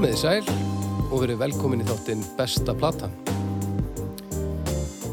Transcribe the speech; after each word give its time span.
Komið 0.00 0.14
þið 0.14 0.20
sæl 0.22 0.44
og 1.12 1.18
verið 1.20 1.40
velkomin 1.42 1.82
í 1.82 1.84
þáttinn 1.84 2.22
Besta 2.38 2.72
Platan. 2.72 3.10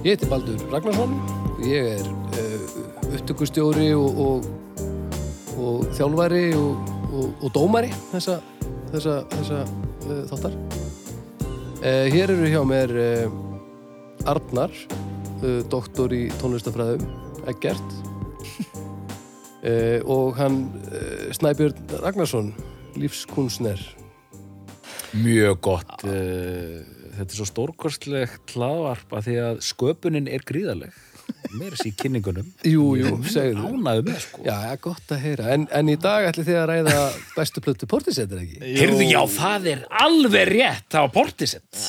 Ég 0.05 0.13
heiti 0.13 0.29
Baldur 0.31 0.61
Ragnarsson, 0.71 1.17
ég 1.59 1.89
er 1.97 2.05
uh, 2.07 2.77
upptökustjóri 3.17 3.89
og, 3.99 4.21
og, 4.23 4.47
og 5.59 5.83
þjálfari 5.97 6.45
og, 6.55 6.87
og 7.19 7.51
dómari 7.51 7.91
þessa, 8.13 8.37
þessa, 8.93 9.17
þessa 9.33 9.59
uh, 9.65 10.23
þáttar. 10.31 10.55
Uh, 11.83 12.07
hér 12.15 12.31
eru 12.37 12.47
hjá 12.55 12.63
mér 12.71 12.95
Arnar, 14.23 14.71
doktor 15.67 16.15
í 16.15 16.29
tónlistafræðum, 16.39 17.03
Eggert 17.51 17.99
uh, 19.67 19.99
og 20.07 20.39
hann 20.39 20.63
Snæbjörn 21.35 21.99
Ragnarsson, 21.99 22.55
lífskunstner. 22.95 23.96
Mjög 25.15 25.59
gott 25.63 26.03
uh, 26.03 26.81
Þetta 27.17 27.27
er 27.31 27.37
svo 27.39 27.45
stórkostlegt 27.49 28.53
hlaðvarp 28.57 29.13
að 29.17 29.27
því 29.29 29.35
að 29.47 29.61
sköpunin 29.65 30.27
er 30.29 30.43
gríðaleg 30.47 30.97
Mér 31.57 31.73
er 31.73 31.79
sér 31.79 31.95
kynningunum 31.99 32.47
Jú, 32.73 32.85
jú, 32.99 33.13
segðu. 33.27 33.63
Ánaðu 33.71 34.03
með 34.07 34.19
sko 34.25 34.43
Já, 34.45 34.53
já, 34.67 34.73
gott 34.83 35.11
að 35.15 35.23
heyra. 35.25 35.47
En, 35.55 35.65
en 35.75 35.91
í 35.91 35.97
dag 35.99 36.27
ætli 36.29 36.45
þið 36.47 36.59
að 36.61 36.67
ræða 36.71 36.95
bestu 37.35 37.63
plötu 37.65 37.89
Portisett, 37.91 38.31
er 38.35 38.43
ekki? 38.45 38.59
Heyrðu, 38.77 39.07
já, 39.09 39.19
það 39.35 39.67
er 39.73 39.83
alveg 40.05 40.51
rétt 40.53 40.87
Það 40.93 41.05
var 41.07 41.13
Portisett 41.17 41.83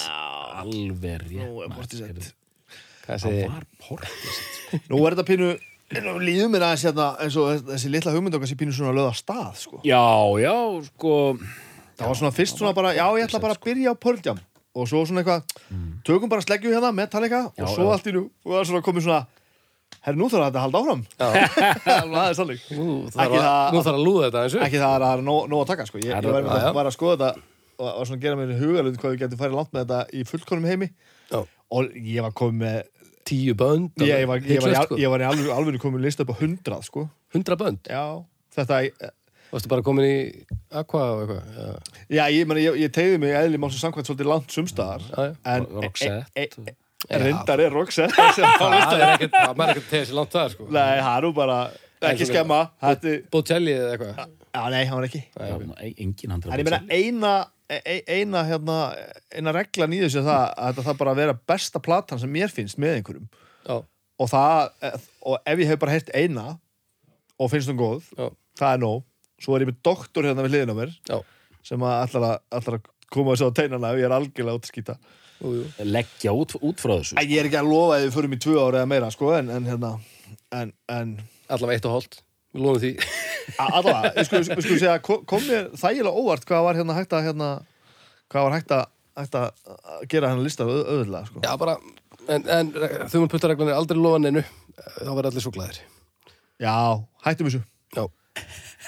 Alveg 0.58 1.22
rétt 1.26 1.38
Nú 1.38 1.62
er 1.66 1.74
Portisett. 1.76 2.30
Hvað 3.04 3.08
Það 3.08 3.24
segir? 3.24 3.50
var 3.54 3.66
Portisett 3.86 4.52
sko. 4.58 4.80
Nú 4.92 5.02
er 5.08 5.14
þetta 5.16 5.28
pínu 5.32 5.50
nú 6.04 6.12
líður 6.20 6.50
mér 6.52 6.64
aðeins 6.66 6.82
hérna 6.84 7.04
eins 7.24 7.36
og 7.40 7.62
þessi 7.70 7.88
litla 7.88 8.12
hugmynd 8.12 8.34
okkar 8.36 8.50
sem 8.50 8.58
pínu 8.60 8.74
svona 8.76 8.90
löða 8.92 9.14
stað 9.16 9.54
sko. 9.56 9.78
Já, 9.88 10.02
já, 10.42 10.52
sko 10.90 11.14
það 11.98 12.06
var 12.12 12.18
svona 12.20 12.34
fyrst 12.36 12.60
svona 12.60 12.74
bara, 12.76 12.92
já 12.96 13.04
ég 13.18 13.26
ætla 13.28 13.40
bara 13.42 13.56
að 13.58 13.64
byrja 13.66 13.92
á 13.92 14.00
Pearl 14.00 14.20
Jam 14.24 14.38
og 14.78 14.86
svo 14.90 15.02
svona 15.08 15.24
eitthvað 15.24 15.42
tökum 16.06 16.30
bara 16.30 16.44
sleggju 16.44 16.70
hérna, 16.74 16.92
Metallica 16.94 17.40
og 17.50 17.68
svo 17.74 17.90
allt 17.92 18.06
í 18.06 18.14
nú, 18.14 18.26
og 18.46 18.52
það 18.54 18.60
er 18.62 18.68
svona 18.70 18.84
komið 18.86 19.06
svona 19.08 19.20
herri 20.04 20.20
nú 20.20 20.28
þarf 20.30 20.44
þetta 20.46 20.58
að 20.60 20.64
halda 20.66 20.82
áfram 20.82 21.04
það 22.14 22.28
er 22.28 22.36
sannleik 22.38 22.66
Nú 22.76 22.88
þarf 23.10 23.32
að, 23.32 23.38
það- 23.42 23.72
nú 23.74 23.82
þarf 23.86 23.96
að 23.98 24.04
lúða 24.06 24.26
þetta 24.28 24.42
eins 24.44 24.54
og. 24.58 24.64
ekki 24.68 24.82
það 24.82 24.94
að 24.94 25.06
það 25.06 25.14
er 25.18 25.24
nóg 25.28 25.56
að 25.62 25.70
taka 25.72 25.86
sko. 25.88 26.02
ég, 26.04 26.28
var, 26.76 26.86
að 26.86 26.94
skoða 26.94 27.16
þetta 27.16 27.46
og 27.78 27.88
var 27.88 28.08
svona 28.10 28.18
að 28.18 28.24
gera 28.26 28.38
mér 28.38 28.52
hugalund 28.60 29.00
hvað 29.00 29.12
við 29.14 29.20
getum 29.24 29.40
farið 29.42 29.58
langt 29.58 29.74
með 29.74 29.84
þetta 29.84 29.98
í 30.18 30.22
fullkonum 30.28 30.68
heimi 30.68 30.88
Já. 31.32 31.40
og 31.78 31.90
ég 31.98 32.24
var 32.26 32.32
komið 32.38 32.62
með 32.62 32.78
Tíu 33.28 33.52
bönd. 33.60 33.90
ég, 34.00 34.22
var, 34.24 34.38
ég, 34.40 34.56
var, 34.56 34.70
Hiklaust, 34.72 34.72
ég, 34.72 34.86
sko. 34.88 34.96
í 34.96 35.04
alveg, 35.60 35.76
komið 35.82 36.00
lista 36.06 36.24
upp 36.24 36.30
á 36.32 36.40
hundrað 36.40 36.86
sko. 36.86 37.02
Hundra 37.34 37.58
bönd. 37.60 37.82
já, 37.84 38.04
þetta 38.56 38.78
Varstu 39.52 39.70
bara 39.72 39.84
komin 39.86 40.04
í 40.04 40.16
Aqua 40.76 41.04
og 41.14 41.22
eitthvað? 41.24 41.56
Já, 41.56 41.96
Já, 42.18 42.22
ég, 42.34 42.48
meni, 42.50 42.64
ég, 42.66 42.78
ég 42.84 42.92
tegði 42.94 43.20
mig 43.22 43.34
eðli 43.38 43.60
málsum 43.62 43.80
samkvæmt 43.80 44.10
svolítið 44.10 44.30
langt 44.32 44.54
sumstaðar 44.54 45.04
en 45.48 45.68
Roxette. 45.78 46.26
e, 46.36 46.48
e, 46.68 46.74
e, 47.08 47.20
reyndar 47.22 47.62
er 47.64 47.72
Roxette 47.72 48.28
Það 48.38 48.96
er 48.98 49.04
ekkert, 49.14 49.36
það 49.36 49.62
er 49.64 49.72
ekkert 49.74 49.92
tegið 49.92 50.08
sér 50.10 50.18
langt 50.20 50.34
það, 50.36 50.50
sko. 50.56 50.66
Nei, 50.68 50.96
það 51.00 51.12
er 51.14 51.28
nú 51.28 51.32
bara 51.38 51.60
ekki 52.12 52.28
skemma 52.28 52.60
Bocelli 53.32 53.74
eða 53.74 53.94
eitthvað. 53.96 54.34
Já, 54.54 54.60
nei, 54.72 54.82
hann 54.88 54.98
var 54.98 55.08
ekki 55.08 55.22
Engin 56.04 56.34
handra 56.36 56.52
En 56.54 56.62
ég 56.62 56.68
meina 56.68 56.82
eina 56.92 57.32
e, 57.68 57.80
e- 57.82 58.04
eina, 58.18 58.44
hérna, 58.48 58.78
eina 59.34 59.52
reglan 59.56 59.94
í 59.96 60.00
þessu 60.04 60.22
það 60.26 60.44
að 60.48 60.70
þetta 60.72 60.86
þarf 60.88 61.00
bara 61.02 61.14
að 61.14 61.20
vera 61.22 61.36
besta 61.52 61.82
platan 61.84 62.20
sem 62.22 62.32
mér 62.32 62.52
finnst 62.52 62.80
með 62.80 62.98
einhverjum 63.00 63.28
Já, 63.68 63.76
og 64.18 64.30
það, 64.32 64.70
e, 64.82 64.92
og 65.28 65.52
ef 65.52 65.62
ég 65.62 65.72
hef 65.72 65.80
bara 65.82 65.94
heyrt 65.96 66.12
eina 66.16 66.46
og 67.38 67.52
finnst 67.52 67.70
hún 67.70 67.78
góð 67.78 68.08
já, 68.16 68.30
það 68.58 68.72
er 68.72 68.82
nóg, 68.84 69.04
svo 69.42 69.56
er 69.56 69.64
ég 69.66 69.70
með 69.72 69.80
doktor 69.90 70.28
hérna 70.28 70.44
við 70.46 70.54
hliðina 70.56 70.74
á 70.76 70.80
mér 70.80 70.92
já. 71.08 71.18
sem 71.70 71.84
að 71.86 71.96
allar 72.04 72.28
að, 72.32 72.36
allar 72.60 72.78
að 72.80 72.92
koma 73.14 73.34
þessu 73.36 73.48
á 73.50 73.56
teinana 73.58 73.92
ef 73.94 74.00
ég 74.02 74.08
er 74.10 74.16
algjörlega 74.18 74.58
út 74.60 74.68
að 74.68 74.72
skýta 74.74 74.98
Jú, 75.38 75.50
jú. 75.54 75.64
Leggja 75.86 76.32
út, 76.34 76.56
út 76.66 76.80
frá 76.82 76.96
þessu 76.98 77.14
Ég 77.22 77.38
er 77.38 77.46
ekki 77.46 77.60
að 77.60 77.68
lofa 77.70 77.94
að 77.98 78.06
við 78.08 78.14
förum 78.16 78.32
í 78.34 78.38
tvö 78.42 78.56
ára 78.58 78.80
eða 78.82 78.88
meira 78.90 79.10
sko, 79.14 79.28
en, 79.38 79.52
en 79.54 79.68
hérna 79.70 79.92
en, 80.50 80.72
en 80.90 81.12
Allavega 81.48 81.78
eitt 81.78 81.86
og 81.88 81.94
hálft. 81.94 82.18
Við 82.52 82.64
lónum 82.64 82.80
því. 82.82 82.90
a- 83.62 83.68
allavega, 83.78 84.10
við 84.18 84.26
skulum 84.28 84.44
við 84.48 84.64
skulum 84.66 84.80
segja 84.82 84.96
kom 85.06 85.44
mér 85.46 85.68
þægilega 85.80 86.20
óvart 86.20 86.44
hvað 86.48 86.64
var 86.66 86.78
hérna 86.80 86.96
hægt 86.98 87.14
að 87.16 87.24
hérna, 87.28 87.48
hvað 88.32 88.44
var 88.48 88.56
hægt 88.58 88.74
að, 88.76 88.82
hægt 89.22 89.38
að 89.40 89.46
að 89.94 90.02
gera 90.12 90.32
hennar 90.32 90.44
lista 90.44 90.66
auð, 90.66 90.82
auðvitað 90.82 91.30
sko. 91.30 91.44
Já, 91.46 91.52
bara, 91.62 91.76
en, 92.34 92.44
en 92.58 92.72
þumum 93.14 93.30
puttareglan 93.32 93.70
er 93.72 93.78
aldrei 93.78 94.00
lofa 94.02 94.20
neinu. 94.26 94.42
Þá 94.98 95.08
verður 95.08 95.30
allir 95.30 95.46
svo 95.46 95.54
glæðir. 95.56 95.80
Já, 96.60 96.74
hættum 97.24 97.48
þessu 97.48 97.62
Já. 97.96 98.04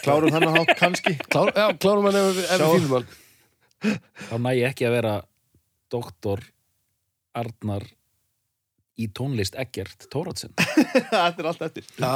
Klárum 0.00 0.34
hennar 0.34 0.56
hátt 0.59 0.75
kannski 0.78 1.16
Klár, 1.28 1.53
já, 1.56 1.66
klárum 1.78 2.09
hann 2.09 2.19
ef, 2.21 2.28
við 2.38 2.65
fýlum 2.65 2.94
hann. 2.99 3.09
Þá 4.28 4.34
næ 4.44 4.50
ég 4.59 4.69
ekki 4.71 4.88
að 4.88 4.97
vera 4.99 5.15
doktor 5.93 6.44
Arnar 7.41 7.87
í 9.00 9.09
tónlist 9.16 9.56
Eggert 9.60 10.09
Tóratsen 10.12 10.55
Þetta 11.10 11.33
er 11.33 11.50
allt 11.53 11.66
eftir 11.69 11.89
Já, 11.97 12.12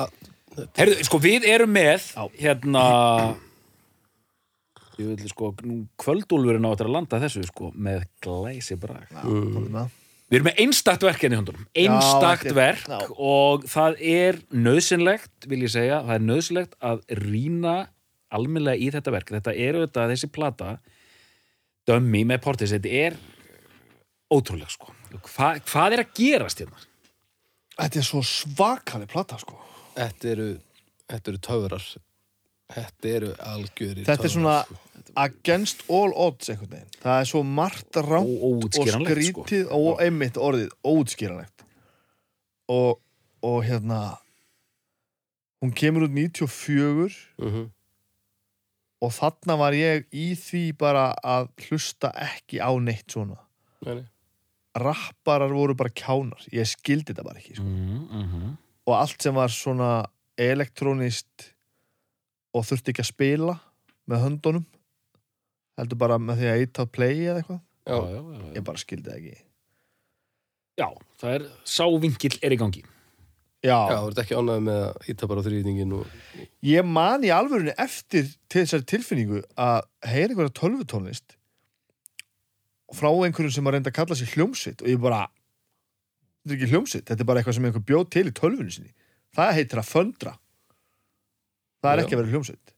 Herðu, 0.78 1.00
sko, 1.08 1.20
við 1.22 1.48
erum 1.50 1.72
með 1.74 2.08
Já. 2.12 2.24
hérna 2.38 2.84
ég 5.00 5.10
vil 5.10 5.30
sko 5.30 5.50
nú 5.66 5.80
kvöldúlfurinn 5.98 6.66
á 6.66 6.70
þetta 6.72 6.86
að 6.86 6.94
landa 6.94 7.20
þessu 7.24 7.44
sko 7.48 7.70
með 7.74 8.04
glæsi 8.22 8.76
brag 8.78 9.10
mm. 9.24 9.88
Við 10.30 10.38
erum 10.38 10.48
með 10.48 10.60
einstakt 10.64 11.04
verk 11.04 11.20
hérna 11.22 11.36
í 11.36 11.40
hundunum 11.42 11.66
einstakt 11.84 12.46
er- 12.50 12.56
verk 12.56 12.86
já. 12.88 12.98
og 13.18 13.66
það 13.70 13.98
er 14.00 14.38
nöðsynlegt 14.50 15.48
vil 15.50 15.62
ég 15.66 15.72
segja, 15.74 16.00
það 16.06 16.14
er 16.16 16.24
nöðsynlegt 16.30 16.78
að 16.80 17.04
rýna 17.20 17.76
almennlega 18.34 18.80
í 18.80 18.90
þetta 18.90 19.12
verk. 19.14 19.30
Þetta 19.36 19.54
er 19.54 19.78
auðvitað 19.78 20.12
þessi 20.14 20.30
plata 20.34 20.70
dömmi 21.86 22.24
með 22.26 22.40
portis 22.46 22.72
þetta 22.74 22.94
er 23.04 23.18
ótrúlega 24.32 24.72
sko. 24.72 24.94
Hva, 25.34 25.52
hvað 25.62 25.94
er 25.94 26.02
að 26.02 26.14
gerast 26.18 26.62
hérna? 26.64 26.80
Þetta 27.74 28.00
er 28.00 28.06
svo 28.08 28.22
svakalig 28.26 29.10
plata 29.12 29.38
sko. 29.38 29.58
Þetta 29.94 30.30
eru, 30.32 30.48
þetta 31.10 31.30
eru 31.32 31.42
töfrar. 31.46 31.86
Þetta 32.74 33.10
eru 33.12 33.30
algjörir 33.44 34.06
Þetta 34.08 34.26
er 34.26 34.32
svona 34.32 34.56
against 35.16 35.84
all 35.88 36.12
odds 36.16 36.50
einhvern 36.50 36.70
veginn 36.70 37.00
Það 37.04 37.20
er 37.20 37.28
svo 37.30 37.42
margt 37.44 37.96
rámt 37.96 38.44
og 38.48 38.66
sko. 38.70 38.86
skrítið 38.88 39.72
og 39.74 40.02
einmitt 40.02 40.38
orðið 40.40 40.70
óutskýranlegt 40.84 41.64
og, 42.72 43.00
og 43.44 43.58
hérna 43.66 44.00
hún 45.64 45.72
kemur 45.76 46.06
út 46.08 46.12
94 46.12 47.14
mm 47.38 47.48
-hmm. 47.48 47.70
og 49.00 49.12
þarna 49.12 49.56
var 49.56 49.72
ég 49.72 50.04
í 50.12 50.34
því 50.34 50.76
bara 50.76 51.14
að 51.24 51.48
hlusta 51.68 52.12
ekki 52.12 52.60
á 52.60 52.70
neitt 52.80 53.10
svona 53.10 53.38
nei, 53.86 54.04
rapparar 54.74 55.52
voru 55.52 55.74
bara 55.74 55.90
kjánar 55.90 56.42
ég 56.52 56.66
skildi 56.66 57.12
þetta 57.12 57.24
bara 57.24 57.38
ekki 57.38 57.54
sko. 57.54 57.64
Mm 57.64 58.08
-hmm. 58.08 58.56
og 58.86 58.94
allt 58.94 59.22
sem 59.22 59.34
var 59.34 59.48
svona 59.48 60.06
elektrónist 60.36 61.54
og 62.54 62.64
þurfti 62.64 62.90
ekki 62.90 63.02
að 63.02 63.12
spila 63.12 63.58
með 64.06 64.24
höndunum 64.24 64.66
heldur 65.80 66.00
bara 66.00 66.18
með 66.22 66.40
því 66.40 66.50
að 66.50 66.62
eitað 66.62 66.90
play 66.94 67.14
eða 67.24 67.42
eitthvað? 67.42 67.60
Já, 67.84 67.94
já, 67.94 68.16
já, 68.16 68.40
já. 68.40 68.48
ég 68.56 68.66
bara 68.66 68.80
skildi 68.80 69.10
það 69.10 69.20
ekki. 69.20 69.44
Já, 70.74 70.88
það 71.20 71.36
er 71.36 71.46
sávinkill 71.76 72.36
er 72.42 72.54
í 72.54 72.58
gangi. 72.58 72.82
já, 73.64 73.76
Já, 73.76 73.96
þú 74.00 74.10
ert 74.10 74.20
ekki 74.24 74.36
ánægð 74.38 74.64
með 74.66 74.80
að 74.84 75.08
íta 75.12 75.28
bara 75.30 75.44
á 75.44 75.46
þrýðningin 75.46 75.94
og... 75.96 76.16
ég 76.66 76.88
man 76.88 77.24
í 77.24 77.30
alvörunni 77.32 77.74
eftir 77.80 78.26
til 78.52 78.64
þessari 78.64 78.88
tilfinningu 78.90 79.40
að 79.56 79.86
heyra 80.10 80.34
einhverja 80.34 80.56
tölvutónlist 80.58 81.36
frá 82.94 83.08
einhverjum 83.10 83.54
sem 83.54 83.70
að 83.70 83.76
reynda 83.76 83.92
að 83.92 83.98
kalla 84.00 84.18
sér 84.18 84.34
hljómsitt 84.34 84.84
og 84.84 84.90
ég 84.92 85.00
bara 85.00 85.22
þetta 86.44 86.52
er 86.52 86.58
ekki 86.58 86.70
hljómsitt, 86.74 87.06
þetta 87.08 87.24
er 87.24 87.30
bara 87.30 87.40
eitthvað 87.40 87.56
sem 87.56 87.68
einhver 87.70 87.86
bjóð 87.88 88.04
til 88.12 88.26
í 88.28 88.34
tölvunni 88.36 88.74
sinni. 88.74 88.92
Það 89.34 89.56
heitir 89.56 89.80
að 89.80 89.88
föndra. 89.88 90.34
Það 91.80 91.90
er 91.90 91.98
Já. 91.98 92.04
ekki 92.04 92.16
að 92.16 92.20
vera 92.20 92.34
hljómsitt 92.34 92.73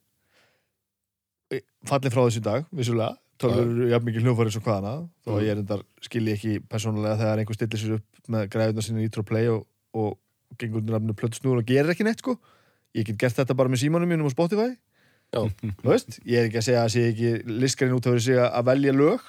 fallin 1.87 2.13
frá 2.13 2.21
þessu 2.25 2.41
dag 2.43 2.65
vissulega, 2.75 3.15
tölvur 3.39 3.63
eru 3.65 3.89
jafn 3.91 4.07
mikið 4.09 4.25
hljómfæri 4.25 4.51
eins 4.51 4.59
og 4.59 4.65
hvaðana, 4.65 4.93
þó 5.23 5.29
að 5.31 5.37
Mm. 5.37 5.47
ég 5.47 5.57
reyndar 5.57 5.83
skilji 6.01 6.33
ekki 6.35 6.53
persónulega 6.67 7.19
þegar 7.21 7.41
einhver 7.43 7.57
stillir 7.57 7.81
sér 7.81 7.93
upp 7.97 8.29
með 8.33 8.49
græðuna 8.53 8.83
sinni 8.83 9.05
í 9.07 9.23
Play 9.23 9.47
og, 9.47 9.65
og 9.93 10.17
gengur 10.57 10.81
undir 10.81 10.95
nafninu 10.97 11.15
plötu 11.15 11.39
snúður 11.39 11.61
og 11.61 11.65
gerir 11.69 11.91
ekki 11.91 12.03
neitt 12.07 12.19
sko. 12.23 12.37
Ég 12.95 13.05
get 13.05 13.17
gert 13.17 13.35
þetta 13.35 13.55
bara 13.55 13.69
með 13.69 13.83
símanum 13.83 14.09
mínum 14.09 14.27
á 14.27 14.31
Spotify. 14.31 14.75
Veist, 15.83 16.19
ég 16.23 16.39
er 16.39 16.47
ekki 16.47 16.61
að 16.61 16.67
segja 16.69 16.83
að 16.85 16.93
sé 16.93 17.01
ekki 17.11 17.31
liskarinn 17.45 17.97
út 17.97 18.07
að 18.07 18.19
segja 18.23 18.47
að 18.47 18.69
velja 18.69 18.93
lög 18.95 19.21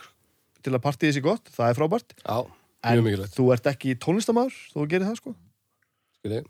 til 0.62 0.72
að 0.74 0.82
partíði 0.84 1.16
sé 1.16 1.22
gott, 1.24 1.50
það 1.54 1.70
er 1.72 1.78
frábært. 1.78 2.14
Já, 2.22 2.38
en 2.86 3.26
þú 3.34 3.48
ert 3.54 3.66
ekki 3.66 3.96
tónlistamæður 3.98 4.54
þú 4.74 4.86
gerir 4.90 5.08
það 5.08 5.18
sko. 5.20 5.34
Skilji. 6.20 6.44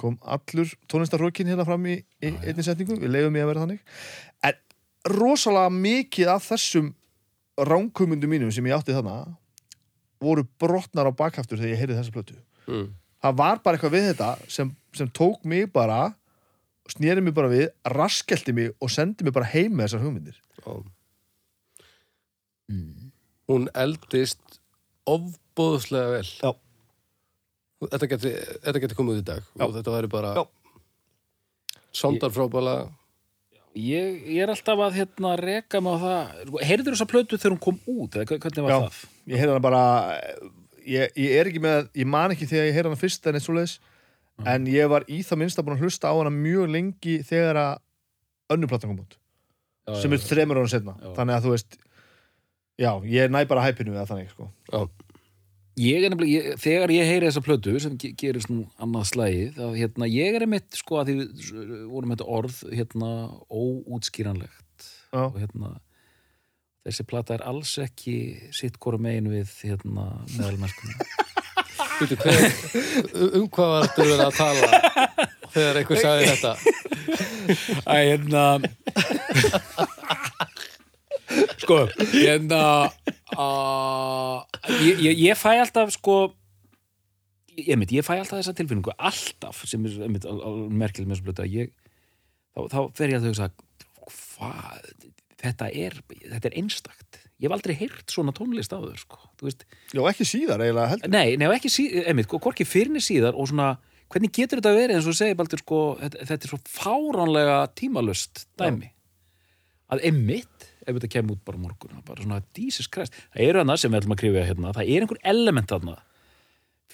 Kom 0.00 0.18
allur 0.22 0.72
tónlistarrókin 0.90 1.48
hérna 1.50 1.66
fram 1.66 1.86
í, 1.86 2.00
í 2.22 2.32
einni 2.32 2.64
setningu, 2.66 2.98
við 2.98 3.12
leiðum 3.14 3.38
ég 3.38 3.46
að 3.46 3.50
vera 3.52 3.64
þannig. 3.64 3.82
En 4.44 4.60
rosalega 5.14 5.72
mikið 5.76 6.32
af 6.34 6.48
þessum 6.48 6.92
ránkumundum 7.68 8.32
mínum 8.32 8.52
sem 8.54 8.66
ég 8.66 8.76
átti 8.76 8.96
þarna 8.96 9.36
voru 10.24 10.46
brotnar 10.60 11.10
á 11.10 11.12
bakhaftur 11.14 11.60
þegar 11.60 11.74
ég 11.74 11.82
heyrði 11.82 11.98
þessa 12.00 12.14
plötu. 12.14 12.36
Mm. 12.64 12.94
það 13.20 13.34
var 13.36 13.58
bara 13.60 13.76
eitthvað 13.76 13.92
við 13.92 14.06
þetta 14.08 14.28
sem, 14.48 14.70
sem 14.96 15.08
tók 15.12 15.42
mig 15.44 15.66
bara 15.72 16.14
snýri 16.88 17.22
mig 17.24 17.34
bara 17.36 17.50
við, 17.52 17.68
raskelti 17.92 18.54
mig 18.56 18.72
og 18.80 18.92
sendi 18.92 19.24
mig 19.24 19.34
bara 19.36 19.48
heim 19.48 19.72
með 19.76 19.88
þessar 19.88 20.04
hugmyndir. 20.04 20.40
Já. 20.64 20.72
hún 23.48 23.68
eldist 23.76 24.60
ofbóðslega 25.08 26.18
vel. 26.18 26.28
Já. 26.40 26.50
Þetta 27.92 28.08
geti, 28.14 28.34
þetta 28.66 28.82
geti 28.84 28.98
komið 28.98 29.16
út 29.16 29.22
í 29.22 29.26
dag 29.30 29.46
Já. 29.46 29.64
og 29.66 29.72
þetta 29.76 29.94
væri 29.96 30.10
bara 30.12 30.34
Já. 30.38 30.44
sondar 32.02 32.34
frábæla 32.34 32.76
Ég, 33.74 34.20
ég 34.30 34.44
er 34.44 34.52
alltaf 34.52 34.78
að 34.86 35.00
hérna 35.00 35.32
reka 35.40 35.80
á 35.82 35.94
það 35.98 36.60
Heyrður 36.62 36.94
þessa 36.94 37.08
plötu 37.10 37.38
þegar 37.40 37.56
hún 37.56 37.64
kom 37.64 37.80
út 37.90 38.14
eða 38.14 38.38
hvernig 38.38 38.66
var 38.68 38.70
Já. 38.70 38.78
það? 38.84 39.00
ég 39.26 39.40
heyrði 39.40 39.54
hana 39.56 39.64
bara 39.64 39.82
ég, 40.86 41.16
ég 41.18 41.34
er 41.40 41.50
ekki 41.50 41.62
með, 41.64 41.88
ég 41.98 42.06
man 42.06 42.34
ekki 42.34 42.46
þegar 42.50 42.68
ég 42.68 42.76
heyrði 42.78 42.92
hana 42.92 43.00
fyrst 43.00 43.26
en 43.26 43.38
eitt 43.40 43.46
svoleiðis 43.48 43.74
en 44.54 44.68
ég 44.70 44.90
var 44.90 45.06
í 45.10 45.22
það 45.26 45.40
minnsta 45.42 45.64
búin 45.66 45.78
að 45.78 45.86
hlusta 45.88 46.10
á 46.10 46.14
hana 46.14 46.30
mjög 46.34 46.70
lengi 46.70 47.16
þegar 47.26 47.60
að 47.64 48.54
önnuplattan 48.54 48.92
kom 48.92 49.02
út 49.02 49.18
Já, 49.84 49.98
sem 50.00 50.14
já, 50.14 50.16
er 50.16 50.28
þremur 50.30 50.60
árum 50.62 50.70
setna 50.70 50.94
Já. 51.00 51.10
þannig 51.18 51.34
að 51.36 51.44
þú 51.48 51.54
veist 51.56 51.76
já, 52.80 52.90
ég 53.10 53.30
næ 53.34 53.42
bara 53.50 53.64
hæpinu 53.66 53.92
við 53.94 54.00
það 54.00 54.10
þannig 54.12 54.30
sko. 54.32 54.48
Já, 54.70 54.80
Ég 55.80 56.04
er 56.06 56.12
nefnilega, 56.12 56.30
ég, 56.52 56.58
þegar 56.62 56.92
ég 56.94 57.08
heyri 57.08 57.26
þessa 57.26 57.42
plötu 57.42 57.72
sem 57.82 57.96
ge- 57.98 58.12
gerist 58.20 58.50
nú 58.52 58.60
annað 58.78 59.08
slægið 59.10 59.56
þá 59.56 59.64
hérna, 59.74 60.06
ég 60.06 60.36
er 60.38 60.44
einmitt 60.46 60.76
sko 60.78 61.00
að 61.00 61.08
því 61.10 61.14
við 61.18 61.88
vorum 61.90 62.12
þetta 62.14 62.28
orð 62.36 62.60
hérna 62.70 63.08
óútskýranlegt. 63.50 64.60
Já. 65.14 65.24
og 65.30 65.36
hérna 65.38 65.68
þessi 66.84 67.04
plata 67.06 67.34
er 67.38 67.42
alls 67.46 67.72
ekki 67.82 68.14
sitt 68.54 68.78
hvora 68.82 68.98
megin 69.00 69.28
við 69.30 69.50
hérna 69.64 70.08
meðalmennskuna 70.34 70.94
Býtu, 72.00 72.16
hver, 72.18 72.42
um 73.38 73.46
hvað 73.54 73.70
var 73.70 73.84
þetta 73.86 74.06
verið 74.08 74.22
að 74.24 74.38
tala? 74.40 74.70
Þegar 75.54 75.76
einhver 75.78 76.00
sagði 76.02 76.24
þetta. 76.32 76.52
Æ, 77.86 77.96
hérna 78.10 78.42
Sko, 81.64 81.80
hérna 82.12 82.62
uh, 83.36 84.44
ég, 84.84 85.00
ég, 85.00 85.22
ég 85.30 85.38
fæ 85.38 85.54
alltaf 85.56 85.94
sko 85.96 86.18
ég, 87.56 87.70
einmitt, 87.74 87.94
ég 87.94 88.06
fæ 88.06 88.18
alltaf 88.18 88.38
þessa 88.40 88.56
tilfinningu 88.56 88.94
alltaf, 88.98 89.64
sem 89.68 89.84
er 89.88 90.06
einmitt, 90.06 90.28
al, 90.28 90.40
al, 90.44 90.58
merkileg 90.70 91.08
með 91.08 91.18
þessu 91.18 91.28
blötu 91.28 91.44
að 91.46 91.56
ég 91.58 91.72
þá, 92.54 92.60
þá 92.68 92.78
fer 92.98 93.12
ég 93.12 93.18
að 93.18 93.26
þau 93.26 93.32
hugsa 93.32 93.50
hvað, 94.14 94.90
þetta 95.44 95.70
er 95.70 95.98
þetta 96.04 96.50
er 96.50 96.58
einstakt, 96.60 97.20
ég 97.38 97.48
hef 97.48 97.56
aldrei 97.56 97.74
heyrt 97.78 98.12
svona 98.12 98.34
tónlist 98.36 98.74
á 98.74 98.78
þau, 98.78 98.94
sko, 98.98 99.20
þú 99.40 99.48
veist. 99.48 99.66
Já, 99.92 100.00
ekki 100.10 100.28
síðar 100.28 100.64
eiginlega 100.64 100.92
heldur. 100.94 101.12
Nei, 101.12 101.34
nei, 101.40 101.46
og 101.48 101.56
ekki 101.56 101.72
síðar, 101.72 102.08
einmitt, 102.10 102.28
sko, 102.28 102.40
hvorki 102.44 102.66
fyrirni 102.68 103.02
síðar 103.04 103.38
og 103.38 103.50
svona, 103.50 103.74
hvernig 104.12 104.34
getur 104.34 104.60
þetta 104.60 104.74
verið 104.76 104.98
eins 104.98 105.06
og 105.08 105.14
þú 105.14 105.20
segir 105.20 105.38
Baldur, 105.40 105.64
sko, 105.64 105.80
þetta, 106.02 106.28
þetta 106.30 106.48
er 106.48 106.52
svo 106.52 106.60
fáránlega 106.76 107.58
tímalust 107.78 108.44
dæmi? 108.60 108.90
Að 109.92 110.06
einmitt, 110.08 110.53
ef 110.84 110.98
þetta 110.98 111.12
kemur 111.16 111.36
út 111.36 111.44
bara 111.48 111.60
morgun, 111.60 112.02
bara 112.06 112.22
svona, 112.22 112.42
Jesus 112.56 112.88
Christ. 112.92 113.16
Það 113.34 113.46
eru 113.48 113.62
hana 113.64 113.78
sem 113.80 113.92
við 113.92 114.02
ætlum 114.02 114.16
að 114.16 114.20
krifja 114.22 114.44
hérna, 114.48 114.74
það 114.76 114.92
er 114.94 115.06
einhver 115.06 115.22
element 115.34 115.72
þarna, 115.72 115.96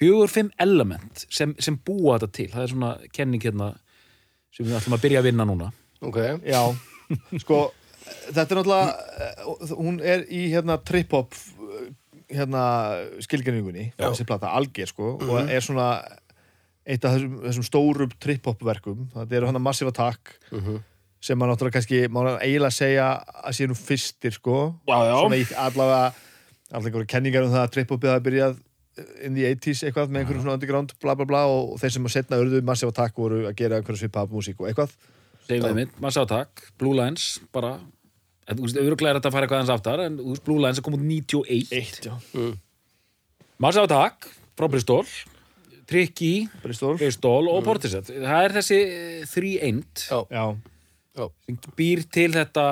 fjögur, 0.01 0.33
fimm 0.33 0.51
element 0.63 1.27
sem, 1.29 1.55
sem 1.61 1.77
búa 1.77 2.17
þetta 2.19 2.33
til. 2.39 2.49
Það 2.55 2.65
er 2.65 2.73
svona 2.75 2.95
kenning 3.17 3.45
hérna 3.45 3.75
sem 4.55 4.67
við 4.67 4.79
ætlum 4.79 4.97
að 4.97 5.05
byrja 5.05 5.23
að 5.23 5.29
vinna 5.31 5.47
núna. 5.49 5.71
Ok, 6.01 6.19
já, 6.49 6.63
sko 7.43 7.61
þetta 8.31 8.47
er 8.47 8.61
náttúrulega 8.61 9.77
hún 9.79 10.01
er 10.03 10.25
í 10.33 10.47
hérna 10.53 10.79
trip-hop 10.83 11.37
hérna 12.31 12.63
skilgjarningunni 13.23 13.91
þessi 13.99 14.27
plata, 14.29 14.53
alger 14.55 14.91
sko 14.91 15.17
og 15.19 15.51
er 15.51 15.65
svona 15.65 15.91
eitt 16.87 17.05
af 17.05 17.17
þessum, 17.17 17.35
þessum 17.45 17.67
stórum 17.67 18.15
trip-hop 18.23 18.63
verkum, 18.67 19.09
þetta 19.15 19.37
eru 19.39 19.51
hann 19.51 19.59
að 19.61 19.67
Massive 19.67 19.93
Attack 19.93 20.37
sem 21.21 21.39
maður 21.39 21.55
náttúrulega 21.55 21.77
kannski 21.77 22.01
má 22.13 22.21
eiginlega 22.41 22.73
segja 22.75 23.07
að 23.45 23.57
sé 23.59 23.69
nú 23.69 23.77
fyrstir 23.77 24.35
sko. 24.37 24.57
Já, 24.89 24.97
já. 25.11 25.15
svona 25.21 25.39
í 25.39 25.47
allavega 25.53 26.03
allavega 26.71 26.91
einhverju 26.91 27.11
kenningar 27.11 27.47
um 27.47 27.55
það 27.55 27.65
að 27.67 27.73
trip-hopið 27.77 28.13
hafi 28.15 28.27
byrjað 28.29 28.59
in 29.25 29.37
the 29.37 29.47
80s 29.49 29.85
eitthvað 29.87 30.11
með 30.13 30.23
einhverjum 30.23 30.45
svona 30.45 30.57
underground 30.59 30.95
bla 31.03 31.15
bla 31.19 31.27
bla 31.29 31.45
og 31.51 31.79
þeir 31.81 31.95
sem 31.97 32.09
að 32.09 32.15
setna 32.17 32.41
urðu 32.43 32.61
Massive 32.67 32.93
Attack 32.95 33.19
voru 33.21 33.45
að 33.49 33.57
gera 33.61 33.81
einhverju 33.81 34.05
svipað 34.05 34.35
músík 34.35 34.61
og 34.61 34.71
eitthvað. 34.71 34.95
Mitt, 35.51 35.97
maður 35.99 36.15
sá 36.15 36.23
takk, 36.31 36.63
Blue 36.79 36.95
Lines 36.95 37.41
bara, 37.51 37.73
þú 38.47 38.67
veist, 38.69 38.77
auðvitað 38.79 39.09
er 39.11 39.17
þetta 39.19 39.31
að 39.31 39.35
fara 39.35 39.47
eitthvað 39.49 39.63
hans 39.65 39.73
aftar, 39.75 40.03
en 40.05 40.19
Blue 40.47 40.63
Lines 40.63 40.79
er 40.79 40.85
komið 40.87 41.03
91 41.09 41.73
Eitt, 41.75 42.07
já. 42.07 42.15
Maður 43.59 43.81
sá 43.81 43.91
takk, 43.91 44.29
frá 44.55 44.69
Bristol 44.71 45.03
Tricky, 45.91 46.47
Bristol. 46.63 46.95
Bristol 47.01 47.49
og 47.51 47.65
Portishead. 47.67 48.07
Það 48.07 48.45
er 48.45 48.53
þessi 48.61 48.79
þrý 49.27 49.51
eind 49.67 50.05
já, 50.05 50.21
Já, 50.31 50.45
sem 51.47 51.57
býr 51.79 52.03
til 52.13 52.31
þetta 52.35 52.65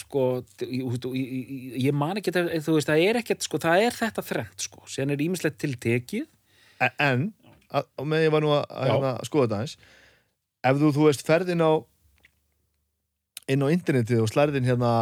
sko, 0.00 0.22
ég, 0.62 1.92
man 1.96 2.16
ekki 2.20 2.32
þú 2.34 2.76
veist, 2.76 2.88
það 2.90 3.02
er 3.08 3.18
ekkert 3.22 3.42
sko, 3.46 3.58
það 3.62 3.84
er 3.88 3.96
þetta 4.00 4.24
þrennt, 4.30 4.64
sko, 4.68 4.82
sen 4.90 5.10
er 5.14 5.22
ímislegt 5.26 5.58
til 5.62 5.74
tekið 5.80 6.26
en, 7.00 7.28
að, 7.70 7.86
og 7.98 8.06
með 8.10 8.26
ég 8.26 8.34
var 8.36 8.44
nú 8.44 8.50
að, 8.56 8.64
að 8.70 8.86
Já. 8.90 8.92
hérna, 8.94 9.12
skoða 9.28 9.46
þetta 9.46 9.60
aðeins 9.60 9.76
ef 10.66 10.80
þú, 10.82 10.90
þú 10.96 11.06
veist, 11.08 11.26
ferð 11.26 11.52
inn 11.54 11.64
á 11.64 11.72
inn 13.52 13.62
á 13.62 13.68
internetið 13.70 14.24
og 14.24 14.30
slærðin 14.32 14.66
hérna 14.66 14.92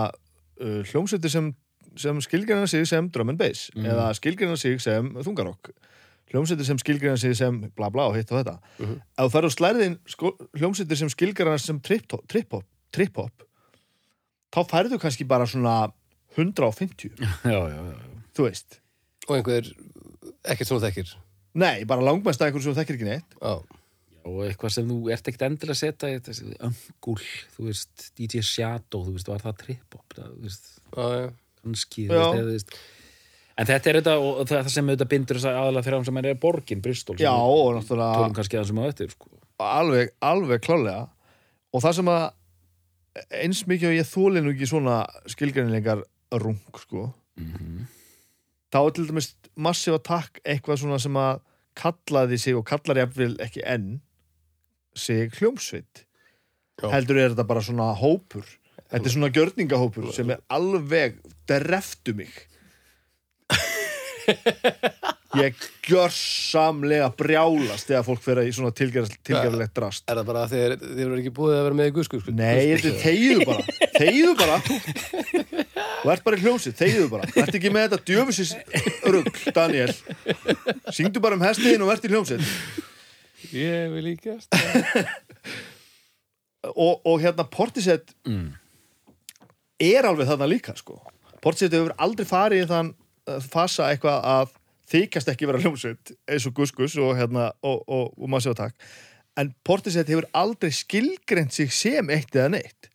uh, 0.61 0.81
hljómsveitir 0.91 1.33
sem, 1.33 1.51
sem 1.97 2.21
skilgræna 2.25 2.69
sig 2.69 2.87
sem 2.91 3.09
drum 3.15 3.33
and 3.33 3.41
bass 3.41 3.71
Mhm. 3.75 3.87
eða 3.89 4.11
skilgræna 4.19 4.57
sig 4.61 4.81
sem 4.85 5.09
þungarokk 5.25 5.73
hljómsveitir 6.33 6.67
sem 6.69 6.79
skilgræna 6.83 7.17
sig 7.21 7.37
sem 7.39 7.61
bla 7.77 7.89
bla 7.95 8.09
og 8.11 8.17
hitt 8.19 8.31
og 8.33 8.43
þetta 8.43 8.59
Mhm. 8.79 9.01
ef 9.19 9.25
þú 9.25 9.31
ferð 9.33 9.45
og 9.51 9.55
slærðin 9.57 9.99
sko, 10.07 10.35
hljómsveitir 10.59 10.97
sem 10.97 11.09
skilgræna 11.09 11.59
sem 11.59 11.81
trip-hop 11.81 12.65
trip 12.95 13.19
trip 13.19 13.47
þá 14.55 14.63
færðu 14.71 15.01
kannski 15.03 15.27
bara 15.29 15.47
svona 15.51 15.93
150, 16.39 17.15
já, 17.55 17.61
já, 17.71 17.79
já, 17.79 18.25
þú 18.35 18.49
veist. 18.49 18.81
Og 19.29 19.39
einhver 19.39 19.71
ekkert 20.51 20.71
svona 20.71 20.89
þekkir? 20.89 21.15
Nei, 21.63 21.85
bara 21.89 22.05
langmest 22.05 22.43
að 22.43 22.51
einhverju 22.51 22.67
sem 22.67 22.75
þú 22.75 22.81
þekkir 22.81 22.99
ekki 22.99 23.09
neitt. 23.09 23.37
Já, 23.39 23.55
og 24.25 24.41
eitthvað 24.47 24.75
sem 24.75 24.91
þú 24.91 24.99
ert 25.15 25.31
ekkert 25.31 25.47
endilega 25.47 25.77
að 25.77 25.81
setja 25.83 26.59
öngul, 26.69 27.21
þú 27.55 27.69
veist 27.69 28.09
DJ 28.19 28.43
Shadow, 28.47 29.07
þú 29.07 29.15
veist, 29.15 29.31
var 29.31 29.45
það 29.45 29.57
trip-hop? 29.63 30.05
Það, 30.17 30.35
þú 30.35 30.49
veist, 30.49 30.69
já, 30.83 31.09
já. 31.21 31.33
kannski 31.63 32.07
Já. 32.07 32.13
þú 32.13 32.19
veist, 32.19 32.35
eða, 32.35 32.45
þú 32.45 32.55
veist. 32.55 32.77
en 33.55 33.71
þetta 33.71 33.91
er 33.91 33.99
þetta 34.01 34.15
og 34.25 34.41
það 34.51 34.71
sem 34.75 34.91
auðvitað 34.91 35.13
bindur 35.15 35.41
þess 35.41 35.51
að 35.51 35.59
aðalega 35.63 35.89
þeirra 35.89 36.07
sem 36.09 36.23
er 36.23 36.41
borgin, 36.47 36.85
Bristol 36.85 37.19
sem 37.19 37.27
já, 37.27 37.35
og 37.35 37.75
náttúrulega 37.79 38.19
tölum 38.19 38.39
kannski 38.39 38.59
aðeins 38.59 38.75
um 38.75 38.81
að 38.83 38.91
eftir 38.95 39.13
sko. 39.15 39.31
alveg, 39.65 40.17
alveg 40.33 40.65
klálega 40.65 41.05
og 41.75 41.85
það 41.85 42.01
sem 42.01 42.11
að 42.15 42.25
eins 43.31 43.65
mikið 43.71 43.91
og 43.93 43.99
ég 43.99 44.09
þóli 44.11 44.43
nú 44.43 44.53
ekki 44.55 44.67
svona 44.71 45.05
skilgrænilegar 45.31 46.03
rung 46.43 46.61
sko 46.81 47.13
Mhm. 47.37 47.87
þá 48.73 48.79
er 48.87 48.91
til 48.95 49.07
dæmis 49.09 49.29
massífa 49.59 49.99
takk 50.03 50.41
eitthvað 50.45 50.79
svona 50.83 50.99
sem 51.03 51.15
að 51.19 51.41
kallaði 51.75 52.39
sig 52.39 52.55
og 52.55 52.65
kallar 52.67 52.97
jafnvel 53.03 53.37
ekki 53.43 53.63
enn 53.67 54.01
sig 54.95 55.31
hljómsveit 55.39 56.05
Já. 56.83 56.91
heldur 56.91 57.19
er 57.19 57.31
þetta 57.35 57.47
bara 57.47 57.61
svona 57.63 57.89
hópur 57.99 58.45
þetta 58.91 59.05
er 59.07 59.11
svona 59.15 59.31
gjörningahópur 59.35 60.13
sem 60.15 60.31
er 60.31 60.41
alveg 60.51 61.19
dreftu 61.51 62.15
mig 62.15 62.31
ég 65.41 65.53
gjörsamlega 65.87 67.09
brjálast 67.19 67.87
þegar 67.91 68.05
fólk 68.07 68.23
fyrir 68.25 68.49
í 68.49 68.53
svona 68.55 68.73
tilgerðilegt 68.77 69.75
drast. 69.77 70.05
Er 70.09 70.17
það 70.21 70.29
bara 70.31 70.41
að 70.47 70.55
þeir, 70.55 70.73
þeir 70.85 71.07
eru 71.07 71.21
ekki 71.21 71.35
búið 71.37 71.55
að 71.59 71.67
vera 71.69 71.79
með 71.81 71.91
í 71.91 71.95
guðsku 71.99 72.17
sko? 72.23 72.31
Nei, 72.39 72.63
þetta 72.73 72.89
er 72.91 72.97
þegiðu 73.03 73.41
bara. 73.51 73.65
Þegiðu 73.99 74.35
bara. 74.41 74.57
Þú 76.05 76.09
ert 76.15 76.25
bara 76.27 76.39
í 76.39 76.45
hljómsið, 76.45 76.75
þegiðu 76.81 77.09
bara. 77.13 77.25
Ert 77.43 77.55
ekki 77.61 77.75
með 77.75 77.85
þetta 77.89 78.01
djöfusis 78.11 78.51
rugg, 79.05 79.35
Daniel 79.55 79.93
Syngdu 80.93 81.23
bara 81.25 81.39
um 81.39 81.45
hestiðin 81.45 81.85
og 81.85 81.93
ert 81.95 82.05
í 82.05 82.11
hljómsið 82.13 82.41
Ég 83.55 83.93
vil 83.93 84.05
líka 84.09 84.33
og, 86.85 86.95
og 87.05 87.17
hérna 87.23 87.47
Portishead 87.51 88.07
mm. 88.27 88.49
er 89.85 90.09
alveg 90.09 90.31
þarna 90.31 90.49
líka 90.49 90.73
sko. 90.79 90.95
Portishead 91.45 91.77
hefur 91.77 91.97
aldrei 92.01 92.27
farið 92.29 92.65
í 92.65 92.69
þann 92.71 92.91
uh, 92.95 93.41
fasa 93.45 93.91
eitthvað 93.93 94.19
að 94.33 94.55
þykast 94.91 95.31
ekki 95.33 95.47
vera 95.49 95.61
hljómsveit 95.63 96.13
eins 96.29 96.47
og 96.47 96.55
Gus 96.55 96.73
Gus 96.77 96.97
og, 97.01 97.15
hérna, 97.17 97.53
og, 97.65 97.83
og, 97.89 98.13
og 98.19 98.29
maður 98.29 98.51
séu 98.51 98.55
takk. 98.59 98.75
En 99.41 99.55
Portishead 99.67 100.07
hefur 100.13 100.27
aldrei 100.37 100.71
skilgreint 100.71 101.53
sig 101.53 101.73
sem 101.75 102.11
eitt 102.15 102.35
eða 102.37 102.51
neitt. 102.55 102.91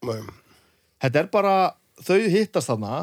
Þetta 1.01 1.19
er 1.23 1.27
bara 1.33 1.53
þau 1.99 2.19
hittast 2.31 2.69
þarna 2.69 2.99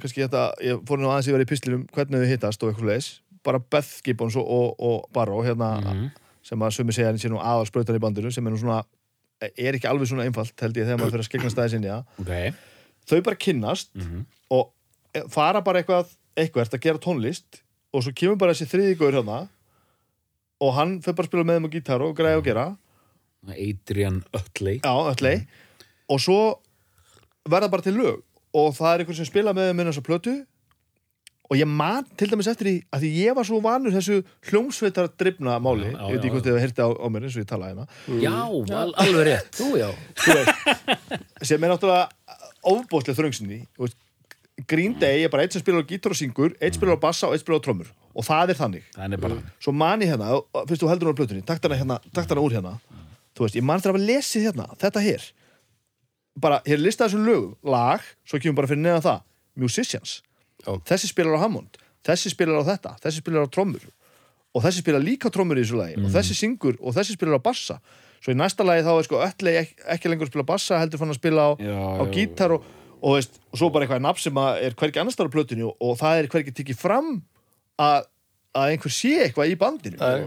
kannski 0.00 0.22
þetta, 0.24 0.44
ég 0.64 0.80
fór 0.88 1.00
nú 1.02 1.10
aðeins 1.10 1.28
ég 1.28 1.36
verið 1.36 1.48
í 1.48 1.50
pislinum 1.50 1.82
hvernig 1.92 2.22
þau 2.22 2.30
hittast 2.30 2.62
og 2.64 2.70
eitthvað 2.72 2.88
leis 2.94 3.10
bara 3.44 3.60
Beth 3.60 4.00
Gibbons 4.04 4.36
og, 4.36 4.44
og, 4.52 4.72
og 4.84 5.04
Barrow 5.16 5.42
hérna, 5.44 5.74
Mhm. 5.80 6.10
sem 6.44 6.60
að 6.64 6.72
sumi 6.72 6.92
segja 6.92 7.08
henni 7.10 7.20
sé 7.20 7.28
nú 7.28 7.36
aðal 7.40 7.66
sprautan 7.68 7.96
í 7.96 8.00
bandinu 8.00 8.30
sem 8.32 8.46
er 8.46 8.52
nú 8.54 8.58
svona 8.60 8.82
er 9.44 9.76
ekki 9.76 9.88
alveg 9.88 10.08
svona 10.08 10.24
einfalt 10.28 10.56
held 10.60 10.76
ég 10.76 10.84
þegar 10.88 10.98
maður 11.00 11.12
fyrir 11.14 11.24
að 11.24 11.28
skegna 11.28 11.50
staði 11.52 11.70
sinni 11.74 11.90
ok. 11.92 12.54
Þau 13.08 13.20
bara 13.24 13.36
kynnast 13.36 13.90
Mhm. 13.96 14.24
og 14.50 14.72
fara 15.32 15.60
bara 15.64 15.82
eitthvað 15.82 16.08
eitthvað 16.36 16.68
að 16.76 16.80
gera 16.80 16.98
tónlist 16.98 17.60
og 17.90 18.04
svo 18.04 18.12
kemur 18.16 18.38
bara 18.40 18.54
þessi 18.54 18.70
þriði 18.70 18.98
góður 19.00 19.20
hérna 19.20 19.40
og 20.60 20.74
hann 20.76 20.98
fyrir 21.00 21.16
bara 21.18 21.26
að 21.26 21.30
spila 21.32 21.46
með 21.48 21.58
þeim 21.58 21.68
á 21.68 21.74
gítar 21.74 22.04
og 22.04 22.16
græða 22.18 22.40
og 22.40 22.46
gera. 22.46 22.66
Adrian 23.50 24.20
Utley. 24.36 24.80
Já, 24.84 24.92
öllei 25.14 25.36
og 26.10 26.20
svo 26.20 26.40
verða 27.48 27.70
bara 27.72 27.86
til 27.86 27.96
lög 27.96 28.20
og 28.56 28.72
það 28.76 28.92
er 28.92 29.02
einhver 29.04 29.16
sem 29.16 29.28
spila 29.28 29.54
með 29.56 29.72
á 29.72 29.82
þessa 29.90 30.04
plötu. 30.06 30.36
Og 31.50 31.58
ég 31.58 31.66
man 31.66 32.06
til 32.14 32.28
dæmis 32.30 32.46
eftir 32.46 32.68
því 32.68 32.74
að 32.94 33.00
því 33.02 33.08
ég 33.24 33.34
var 33.34 33.46
svo 33.48 33.58
vanur 33.64 33.90
þessu 33.90 34.20
hljómsveitar 34.46 35.08
drifna 35.18 35.56
máli, 35.58 35.88
Já, 35.90 35.96
já, 35.96 36.04
ég 36.06 36.12
veit 36.14 36.20
ekki 36.20 36.28
já, 36.28 36.34
hvort 36.34 36.44
þið 36.44 36.52
hefur 36.52 36.62
heyrti 36.62 36.84
á, 36.86 36.88
á 36.94 37.06
mér 37.10 37.24
eins 37.26 37.34
og 37.34 37.42
ég 37.42 37.48
talaði 37.50 37.72
hérna. 37.72 37.86
Já, 38.22 38.36
al 38.84 38.92
alveg 39.02 39.26
rétt. 39.26 39.58
Já, 39.80 39.88
þú 40.20 40.36
veist, 40.36 41.16
sem 41.50 41.66
er 41.66 41.72
náttúrulega 41.72 42.36
ofbóðslega 42.70 43.18
þröngsinni 43.18 43.58
þú 43.74 43.82
veist, 43.88 43.98
Green 44.68 44.96
Day 45.00 45.24
er 45.24 45.32
bara 45.32 45.44
eitt 45.46 45.54
sem 45.54 45.62
spilar 45.62 45.84
á 45.84 45.88
gítar 45.88 46.12
og 46.14 46.18
syngur 46.18 46.54
eitt 46.60 46.76
spilar 46.76 46.98
á 46.98 47.00
bassa 47.00 47.28
og 47.28 47.36
eitt 47.36 47.44
spilar 47.44 47.60
á 47.60 47.64
trommur. 47.64 47.90
Og 48.14 48.26
það 48.26 48.54
er 48.54 48.58
þannig. 48.58 48.88
Er 48.98 49.20
bara 49.22 49.38
svo 49.62 49.72
man 49.72 50.02
ég 50.02 50.10
hérna, 50.10 50.40
fyrst 50.68 50.82
þú 50.82 50.90
heldur 50.90 51.10
hún 51.10 51.14
á 51.14 51.20
plötunni 51.20 51.44
takt 51.46 51.64
hana, 51.64 51.78
hérna, 51.78 52.00
takt 52.12 52.32
hana 52.32 52.42
úr 52.42 52.56
hérna. 52.56 52.78
Þú 53.38 53.46
veist, 53.46 53.58
ég 53.60 53.64
man 53.64 53.80
þegar 53.80 54.00
að 54.00 54.08
lesið 54.08 54.48
hérna, 54.48 54.66
þetta 54.80 55.04
hér 55.04 55.28
bara, 56.40 56.60
hér 56.66 56.80
listað 56.80 57.10
þessum 57.10 57.26
lögum 57.26 57.54
lag, 57.66 58.02
svo 58.24 58.40
kemur 58.40 58.62
bara 58.62 58.70
fyrir 58.70 58.82
neðan 58.84 59.04
það. 59.04 59.22
Musicians, 59.60 60.20
Já. 60.64 60.72
þessi 60.88 61.10
spilar 61.10 61.36
á 61.36 61.42
Hammond 61.44 61.80
þessi 62.06 62.32
spilar 62.32 62.62
á 62.62 62.64
þetta, 62.64 62.94
þessi 63.02 63.22
spilar 63.22 63.48
á 63.48 63.52
trommur. 63.52 63.82
Og 64.50 64.64
þessi 64.64 64.82
spilar 64.82 65.02
líka 65.04 65.30
trommur 65.30 65.58
í 65.60 65.62
þessu 65.62 65.78
lagi 65.78 65.98
og 66.00 66.08
þessi 66.10 66.34
syngur 66.34 66.78
og 66.80 66.94
þessi 66.96 67.14
spilar 67.14 67.38
á 67.38 67.42
bassa. 67.44 67.76
Svo 68.20 68.34
í 68.34 68.36
næsta 68.36 68.66
lagi 68.66 68.82
þá 68.84 68.90
er 68.96 69.06
sko 69.06 69.20
öll 69.24 69.50
ekki, 69.54 70.10
lengur 70.10 70.28
spila 70.28 70.44
bassa, 70.48 70.80
heldur 70.80 71.00
fann 71.00 71.12
að 71.12 71.20
spila 71.20 71.44
á, 71.46 71.50
á 71.56 72.04
gítar 72.12 72.56
og, 72.56 72.64
og, 73.00 73.16
veist, 73.16 73.40
og 73.50 73.60
svo 73.60 73.70
bara 73.72 73.86
eitthvað 73.86 74.04
nafn 74.04 74.22
sem 74.22 74.40
er 74.44 74.76
hvergi 74.78 75.00
annars 75.02 75.18
þar 75.18 75.30
á 75.32 75.34
plötunni 75.34 75.66
og, 75.66 75.74
og 75.80 75.98
það 76.00 76.22
er 76.22 76.30
hvergi 76.34 76.54
tekið 76.60 76.78
fram 76.80 77.10
að, 77.80 78.06
að 78.56 78.74
einhver 78.74 78.94
sé 78.94 79.14
eitthvað 79.24 79.52
í 79.54 79.58
bandinu 79.60 80.00
Nei. 80.00 80.22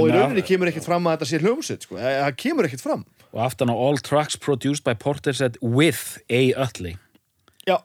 og 0.00 0.08
í 0.08 0.14
rauninni 0.14 0.44
kemur 0.46 0.70
ekkert 0.72 0.88
fram 0.88 1.06
að 1.08 1.16
þetta 1.18 1.30
sé 1.30 1.42
hljómsveit 1.42 1.86
sko. 1.88 2.00
Það 2.00 2.36
kemur 2.44 2.68
ekkert 2.70 2.86
fram 2.86 3.04
Og 3.34 3.40
aftan 3.42 3.72
á 3.72 3.74
all 3.74 3.98
tracks 3.98 4.36
produced 4.38 4.84
by 4.86 4.94
Portishead 4.94 5.58
with 5.60 6.18
A. 6.30 6.52
Utley 6.54 6.94
já, 7.66 7.76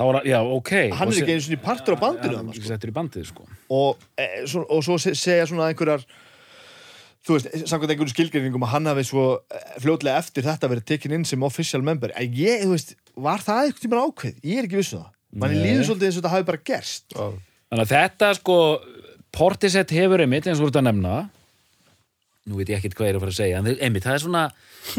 var, 0.00 0.22
já, 0.24 0.40
ok 0.42 0.72
hann 0.96 1.12
er 1.12 1.20
ekki 1.20 1.36
einu 1.36 1.44
svona 1.44 1.62
partur 1.62 1.94
á 1.94 1.98
bandinu 2.00 2.38
Hann 2.40 2.50
er 2.50 3.24
sko. 3.24 3.44
sko 3.44 3.48
og, 3.70 4.06
e, 4.18 4.46
svo, 4.48 4.64
og 4.68 4.82
svo 4.86 4.98
se- 4.98 5.14
segja 5.14 5.46
svona 5.46 5.68
einhverjar 5.70 6.02
þú 7.24 7.36
veist, 7.36 7.48
samkvæmt 7.70 7.94
einhverjum 7.94 8.12
skilgreiningum 8.12 8.66
að 8.66 8.72
hann 8.74 8.90
hafi 8.90 9.04
svo 9.08 9.24
eh, 9.48 9.64
fljótlega 9.82 10.20
eftir 10.20 10.46
þetta 10.46 10.70
verið 10.72 10.86
tekin 10.90 11.16
inn 11.18 11.26
sem 11.28 11.46
official 11.46 11.82
member. 11.86 12.12
En 12.20 12.36
ég, 12.38 12.64
þú 12.66 12.74
veist, 12.74 12.94
var 13.16 13.44
það 13.44 13.70
eitthvað 13.70 13.84
tíma 13.86 14.02
ákveð 14.04 14.50
ég 14.50 14.60
er 14.60 14.68
ekki 14.68 14.80
vissu 14.80 14.98
það, 14.98 15.08
manni 15.42 15.62
líður 15.62 15.88
svolítið 15.88 16.08
eins 16.10 16.18
og 16.18 16.22
þetta 16.22 16.34
hafi 16.34 16.48
bara 16.50 16.64
gerst. 16.72 17.06
Já, 17.14 17.24
Þannig 17.74 17.86
að 17.88 17.94
þetta, 17.94 18.28
sko 18.38 18.58
Portishead 19.34 19.90
hefur 19.96 20.22
einmitt, 20.22 20.46
eins 20.46 20.60
og 20.60 20.66
voru 20.68 20.74
þetta 20.74 20.84
að 20.84 20.90
nefna 20.92 21.14
Nú 22.44 22.58
veit 22.60 22.68
ég 22.70 22.76
ekkert 22.78 22.94
hvað 22.98 23.08
ég 23.08 23.14
er 23.14 23.16
að 23.16 23.22
fara 23.24 23.32
að 23.32 23.38
segja 23.38 23.60
En 23.62 23.68
einmitt, 23.72 24.04
það 24.04 24.14
er 24.18 24.22
svona 24.22 24.42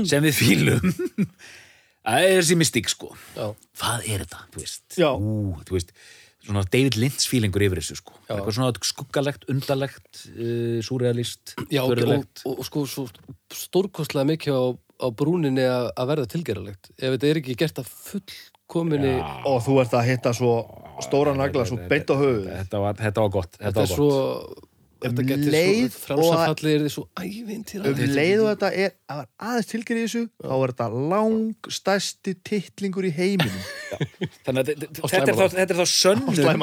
sem 0.09 0.25
við 0.25 0.33
fílum. 0.39 0.87
Það 2.05 2.23
er 2.25 2.35
þessi 2.39 2.55
mystík, 2.59 2.89
sko. 2.91 3.07
Já, 3.33 3.47
Hvað 3.79 4.03
er 4.13 4.23
þetta, 4.25 4.41
þú 4.53 4.61
veist. 4.61 4.83
Ú, 4.97 5.35
þú 5.65 5.75
veist 5.77 5.93
Svona 6.45 6.63
David 6.69 6.97
Lynch 7.01 7.25
fílingur 7.29 7.63
yfir 7.65 7.81
þessu, 7.81 7.97
sko. 7.99 8.15
Já. 8.27 8.35
Eitthvað 8.35 8.57
svona 8.57 8.87
skuggalegt, 8.89 9.47
undarlegt 9.51 10.23
uh, 10.35 10.79
Súrealist, 10.85 11.55
já 11.73 11.81
og, 11.83 11.95
og, 11.97 12.27
og, 12.45 12.59
og 12.59 12.67
sko 12.67 12.85
svo 12.89 13.07
stórkostlega 13.53 14.29
mikið 14.33 14.59
á, 14.59 14.65
á 14.77 15.07
brúninni 15.15 15.65
að, 15.65 15.89
að 15.95 16.11
verða 16.11 16.29
tilgeralegt 16.35 16.91
ef 16.95 17.15
þetta 17.15 17.31
er 17.31 17.41
ekki 17.41 17.57
gert 17.59 17.81
að 17.81 17.89
fullkominni 18.09 19.15
Já. 19.17 19.25
og 19.49 19.59
þú 19.65 19.79
ert 19.83 19.97
að 19.97 20.07
hitta 20.11 20.33
svo 20.37 20.53
stóra 21.03 21.35
nagla 21.35 21.65
svo 21.67 21.79
beint 21.89 22.11
á 22.11 22.15
höfuð 22.15 22.47
Þetta 22.51 22.81
var, 22.85 22.97
þetta 23.01 23.25
var 23.25 23.33
gott 23.33 23.51
Þetta, 23.57 23.65
þetta 23.65 23.83
er 23.83 23.91
var 23.91 23.99
svo 23.99 24.09
gott 24.13 24.71
Um 25.03 25.17
leið 25.51 25.95
ævintýra 27.19 27.91
um 27.91 27.99
leið 28.15 28.41
og 28.41 28.47
þetta 28.53 28.69
er 28.71 28.93
að 29.11 29.23
aðeins 29.43 29.67
tilgerð 29.69 29.99
í 29.99 30.05
þessu 30.05 30.21
þá 30.39 30.53
er 30.55 30.71
þetta 30.71 30.87
langstæsti 31.11 32.33
titlingur 32.47 33.07
í 33.09 33.11
heiminum. 33.13 33.65
Þannig 34.45 34.61
að 34.61 34.71
þetta 34.71 35.19
er 35.19 35.35
þá, 35.35 35.83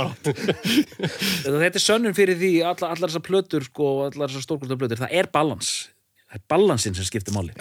hátt. 0.09 0.31
þetta 1.45 1.61
er 1.61 1.69
er 1.69 1.85
sönnun 1.85 2.17
fyrir 2.17 2.41
því 2.41 2.53
allar, 2.73 2.97
þessar 3.05 3.27
plötur 3.29 3.69
sko, 3.69 3.91
og 3.93 4.07
allar 4.09 4.33
þessar 4.33 4.47
stórkvæmsta 4.49 4.81
plötur, 4.81 5.03
það 5.05 5.19
er 5.21 5.31
balans. 5.37 5.75
Það 6.25 6.41
er 6.41 6.47
balansin 6.55 6.97
sem 6.99 7.09
skiptir 7.09 7.37
máli. 7.37 7.53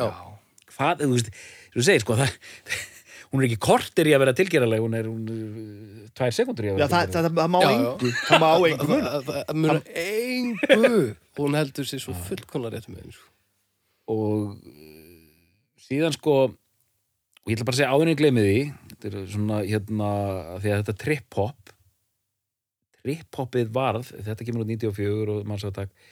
Hvað, 0.71 1.03
þú 1.03 1.11
veist, 1.17 1.35
þú 1.75 1.85
segir 1.89 2.05
sko 2.05 2.17
það, 2.21 2.39
hún 3.31 3.41
er 3.41 3.47
ekki 3.47 3.59
kortir 3.63 4.09
í 4.09 4.13
að 4.15 4.23
vera 4.25 4.35
tilgeraleg 4.35 4.83
hún 4.83 4.95
er 4.97 5.07
hún, 5.07 5.27
er 5.31 6.11
tvær 6.17 6.35
sekundur 6.35 6.67
í 6.67 6.71
að 6.73 6.81
Já, 6.81 6.87
vera 6.87 7.01
það, 7.07 7.27
það, 7.37 7.51
má 7.53 7.59
engu. 7.67 8.13
Það 8.27 8.43
má 8.43 8.49
engu 8.69 8.97
það 9.27 9.51
muna 9.55 9.77
engu. 10.03 11.03
Hún 11.39 11.59
heldur 11.59 11.87
sér 11.87 12.03
svo 12.03 12.15
fullkomlega 12.27 12.75
rétt 12.75 12.89
með 12.91 13.03
henni 13.05 13.15
sko. 13.15 13.29
og 14.11 14.55
uh, 14.59 15.19
síðan 15.87 16.17
sko 16.17 16.37
og 16.51 17.49
ég 17.49 17.55
ætla 17.55 17.67
bara 17.69 17.77
að 17.77 17.79
segja 17.79 17.91
áður 17.95 18.07
en 18.07 18.13
ég 18.13 18.21
gleymi 18.21 18.45
því 18.45 18.57
þetta 18.91 19.11
er 19.11 19.29
svona 19.31 19.61
hérna 19.65 20.09
því 20.61 20.73
að 20.73 20.81
þetta 20.81 20.97
trip-hop. 21.05 21.75
Trip-hopið 23.01 23.71
varð 23.73 24.11
þetta 24.27 24.45
kemur 24.45 24.65
út 24.65 24.73
94 24.75 25.37
og 25.37 25.47
mann 25.47 25.61
svo 25.61 25.71
að 25.71 25.79
takk 25.79 26.09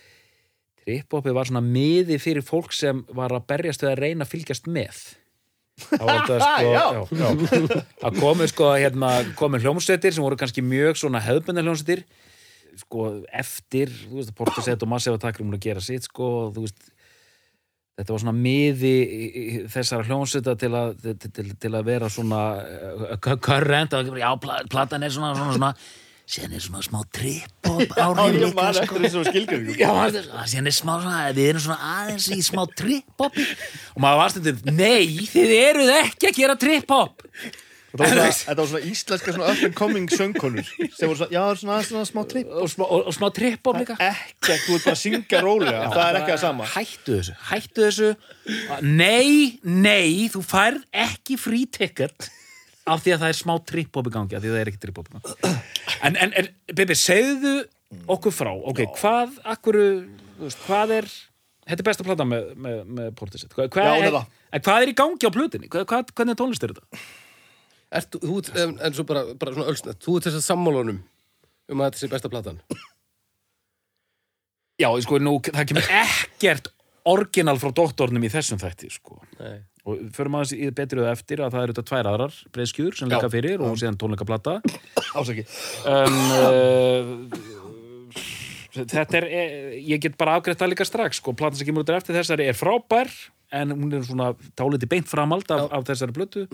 trip-hopið 0.79 1.35
var 1.35 1.49
svona 1.49 1.61
miði 1.65 2.17
fyrir 2.21 2.45
fólk 2.45 2.71
sem 2.73 3.03
var 3.13 3.35
að 3.35 3.45
berjast 3.51 3.83
við 3.83 3.91
að 3.91 3.99
reyna 4.05 4.25
að 4.25 4.31
fylgjast 4.31 4.69
með 4.71 5.01
það 5.87 6.05
var 6.09 6.21
þetta 6.27 6.39
sko 6.45 6.69
Já. 6.69 6.85
já, 6.93 7.01
já. 7.23 7.81
að 8.09 8.19
komu 8.21 8.47
sko 8.51 8.71
hérna 8.75 9.11
komu 9.39 9.61
hljómsveitir 9.63 10.15
sem 10.15 10.25
voru 10.25 10.39
kannski 10.39 10.63
mjög 10.65 10.99
svona 11.01 11.21
hefðbundar 11.23 11.67
hljómsveitir 11.67 12.05
sko 12.79 13.09
eftir, 13.35 13.91
þú 14.05 14.21
veist, 14.21 14.31
Portisett 14.37 14.85
og 14.85 14.91
Massive 14.91 15.17
Attack 15.19 15.39
eru 15.39 15.49
múin 15.49 15.57
að 15.59 15.65
gera 15.67 15.83
sitt 15.83 16.05
sko 16.07 16.29
og 16.45 16.53
þú 16.55 16.67
veist 16.67 16.91
þetta 17.99 18.13
var 18.15 18.21
svona 18.23 18.35
miði 18.37 18.93
þessara 19.73 20.05
hljómsveita 20.07 20.53
til 20.61 20.69
að, 20.79 20.93
til, 21.03 21.31
til, 21.35 21.47
til 21.59 21.71
að 21.75 21.89
vera 21.89 22.07
svona 22.13 22.43
uh, 22.63 23.33
current, 23.43 23.97
og 23.97 24.13
já, 24.21 24.29
pla, 24.39 24.61
platan 24.71 25.03
er 25.03 25.11
svona, 25.11 25.33
svona, 25.35 25.57
svona 25.57 25.73
síðan 26.29 26.57
er 26.57 26.61
svona 26.61 26.83
smá 26.85 26.99
trip-hop 27.15 27.95
Já, 27.97 28.03
áhrif 28.05 28.43
líka, 28.43 28.67
sko. 28.77 28.99
Já, 29.79 29.89
það 30.29 30.51
síðan 30.51 30.69
er 30.69 30.75
smá 30.77 30.91
svona, 31.01 31.21
við 31.33 31.47
erum 31.53 31.63
svona 31.65 31.93
aðeins 31.95 32.27
í 32.35 32.41
smá 32.45 32.61
trip-hop. 32.77 33.39
Og 33.95 34.03
maður 34.03 34.21
var 34.21 34.35
stundum, 34.35 34.61
nei, 34.77 35.25
þið 35.31 35.55
eruð 35.57 35.95
ekki 36.03 36.29
að 36.29 36.37
gera 36.43 36.57
trip-hop. 36.61 37.25
Þetta 37.89 38.05
var 38.05 38.33
svona, 38.37 38.65
svona 38.69 38.81
íslenska 38.85 39.33
svona 39.33 39.49
up 39.49 39.61
and 39.65 39.73
coming 39.77 40.11
söngkonur 40.13 40.67
sem 40.69 41.09
voru 41.09 41.17
svona, 41.17 41.31
já, 41.33 41.41
svona, 41.57 41.77
svona 41.87 42.05
smá 42.05 42.21
tripp 42.29 42.51
og 42.53 42.75
og, 42.85 43.07
og 43.09 43.15
smá 43.17 43.29
trip-hop 43.33 43.79
líka. 43.81 43.95
Ekkert, 43.97 44.67
þú 44.67 44.75
ert 44.77 44.85
bara 44.85 44.93
að 44.93 44.99
syngja 45.01 45.41
rólega 45.41 45.87
það 45.95 46.03
er 46.03 46.19
ekki 46.19 46.35
að 46.35 46.43
sama. 46.43 46.67
Hættu 46.75 47.15
þessu, 47.17 47.37
hættu 47.49 47.87
þessu. 47.87 48.11
Nei, 48.85 49.57
nei, 49.65 50.29
þú 50.29 50.43
færð 50.45 50.85
ekki 51.07 51.39
frí 51.41 51.63
ticket 51.65 52.29
af 52.89 53.03
því 53.03 53.13
að 53.15 53.23
það 53.23 53.31
er 53.33 53.37
smá 53.39 53.53
trip-hop 53.71 54.09
í 54.09 54.13
gangi 54.13 54.37
af 54.37 54.43
því 54.43 54.49
að 54.49 54.55
það 54.55 54.63
er 54.63 54.71
ekki 54.71 54.81
trip-hop 54.85 55.09
í 55.09 55.15
gangi 55.15 55.53
En, 55.99 56.15
en, 56.15 56.33
en 56.39 56.49
Bibi, 56.75 56.95
segðu 56.95 57.53
okkur 58.09 58.33
frá 58.35 58.51
ok, 58.53 58.83
hvað, 58.99 59.39
akkur 59.55 59.79
hvað 60.65 60.93
er, 60.99 61.07
þetta 61.65 61.83
er 61.83 61.87
besta 61.89 62.05
plata 62.07 62.27
með, 62.27 62.51
með, 62.55 62.83
með 62.99 63.09
Portisett 63.19 63.55
hvað, 63.55 63.71
hvað, 63.75 63.89
Já, 63.89 64.09
er 64.09 64.19
er, 64.19 64.63
hvað 64.65 64.85
er 64.85 64.91
í 64.91 64.97
gangi 65.01 65.29
á 65.29 65.31
plutinni? 65.33 65.71
Hvað, 65.73 66.13
hvernig 66.15 66.37
tónlist 66.39 66.65
er 66.65 66.75
þetta? 66.75 67.01
Ert, 67.99 68.19
þú, 68.21 68.39
en, 68.61 68.75
en 68.85 68.95
svo 68.95 69.05
bara, 69.09 69.25
bara 69.39 69.55
svona 69.55 69.71
ölsnett 69.71 70.01
þú 70.05 70.19
ert 70.19 70.29
þess 70.29 70.39
að 70.39 70.45
sammálunum 70.45 71.01
um 71.69 71.81
að 71.81 71.89
þetta 71.89 72.03
sé 72.03 72.11
besta 72.13 72.31
platan 72.31 72.61
Já, 74.79 74.87
sko, 75.03 75.19
nú, 75.19 75.39
það 75.43 75.65
kemur 75.73 75.89
ekkert 75.99 76.69
orginal 77.09 77.57
frá 77.59 77.73
doktornum 77.75 78.23
í 78.23 78.31
þessum 78.31 78.61
þætti, 78.61 78.91
sko 78.93 79.17
Nei. 79.39 79.59
Og 79.89 80.03
förum 80.15 80.37
aðeins 80.39 80.53
í 80.55 80.69
betri 80.75 81.01
og 81.03 81.09
eftir 81.11 81.41
að 81.43 81.55
það 81.55 81.65
eru 81.65 81.75
þetta 81.75 81.89
tvær 81.89 82.09
aðrar 82.11 82.37
breyðskjur 82.55 82.99
sem 82.99 83.11
leika 83.11 83.31
fyrir 83.33 83.63
og 83.65 83.79
síðan 83.81 83.97
tónleikaplata. 83.99 84.59
Ásaki. 85.17 85.45
Um, 85.89 86.19
uh, 86.37 87.59
þetta 88.77 89.19
er 89.19 89.27
eh, 89.27 89.75
ég 89.89 90.01
get 90.03 90.17
bara 90.19 90.37
afgreitt 90.37 90.59
það 90.59 90.73
líka 90.73 90.87
strax 90.87 91.19
sko, 91.19 91.33
platan 91.37 91.59
sem 91.59 91.67
kemur 91.69 91.85
út 91.85 91.93
eftir 91.95 92.17
þessari 92.17 92.49
er 92.49 92.57
frábær 92.57 93.11
en 93.55 93.73
hún 93.73 93.93
er 93.97 94.03
svona 94.05 94.29
táliti 94.57 94.85
beint 94.89 95.09
framald 95.09 95.49
af, 95.53 95.65
af 95.73 95.87
þessari 95.87 96.13
plötu 96.13 96.45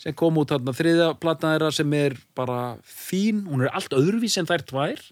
sem 0.00 0.12
kom 0.16 0.36
út 0.40 0.52
þarna. 0.52 0.74
Þriðja 0.76 1.08
platan 1.20 1.54
þeirra 1.54 1.70
sem 1.72 1.96
er 1.96 2.18
bara 2.36 2.76
fín, 2.84 3.46
hún 3.48 3.64
er 3.64 3.72
allt 3.72 3.96
öðruvís 3.96 4.36
en 4.40 4.48
þær 4.50 4.66
tvær 4.68 5.06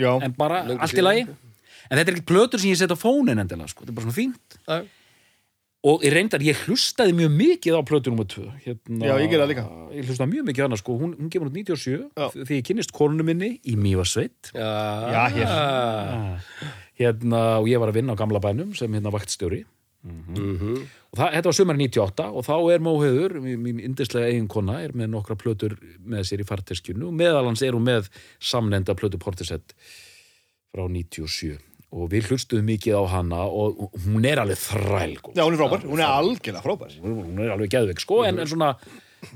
Já, 0.00 0.12
en 0.16 0.32
bara 0.38 0.62
allt 0.78 0.96
í 0.96 1.04
lagi. 1.04 1.26
en 1.28 1.98
þetta 1.98 2.06
er 2.06 2.16
ekki 2.16 2.30
plötur 2.32 2.62
sem 2.62 2.72
ég 2.72 2.80
set 2.80 2.94
á 2.94 2.96
fónin 2.96 3.42
endilega 3.42 3.68
sko, 3.68 3.84
þetta 3.84 3.92
er 3.92 3.98
bara 3.98 4.08
svona 4.08 4.16
fínt. 4.16 4.58
Já. 4.64 4.80
Og 5.82 6.02
ég 6.04 6.12
reyndar, 6.12 6.42
ég 6.44 6.58
hlustaði 6.66 7.14
mjög 7.16 7.30
mikið 7.38 7.76
á 7.76 7.80
plötu 7.88 8.10
nummer 8.12 8.26
2 8.28 8.42
hérna, 8.66 9.06
Já, 9.08 9.14
ég 9.16 9.30
gerði 9.32 9.40
það 9.46 9.50
líka. 9.54 9.64
ég 9.96 10.08
hlustaði 10.10 10.32
mjög 10.34 10.44
mikið 10.50 10.60
á 10.60 10.66
hana 10.68 10.76
sko, 10.80 10.96
hún, 11.00 11.14
hún 11.16 11.30
kemur 11.32 11.48
út 11.48 11.56
97 11.56 12.10
Já. 12.20 12.26
því 12.36 12.58
ég 12.60 12.66
kynnist 12.68 12.92
konunu 12.92 13.24
minni 13.24 13.50
í 13.64 13.76
Mývarsveit 13.80 14.50
Já, 14.52 14.72
Já, 15.14 15.22
hér. 15.36 16.40
hérna, 17.00 17.42
og 17.62 17.68
ég 17.70 17.80
var 17.80 17.88
að 17.92 18.00
vinna 18.00 18.12
á 18.12 18.20
gamla 18.20 18.40
bænum 18.44 18.74
sem 18.76 18.92
hérna 18.92 19.12
vaktstjóri. 19.14 19.64
Mhm. 20.00 20.76
og 21.12 21.18
það, 21.18 21.32
þetta 21.34 21.44
var 21.44 21.52
sumar 21.52 21.76
98 21.76 22.24
og 22.32 22.44
þá 22.46 22.54
er 22.72 22.78
Móhauður, 22.80 23.34
mín, 23.44 23.80
indislega 23.84 24.30
eigin 24.32 24.46
kona 24.48 24.78
er 24.80 24.92
með 24.96 25.10
nokkra 25.12 25.36
plötur 25.36 25.74
með 26.00 26.24
sér 26.24 26.40
í 26.40 26.46
farteskjunu 26.48 27.08
og 27.10 27.12
meðalans 27.18 27.60
er 27.66 27.72
hún 27.76 27.84
með 27.84 28.08
samnenda 28.40 28.94
plötu 28.96 29.18
Portisett 29.20 29.74
frá 30.72 30.86
97 30.88 31.58
og 31.90 32.10
við 32.12 32.30
hlustuðum 32.30 32.68
mikið 32.70 32.98
á 32.98 33.04
hana 33.16 33.44
og 33.50 33.94
hún 34.06 34.26
er 34.28 34.40
alveg 34.42 34.60
þræl 34.62 35.14
góð. 35.18 35.34
já, 35.34 35.42
hún 35.42 35.54
er 35.56 35.60
frábær, 35.60 35.86
hún 35.90 36.02
er 36.02 36.10
algjörlega 36.14 36.64
frábær 36.64 36.98
hún 37.02 37.40
er 37.42 37.54
alveg 37.54 37.72
geðveik 37.74 38.02
sko 38.02 38.22
en, 38.28 38.38
en 38.42 38.50
svona 38.50 38.74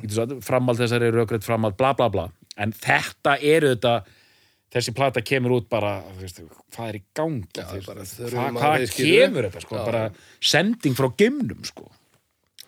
sagt, 0.08 0.36
framald 0.46 0.78
þessari 0.80 1.10
rökrætt 1.14 1.46
framald 1.46 1.78
bla 1.80 1.94
bla 1.98 2.10
bla 2.12 2.28
en 2.60 2.74
þetta 2.76 3.36
eru 3.42 3.74
þetta 3.74 3.96
þessi 4.74 4.94
plata 4.94 5.22
kemur 5.22 5.56
út 5.58 5.68
bara 5.70 5.96
þú 6.06 6.22
veist, 6.22 6.40
hvað 6.74 6.88
er 6.92 6.98
í 6.98 7.02
gangi 7.14 7.48
Já, 7.58 7.66
bara 7.86 8.06
hvað, 8.06 8.56
hvað 8.60 8.86
kemur 8.96 9.48
þetta 9.48 9.66
sko, 9.66 9.76
Já. 9.78 9.84
bara 9.90 10.04
sending 10.54 10.98
frá 10.98 11.10
geimnum 11.18 11.66
sko 11.66 11.90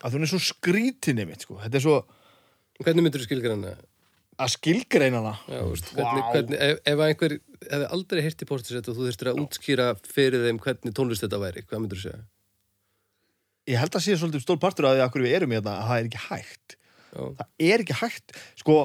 að 0.05 0.19
hún 0.19 0.27
er 0.27 0.31
svo 0.31 0.43
skrítin 0.43 1.23
einmitt 1.23 1.47
sko. 1.47 1.59
þetta 1.63 1.81
er 1.81 1.87
svo 1.87 1.99
Hvernig 2.77 3.07
myndir 3.07 3.23
þú 3.23 3.27
skilgreina? 3.31 3.71
Að 4.37 4.53
skilgreina 4.53 5.21
hana 5.23 5.35
Já, 5.49 5.61
veist, 5.71 5.91
hvernig, 5.97 6.23
Vá. 6.23 6.31
hvernig, 6.35 6.63
ef, 6.67 6.81
ef 6.93 7.03
einhver 7.07 7.37
hefði 7.67 7.91
aldrei 7.97 8.23
heyrt 8.25 8.43
í 8.45 8.49
Portisett 8.49 8.91
og 8.91 8.97
þú 8.99 9.07
þurftir 9.09 9.31
að 9.33 9.41
útskýra 9.43 9.87
fyrir 10.05 10.45
þeim 10.47 10.61
hvernig 10.65 10.97
tónlist 10.97 11.25
þetta 11.25 11.41
væri, 11.43 11.65
hvað 11.67 11.83
myndir 11.83 12.01
þú 12.01 12.09
segja? 12.11 12.25
ég 13.67 13.81
held 13.83 13.97
að 13.99 14.05
sé 14.05 14.19
svolítið 14.19 14.45
stór 14.45 14.61
partur 14.63 14.89
af 14.89 14.97
því 14.97 15.05
að 15.05 15.15
hverju 15.15 15.27
við 15.27 15.39
erum 15.41 15.55
í 15.55 15.59
þetta 15.59 15.75
að 15.77 15.89
það 15.89 16.03
er 16.03 16.11
ekki 16.11 16.25
hægt 16.27 16.77
Já, 17.17 17.23
það 17.39 17.71
er 17.71 17.85
ekki 17.85 17.99
hægt 18.03 18.37
sko, 18.61 18.77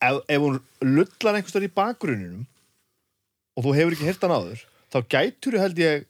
ef, 0.00 0.20
ef 0.30 0.44
hún 0.44 0.60
lullar 0.86 1.38
einhvers 1.40 1.66
í 1.66 1.72
bakgrunninum 1.80 2.46
og 3.56 3.66
þú 3.66 3.74
hefur 3.76 3.96
ekki 3.96 4.08
heyrt 4.08 4.24
hann 4.24 4.36
áður 4.36 4.64
þá 4.90 4.98
gætur 5.14 5.58
held 5.60 5.82
ég 5.82 6.06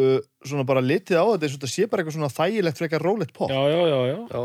uh, 0.00 0.18
svona 0.46 0.66
bara 0.68 0.84
litið 0.84 1.20
á 1.20 1.24
þetta 1.34 1.48
eins 1.48 1.56
og 1.56 1.60
þetta 1.60 1.72
sé 1.74 1.88
bara 1.90 2.02
eitthvað 2.02 2.18
svona 2.18 2.32
þægilegt 2.32 2.80
frekar 2.80 3.04
rólegt 3.04 3.34
pop 3.36 3.52
já, 3.52 3.62
já, 3.68 3.80
já, 3.90 3.98
já. 4.08 4.18
já, 4.30 4.42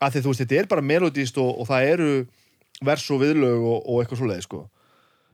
að 0.00 0.14
því 0.16 0.22
þú 0.24 0.32
veist, 0.32 0.42
þetta 0.44 0.60
er 0.60 0.70
bara 0.70 0.82
melodíst 0.82 1.38
og, 1.38 1.50
og 1.60 1.68
það 1.70 1.90
eru 1.94 2.08
vers 2.84 3.04
og 3.14 3.20
viðlög 3.22 3.60
og, 3.70 3.78
og 3.88 4.00
eitthvað 4.02 4.18
svoleið 4.22 4.42
sko. 4.46 4.62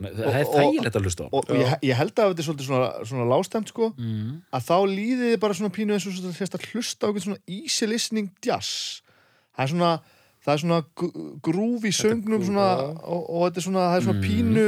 Nei, 0.00 0.10
það 0.16 0.36
er 0.38 0.46
þægilegt 0.48 0.96
að 0.96 1.04
hlusta 1.04 1.24
á 1.24 1.28
og, 1.28 1.42
og 1.44 1.58
ég, 1.60 1.72
ég 1.90 1.98
held 1.98 2.12
að 2.16 2.30
þetta 2.30 2.40
er 2.40 2.46
svolítið 2.46 2.68
svona, 2.70 2.86
svona 3.10 3.24
lástemt 3.28 3.68
sko, 3.68 3.90
mm. 4.00 4.30
að 4.56 4.62
þá 4.64 4.76
líðið 4.88 5.26
þið 5.34 5.40
bara 5.42 5.56
svona 5.58 5.74
pínu 5.76 5.92
eins 5.96 6.06
og 6.08 6.14
svona, 6.16 6.36
sérst 6.38 6.56
að 6.56 6.64
hlusta 6.70 7.04
á 7.04 7.08
eitthvað 7.10 7.26
svona 7.26 7.42
easy 7.52 7.88
listening 7.90 8.30
jazz 8.40 8.70
það 9.52 9.66
er 9.66 9.72
svona 9.74 9.90
það 10.40 10.54
er 10.54 10.62
svona 10.62 10.78
grúf 11.44 11.84
í 11.84 11.92
söngnum 11.92 12.46
svona, 12.48 12.68
og, 13.04 13.26
og 13.28 13.44
þetta 13.50 13.60
er 13.60 13.66
svona, 13.66 13.84
það 13.90 13.98
er 13.98 14.06
svona 14.08 14.20
Mhm. 14.22 14.24
pínu 14.24 14.64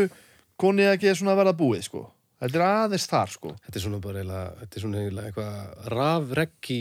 konið 0.61 0.91
ekki 0.93 1.15
svona 1.17 1.33
að 1.33 1.41
verða 1.41 1.57
búið 1.63 1.87
sko. 1.89 2.03
þetta 2.43 2.59
er 2.61 2.67
aðeins 2.69 3.09
þar 3.09 3.33
sko. 3.33 3.55
þetta 3.65 3.81
er 3.81 3.85
svona 3.87 4.03
bara 4.05 4.21
eiginlega, 4.21 4.53
þetta 4.61 4.77
er 4.77 4.85
svona 4.85 5.01
eiginlega 5.01 5.33
eitthvað 5.33 5.89
rafreggi 5.97 6.81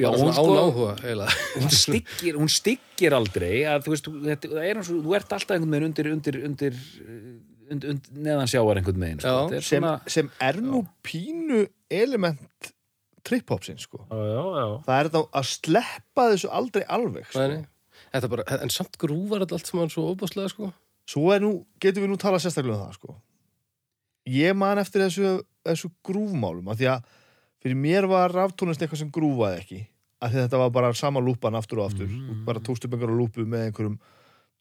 Já, 0.00 0.08
hún 0.08 0.32
sko- 0.32 0.54
áhuga 0.56 1.26
hún 1.60 1.68
styggir, 1.70 2.36
hún 2.40 2.48
styggir 2.48 3.12
aldrei 3.12 3.58
að 3.68 3.84
þú 3.84 3.92
veist, 3.92 4.06
þetta, 4.08 4.48
það 4.54 4.64
er 4.64 4.78
eins 4.80 4.88
og 4.88 5.02
þú 5.04 5.16
ert 5.18 5.34
alltaf 5.36 5.52
einhvern 5.56 5.74
veginn 5.74 5.88
undir, 5.90 6.08
undir, 6.14 6.38
undir, 6.48 6.78
undir, 7.68 7.90
undir 7.92 8.22
neðan 8.24 8.48
sjáar 8.48 8.80
einhvern 8.80 9.04
veginn 9.04 9.20
sko. 9.20 9.28
Já, 9.28 9.42
Þetta 9.52 9.58
er 9.60 9.66
sem, 9.68 9.82
svona, 9.84 9.92
sem 10.16 10.30
er 10.48 10.60
nú 10.64 10.80
pínu 11.04 11.60
element 11.92 12.72
trip-hopsins 13.22 13.84
sko. 13.86 14.00
já, 14.08 14.16
já, 14.16 14.42
já. 14.56 14.66
það 14.88 14.96
er 14.96 15.10
þetta 15.10 15.22
að 15.42 15.50
sleppa 15.52 16.28
þessu 16.32 16.52
aldrei 16.60 16.84
alveg 16.88 17.28
sko. 17.28 17.44
Nei, 17.44 17.58
nei. 17.58 17.68
Þetta 18.12 18.30
bara, 18.32 18.46
en 18.64 18.72
samt 18.72 18.98
grúvar 19.00 19.44
þetta 19.44 19.58
allt 19.60 19.70
saman 19.70 19.92
svo 19.92 20.08
óbúslega 20.08 20.50
sko. 20.52 20.72
svo 21.12 21.28
er 21.36 21.44
nú, 21.44 21.52
getum 21.82 22.06
við 22.06 22.14
nú 22.14 22.18
talað 22.20 22.46
sérstaklega 22.46 22.80
um 22.80 22.86
það 22.88 22.96
sko. 22.96 23.16
ég 24.40 24.56
man 24.56 24.80
eftir 24.80 25.04
þessu, 25.04 25.42
þessu 25.68 25.92
grúfmálum 26.06 26.72
af 26.72 26.80
því 26.80 26.94
að 26.96 27.10
fyrir 27.62 27.76
mér 27.78 28.08
var 28.10 28.32
raftónlist 28.34 28.82
eitthvað 28.82 28.98
sem 29.04 29.10
grúfaði 29.14 29.60
ekki 29.62 29.80
af 30.22 30.30
því 30.32 30.42
þetta 30.44 30.58
var 30.62 30.70
bara 30.74 30.92
sama 30.94 31.20
lúpan 31.20 31.56
aftur 31.58 31.78
og 31.82 31.90
aftur 31.90 32.06
Mm. 32.10 32.44
bara 32.46 32.60
tókst 32.60 32.84
upp 32.86 32.92
einhverju 32.94 33.16
lúpu 33.18 33.46
með 33.46 33.68
einhverjum 33.70 33.98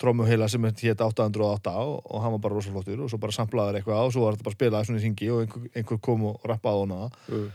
trómuheila 0.01 0.48
sem 0.50 0.63
hétt 0.65 1.01
808 1.01 1.74
og, 1.77 2.01
og 2.10 2.22
hann 2.24 2.31
var 2.34 2.39
bara 2.41 2.55
rosalóttur 2.58 3.01
og 3.03 3.10
svo 3.12 3.20
bara 3.22 3.31
samplaður 3.36 3.77
eitthvað 3.81 4.05
og 4.08 4.13
svo 4.15 4.23
var 4.26 4.34
þetta 4.38 4.47
bara 4.47 4.58
spilað 4.58 4.86
svona 4.88 4.99
í 5.02 5.04
ringi 5.06 5.28
og 5.30 5.41
einhver, 5.43 5.67
einhver 5.78 5.99
kom 6.02 6.23
og 6.32 6.41
rappaði 6.49 6.78
á 6.78 6.82
hana 6.86 7.10
Mm. 7.30 7.49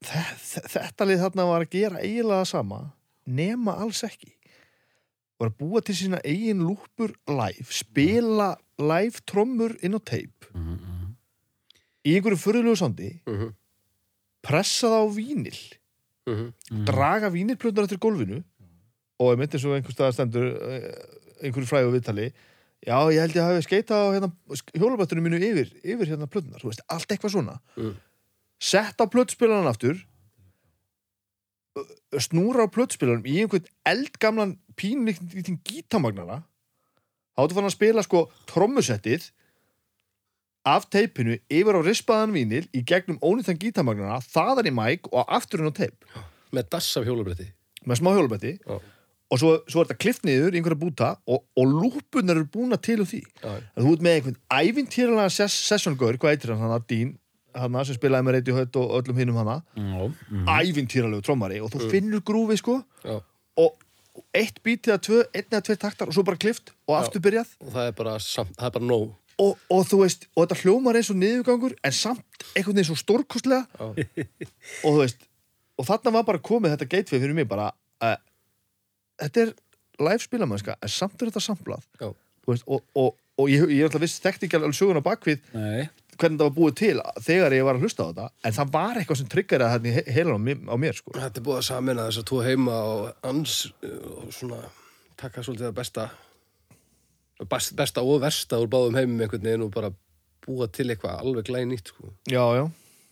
Þe- 0.00 0.36
þe- 0.40 0.68
þetta 0.72 1.06
lið 1.10 1.18
þarna 1.26 1.44
var 1.50 1.64
að 1.66 1.70
gera 1.74 1.98
eiginlega 2.00 2.46
sama 2.48 2.78
nema 3.26 3.74
alls 3.82 4.00
ekki 4.06 4.30
var 5.40 5.50
að 5.50 5.58
búa 5.60 5.82
til 5.84 5.94
sína 5.98 6.20
eigin 6.24 6.62
lúpur 6.64 7.12
live, 7.28 7.66
spila 7.68 8.54
live 8.80 9.20
trommur 9.28 9.74
inn 9.84 9.96
á 9.96 10.00
teip 10.00 10.46
Mm, 10.54 10.78
mm. 10.78 11.10
í 12.08 12.14
einhverju 12.16 12.40
fyrirlegu 12.40 12.76
sandi 12.80 13.10
Mhm, 13.26 13.52
pressa 14.44 14.88
það 14.92 15.04
á 15.04 15.06
vínil 15.16 15.58
mhm. 16.28 16.46
Mm. 16.70 16.84
draga 16.88 17.30
vínilplöndar 17.32 17.88
eftir 17.88 18.00
gólfinu 18.02 18.42
og 19.20 19.34
ég 19.34 19.40
myndi 19.40 19.58
eins 19.58 19.66
og 19.68 19.74
einhver 19.76 19.96
staðar 19.96 20.16
stendur 20.16 20.46
eh, 20.68 20.92
einhverju 21.44 21.68
fræðu 21.68 21.94
viðtali 21.96 22.28
já, 22.86 22.96
ég 23.12 23.20
held 23.20 23.36
ég 23.36 23.44
hafi 23.44 23.64
skeita 23.66 23.96
á 24.00 24.06
hérna, 24.14 24.30
hjólabættunum 24.72 25.26
mínu 25.26 25.40
yfir, 25.44 25.74
yfir 25.84 26.14
hérna 26.14 26.28
plöndar, 26.30 26.62
þú 26.62 26.70
veist, 26.70 26.84
allt 26.88 27.10
eitthvað 27.12 27.34
svona 27.34 27.58
Mm. 27.76 27.96
sett 28.60 29.00
á 29.00 29.04
plötspilaran 29.08 29.68
aftur 29.68 29.98
snúra 32.20 32.66
á 32.66 32.72
plötspilaranum 32.72 33.26
í 33.28 33.36
einhvern 33.42 33.68
eldgamlan 33.86 34.56
pínlíktin 34.80 35.60
gítamagnara 35.66 36.40
þá 37.36 37.44
áttu 37.44 37.56
fann 37.56 37.68
að 37.68 37.76
spila 37.76 38.02
sko 38.04 38.24
trommusettið 38.50 39.28
af 40.66 40.86
teipinu 40.92 41.38
yfir 41.48 41.78
á 41.78 41.80
rispaðan 41.84 42.34
vínil 42.36 42.66
í 42.76 42.82
gegnum 42.86 43.20
ónýttan 43.24 43.58
gítamagnara 43.60 44.20
þaðan 44.26 44.68
í 44.68 44.74
mæk 44.76 45.10
og 45.12 45.24
aftur 45.28 45.62
inn 45.62 45.72
á 45.72 45.74
teip. 45.76 46.08
Með 46.52 46.70
dass 46.74 46.88
af 46.98 47.06
hjólabretti. 47.08 47.48
Með 47.86 48.00
smá 48.02 48.10
hjólabætti 48.12 48.52
Já. 48.58 48.76
og 49.30 49.40
svo, 49.40 49.52
svo 49.70 49.80
er 49.80 49.88
þetta 49.88 50.02
klift 50.02 50.26
niður 50.28 50.52
í 50.52 50.60
einhverja 50.60 50.80
búta 50.80 51.10
og, 51.24 51.46
og 51.56 51.72
lúpunar 51.72 52.36
eru 52.36 52.48
búna 52.52 52.76
til 52.76 53.00
úr 53.00 53.08
því. 53.08 53.22
Að 53.46 53.80
þú 53.80 53.94
ert 53.94 54.04
með 54.04 54.18
einhvern 54.18 54.40
ævintýralega 54.52 55.32
ses 55.32 55.56
sessjóngaur, 55.70 56.20
hvað 56.20 56.36
heitir 56.36 56.54
hann, 56.54 56.68
hann 56.68 56.88
Dín 56.90 57.16
hann 57.56 57.78
sem 57.86 57.96
spilaði 57.96 58.26
með 58.26 58.36
Radiohead 58.38 58.76
og 58.78 58.92
öllum 59.00 59.18
hinnum 59.18 59.38
hann 59.40 59.62
Já, 59.74 60.02
mm. 60.06 60.50
ævintýralegu 60.50 61.24
trommari 61.26 61.60
og 61.62 61.72
þú 61.72 61.88
finnur 61.90 62.22
grúfi 62.22 62.58
sko. 62.60 62.80
Já. 63.02 63.18
og 63.60 63.80
eitt 64.36 64.60
bít 64.62 64.88
eða 64.88 65.00
tvö, 65.02 65.22
einn 65.34 65.48
eða 65.48 65.64
tvei 65.66 65.78
taktar 65.80 66.10
og 66.10 66.14
svo 66.14 66.24
bara 66.26 66.38
klift 66.40 66.74
og 66.86 66.94
Já. 66.94 67.00
aftur 67.00 67.24
byrjað. 67.24 67.56
Og 67.64 67.72
það 67.74 67.88
er 67.88 67.96
bara, 67.96 68.14
samt, 68.22 68.54
það 68.58 68.68
er 68.68 68.76
bara 68.76 68.90
nóg 68.90 69.08
og, 69.40 69.56
og 69.72 69.86
þú 69.88 70.00
veist, 70.02 70.26
og 70.36 70.44
þetta 70.44 70.58
hljómar 70.62 70.98
eins 71.00 71.10
og 71.12 71.18
niðurgangur 71.20 71.74
en 71.86 71.94
samt 71.96 72.44
einhvern 72.54 72.76
veginn 72.76 72.88
svo 72.90 72.98
stórkostlega 73.00 73.64
Já. 73.80 74.08
og 74.84 74.90
þú 74.90 74.98
veist 75.02 75.26
og 75.80 75.86
þarna 75.88 76.12
var 76.18 76.26
bara 76.28 76.42
komið 76.44 76.74
þetta 76.76 76.90
gateway 76.92 77.22
fyrir 77.22 77.36
mig 77.38 77.48
bara 77.48 77.70
að 78.04 78.18
þetta 79.24 79.44
er 79.46 79.54
live 80.00 80.24
spilamannska 80.24 80.76
en 80.80 80.92
samt 80.92 81.16
er 81.24 81.30
þetta 81.32 81.44
samplað 81.44 81.86
Já. 82.00 82.10
Þú 82.44 82.54
veist, 82.54 82.64
og, 82.72 82.84
og, 82.96 83.16
og 83.40 83.50
ég, 83.52 83.66
ég 83.72 83.82
er 83.84 83.88
alltaf 83.90 84.02
viss 84.04 84.20
þekkt 84.24 84.46
ekki 84.48 84.58
alveg 84.60 84.76
söguna 84.78 85.02
bakvið 85.04 85.42
Nei, 85.56 85.88
hvernig 86.20 86.40
það 86.40 86.46
var 86.48 86.54
búið 86.56 86.76
til 86.80 86.94
þegar 87.24 87.56
ég 87.56 87.66
var 87.68 87.76
að 87.78 87.84
hlusta 87.86 88.04
á 88.04 88.08
þetta 88.10 88.28
en 88.48 88.56
það 88.60 88.72
var 88.76 89.00
eitthvað 89.00 89.20
sem 89.20 89.30
tryggar 89.34 89.64
að 89.66 89.76
þetta 89.88 90.24
á, 90.32 90.38
mér- 90.40 90.64
á 90.68 90.76
mér 90.80 90.96
sko. 90.98 91.12
Þetta 91.16 91.40
er 91.40 91.46
búið 91.46 91.60
að 91.60 91.68
samina 91.68 92.06
þess 92.08 92.22
að 92.22 92.26
tvo 92.32 92.40
heima 92.44 92.78
og 92.94 93.28
ans 93.30 93.54
og 93.88 94.32
svona 94.36 94.60
taka 95.20 95.44
svolítið 95.44 95.68
að 95.70 95.78
besta 95.80 96.08
best- 96.10 96.28
besta 97.48 98.02
og 98.04 98.20
versta 98.24 98.58
úr 98.60 98.68
báðum 98.72 98.98
heimum 98.98 99.20
einhvern 99.24 99.44
veginn 99.46 99.64
og 99.66 99.72
bara 99.74 99.92
búa 100.44 100.66
til 100.72 100.88
eitthvað 100.90 101.20
alveg 101.22 101.48
glænýtt 101.48 101.92
sko. 101.92 102.12
já, 102.28 102.42
já, 102.58 102.64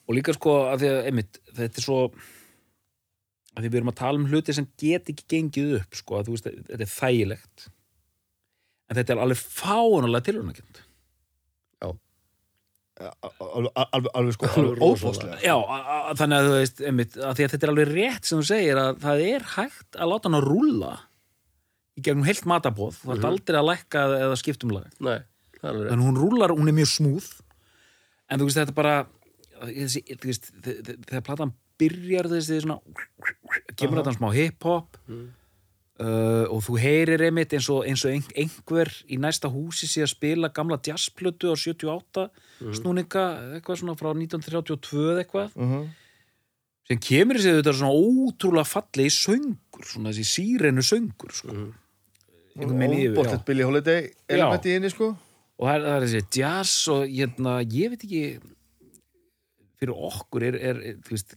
og 0.08 0.14
líka 0.16 0.34
sko 0.36 0.54
að 0.72 0.82
því 0.82 0.90
að, 0.92 1.00
einmitt, 1.10 1.40
þetta 1.56 1.80
er 1.80 1.86
svo 1.86 2.00
að 3.58 3.62
því 3.64 3.68
við 3.72 3.78
erum 3.80 3.92
að 3.92 3.98
tala 4.00 4.18
um 4.20 4.28
hluti 4.30 4.54
sem 4.54 4.68
get 4.80 5.08
ekki 5.12 5.24
gengið 5.32 5.72
upp 5.80 5.96
sko, 5.98 6.18
að 6.20 6.28
þú 6.28 6.36
veist, 6.36 6.50
þetta 6.68 6.84
er 6.86 6.92
þægilegt 6.94 7.68
en 8.88 8.96
þetta 9.00 9.14
er 9.16 9.22
alveg 9.24 9.40
fánulega 9.42 10.24
tilhörnakjönd 10.28 10.84
alveg, 12.98 13.68
alveg, 13.78 14.08
alveg 14.18 14.34
sko 14.34 14.48
Alveg 14.48 14.58
alveg 14.58 14.80
rosalega. 14.82 14.88
óbóðslega 14.88 15.36
Já, 15.44 15.54
þannig 16.18 16.38
að 16.40 16.48
þú 16.48 16.54
veist, 16.56 16.80
einmitt, 16.88 17.18
að 17.18 17.36
því 17.38 17.44
að 17.46 17.52
þetta 17.52 17.66
er 17.68 17.72
alveg 17.74 17.92
rétt 17.92 18.26
sem 18.30 18.40
þú 18.40 18.46
segir 18.48 18.80
að 18.82 18.98
það 19.04 19.22
er 19.28 19.44
hægt 19.54 19.98
að 20.02 20.10
láta 20.12 20.28
hann 20.28 20.38
að 20.38 20.48
rúlla 20.48 20.92
í 21.98 22.02
gegnum 22.06 22.24
heilt 22.28 22.44
matabóð 22.46 23.00
þú 23.02 23.12
ert 23.16 23.22
Mhm. 23.24 23.30
aldrei 23.32 23.58
að 23.60 23.68
lækka 23.72 24.04
eða 24.22 24.36
skiptum 24.38 24.70
lag 24.76 24.86
Nei, 25.00 25.18
en 25.62 25.98
hún 26.04 26.16
rúlar, 26.16 26.50
hún 26.54 26.68
er 26.70 26.76
mjög 26.78 26.92
smúð 26.96 27.26
en 28.30 28.38
þú 28.40 28.44
veist, 28.48 28.58
þetta 28.62 28.74
bara 28.74 29.06
þessi, 29.64 30.04
þú 30.06 30.24
veist, 30.30 30.52
þe- 30.62 30.82
þe- 30.86 30.98
þegar 31.08 31.24
platan 31.26 31.52
byrjar 31.78 32.26
þessi 32.30 32.60
svona 32.62 32.78
kemur 33.76 34.02
þetta 34.02 34.16
smá 34.18 34.30
hip-hop 34.34 34.96
Mm. 35.08 35.28
uh, 36.00 36.44
og 36.54 36.62
þú 36.62 36.78
heyrir 36.78 37.20
einmitt 37.26 37.52
eins 37.52 37.68
og, 37.70 37.84
eins 37.86 38.04
og 38.04 38.12
ein, 38.12 38.22
einhver 38.36 38.86
í 39.10 39.18
næsta 39.18 39.50
húsi 39.50 39.86
sé 39.90 40.02
að 40.04 40.12
spila 40.14 40.48
gamla 40.54 40.78
jazzplötu 40.78 41.50
á 41.50 41.56
78 41.58 42.30
snúninga, 42.74 43.58
eitthvað 43.58 43.78
svona 43.82 43.96
frá 43.98 44.14
1932 44.14 45.10
eða 45.14 45.24
eitthvað 45.24 45.50
uh 45.56 45.88
sem 46.88 46.96
kemur 47.04 47.36
þessi 47.36 47.60
þetta 47.60 47.74
svona 47.76 47.92
ótrúlega 47.92 48.64
fallegi 48.64 49.10
söngur, 49.12 49.84
svona 49.84 50.08
þessi 50.08 50.24
sírenu 50.24 50.80
söngur 50.80 51.32
sko. 51.36 51.48
Mhm. 51.52 51.66
Einhvern 51.68 51.87
óbóðslegt 52.58 53.44
Billy 53.48 53.66
Holiday 53.66 54.06
elementi 54.28 54.72
í 54.72 54.76
inni 54.80 54.90
sko. 54.92 55.12
Og 55.58 55.66
það 55.66 55.74
er, 55.74 55.82
það 55.88 55.96
er 55.96 56.06
þessi 56.06 56.22
jazz 56.38 56.74
og 56.94 57.02
hérna, 57.10 57.56
ég 57.74 57.90
veit 57.94 58.04
ekki 58.06 58.22
fyrir 59.78 59.94
okkur 60.08 60.46
er, 60.48 60.56
er, 60.70 60.80
þú 61.06 61.14
veist 61.14 61.34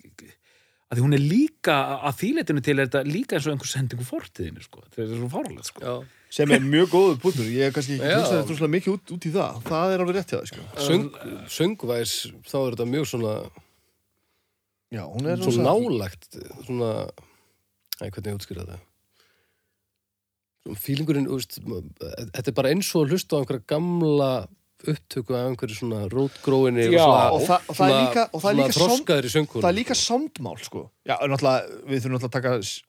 að 0.91 0.97
því 0.97 1.03
hún 1.05 1.15
er 1.15 1.21
líka, 1.23 1.75
að 2.09 2.17
þýleitinu 2.19 2.61
til 2.65 2.73
er 2.75 2.87
þetta 2.89 3.01
líka 3.07 3.37
eins 3.37 3.45
og 3.47 3.53
einhver 3.53 3.69
sendingu 3.71 4.03
fortiðinu 4.07 4.63
sko. 4.65 4.81
þetta 4.89 5.05
er 5.05 5.21
svo 5.21 5.29
fárlega 5.31 5.63
sko. 5.63 5.83
Já, 5.85 5.93
sem 6.35 6.51
er 6.51 6.65
mjög 6.65 6.89
góður 6.91 7.19
punktur. 7.23 7.47
Ég 7.47 7.69
hef 7.69 7.75
kannski 7.77 7.95
ekki 7.95 8.09
Já. 8.11 8.17
hlustað 8.17 8.41
þetta 8.41 8.57
svona 8.59 8.73
mikið 8.75 8.93
út, 8.97 9.13
út 9.15 9.27
í 9.27 9.31
það. 9.37 9.61
Það 9.69 9.93
er 9.95 10.03
alveg 10.03 10.17
rétt 10.17 10.33
hjá 10.33 10.37
það 10.41 10.49
sko. 10.51 10.65
Söng, 10.87 11.07
söngvæs 11.57 12.15
þá 12.49 12.55
er 12.59 12.75
þetta 12.75 12.87
mjög 12.91 13.07
svona 13.13 13.33
já, 14.91 15.03
hún 15.07 15.31
er 15.31 15.39
svo 15.39 15.53
rosa- 15.53 15.67
nálagt 15.69 16.39
svona 16.67 16.91
Æ, 18.01 18.09
hvernig 18.09 18.31
ég 18.33 18.37
útskýra 18.39 18.65
þetta 18.65 18.79
fílingurinn, 20.77 21.27
veist, 21.31 21.57
þetta 21.61 22.47
er 22.51 22.57
bara 22.57 22.71
eins 22.73 22.89
og 22.95 23.05
að 23.05 23.15
hlusta 23.15 23.37
á 23.37 23.39
einhverja 23.41 23.65
gamla 23.71 24.31
upptöku 24.81 25.35
af 25.37 25.47
einhverju 25.51 25.77
svona 25.77 26.01
rótgróinni 26.09 26.87
og 26.89 27.41
er 28.51 28.57
líka 28.57 28.73
som- 28.73 28.89
þroskaður 28.89 29.27
í 29.27 29.31
söngur 29.35 29.61
það 29.61 29.69
er 29.71 29.77
líka 29.77 29.97
soundmál 29.97 30.57
sko 30.61 30.83
já, 31.05 31.15
náttúrulega, 31.21 31.81
við 31.85 32.01
þurfum 32.01 32.15
náttúrulega 32.15 32.29
að 32.29 32.37
taka 32.37 32.53
s- 32.61 32.81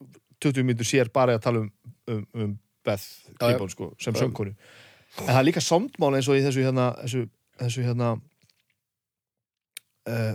20 0.42 0.64
mínútur 0.66 0.88
sér 0.88 1.12
bara 1.12 1.36
að 1.38 1.42
tala 1.44 1.58
um, 1.62 1.70
um, 2.08 2.26
um 2.34 2.58
Beth. 2.84 3.04
Gibbon 3.38 3.70
sko, 3.70 3.92
sem 4.00 4.14
söngkonu 4.14 4.52
en 4.52 5.28
það 5.28 5.38
er 5.38 5.44
líka 5.46 5.60
soundmál 5.62 6.16
eins 6.16 6.28
og 6.28 6.36
í 6.40 6.42
þessu 6.42 6.64
hérna 6.64 6.88
þessu, 7.04 7.28
þessu 7.60 7.84
hérna 7.86 8.08
uh, 10.08 10.34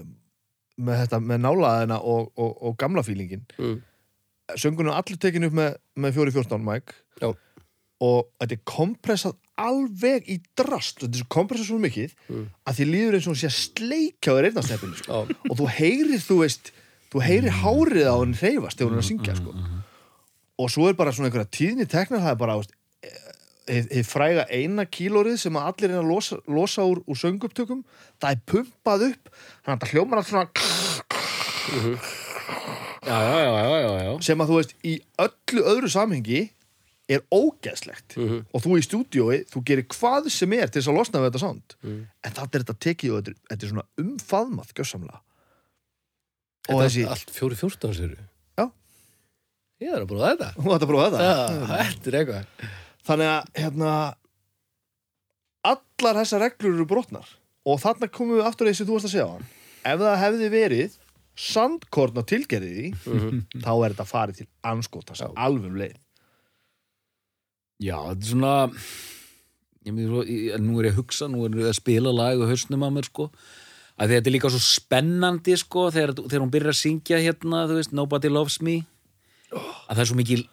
með 0.78 1.02
þetta 1.04 1.20
með 1.26 1.42
nálaðina 1.44 1.98
og, 2.06 2.32
og, 2.38 2.54
og 2.70 2.78
gamla 2.78 3.04
fílingin 3.06 3.44
mm. 3.58 3.78
Söngunum 4.56 4.94
allir 4.96 5.18
tekin 5.20 5.44
upp 5.50 5.54
með, 5.58 5.76
með 6.00 6.16
414 6.22 6.64
mic 6.64 6.94
Já. 7.22 7.34
og 8.02 8.30
þetta 8.40 8.56
er 8.56 8.64
kompressað 8.70 9.36
alveg 9.58 10.28
í 10.30 10.38
drast 10.60 11.02
þetta 11.02 11.18
er 11.24 11.28
kompressað 11.34 11.68
svo 11.72 11.80
mikið 11.82 12.14
Mm. 12.30 12.46
að 12.68 12.76
því 12.78 12.86
líður 12.92 13.16
eins 13.18 13.28
og 13.32 13.38
sé 13.40 13.48
að 13.50 13.58
sleikja 13.58 14.32
á 14.32 14.36
þér 14.38 14.48
eyrnasteppinu 14.52 14.96
sko. 15.00 15.22
Og 15.50 15.56
þú 15.58 15.68
heyrir, 15.80 16.20
þú 16.22 16.36
veist 16.44 16.72
þú 17.12 17.22
heyrir 17.24 17.54
hárið 17.64 18.08
á 18.12 18.16
henni 18.20 18.38
hreyfast 18.38 18.78
þegar 18.78 18.92
er 18.94 19.02
að 19.02 19.08
syngja 19.10 19.36
sko. 19.40 19.52
og 20.60 20.70
svo 20.74 20.88
er 20.90 20.94
bara 21.00 21.12
svona 21.16 21.30
einhverja 21.30 21.50
tíðni 21.54 21.86
teknar 21.90 22.20
það 22.24 22.32
er 22.36 22.40
bara 22.42 22.58
hið 23.68 23.90
hið 23.92 24.06
fræga 24.08 24.46
eina 24.50 24.86
kílórið 24.86 25.38
sem 25.42 25.54
að 25.60 25.66
allir 25.72 25.92
er 25.92 26.00
að 26.02 26.08
losa, 26.12 26.38
losa 26.48 26.82
úr, 26.88 27.02
úr 27.08 27.18
sönguptökum 27.20 27.82
það 28.22 28.32
er 28.32 28.40
pumpað 28.48 29.04
upp 29.12 29.32
þannig 29.66 29.74
að 29.76 29.82
það 29.82 29.92
hljómar 29.94 30.18
allt 30.22 30.32
svona 30.32 30.48
já, 33.08 33.18
já, 33.24 33.40
já, 33.48 33.64
já, 33.64 33.80
já, 33.88 34.04
já. 34.04 34.14
sem 34.28 34.44
að 34.44 34.52
þú 34.52 34.60
veist 34.60 34.74
í 34.84 34.94
öllu 35.26 35.66
öðru 35.74 35.92
samhengi 35.94 36.42
er 37.08 37.22
ógeðslegt. 37.32 38.18
Mhm. 38.20 38.42
og 38.52 38.64
þú 38.66 38.74
í 38.76 38.84
stúdíói, 38.84 39.38
þú 39.48 39.62
gerir 39.64 39.88
hvað 39.94 40.28
sem 40.34 40.54
er 40.58 40.68
til 40.68 40.82
þess 40.82 40.92
að 40.92 40.98
losna 41.00 41.22
við 41.24 41.30
þetta 41.30 41.44
sound. 41.46 41.76
Mhm. 41.84 42.02
en 42.28 42.36
það 42.36 42.44
er 42.52 42.64
þetta 42.66 42.78
tekið 42.84 43.14
og 43.14 43.22
þetta 43.24 43.48
þetta 43.52 43.64
er 43.64 43.72
svona 43.72 43.88
umfaðmað 44.04 44.74
gjössamlega 44.76 45.20
og 46.68 46.76
Þetta 46.76 46.84
þessi, 46.84 47.04
er 47.06 47.14
allt 47.16 47.32
fjóri 47.32 47.56
fjórtán 47.56 47.96
sér 47.96 48.18
Já. 48.58 48.66
Ég 49.80 49.94
er 49.94 50.02
að 50.02 50.10
bróða 50.10 50.32
þetta. 50.34 50.50
Hún 50.58 50.74
þetta 50.74 50.90
prófa 50.90 51.10
þetta? 51.14 51.24
Já, 51.24 51.84
þetta 51.88 52.10
er 52.12 52.18
eitthvað. 52.20 52.46
Þannig 53.08 53.30
að 53.32 53.62
hérna 53.62 53.92
allar 55.68 56.20
þessar 56.22 56.44
reglur 56.44 56.74
eru 56.74 56.88
brotnar. 56.90 57.28
Og 57.68 57.80
þarna 57.84 58.10
komum 58.12 58.40
við 58.40 58.48
aftur 58.50 58.68
að 58.68 58.74
því 58.74 58.80
sem 58.80 58.88
þú 58.88 58.98
varst 58.98 59.08
að 59.10 59.14
segja 59.14 59.28
á 59.28 59.34
hann. 59.36 59.48
Ef 59.88 60.02
það 60.04 60.18
hefði 60.24 60.50
verið 60.52 60.98
sandkorn 61.38 62.18
á 62.18 62.24
tilgerði 62.26 62.72
því 62.74 63.14
Mhm. 63.14 63.40
þá 63.62 63.72
er 63.86 63.94
þetta 63.94 64.08
farið 64.10 64.38
til 64.42 64.48
anskotans 64.66 65.22
Já. 65.22 65.30
alveg 65.38 65.70
um 65.70 65.78
leið 65.78 65.96
Já, 67.80 67.98
þetta 68.10 68.24
er 68.26 68.32
svona 68.32 68.54
ég 69.88 69.94
með 69.94 70.08
svo, 70.10 70.24
ég, 70.26 70.58
nú 70.60 70.80
er 70.82 70.88
ég 70.90 70.96
að 70.96 71.00
hugsa, 71.04 71.28
nú 71.30 71.46
er 71.46 71.54
ég 71.62 71.70
að 71.70 71.78
spila 71.78 72.12
lag 72.12 72.42
og 72.42 72.50
hausnum 72.50 72.84
að 72.88 72.96
mér 72.98 73.06
sko 73.12 73.28
að 73.98 74.10
þetta 74.14 74.28
er 74.30 74.34
líka 74.36 74.50
svo 74.54 74.62
spennandi 74.62 75.56
sko 75.62 75.88
þegar, 75.94 76.14
þegar 76.18 76.42
hún 76.44 76.52
byrjar 76.54 76.74
að 76.74 76.82
syngja 76.82 77.22
hérna 77.22 77.64
þú 77.70 77.78
veist, 77.80 77.94
Nobody 77.94 78.30
Loves 78.34 78.60
Me 78.62 78.80
að 79.54 79.94
það 79.96 80.02
er 80.04 80.10
svo 80.10 80.18
mikil 80.18 80.44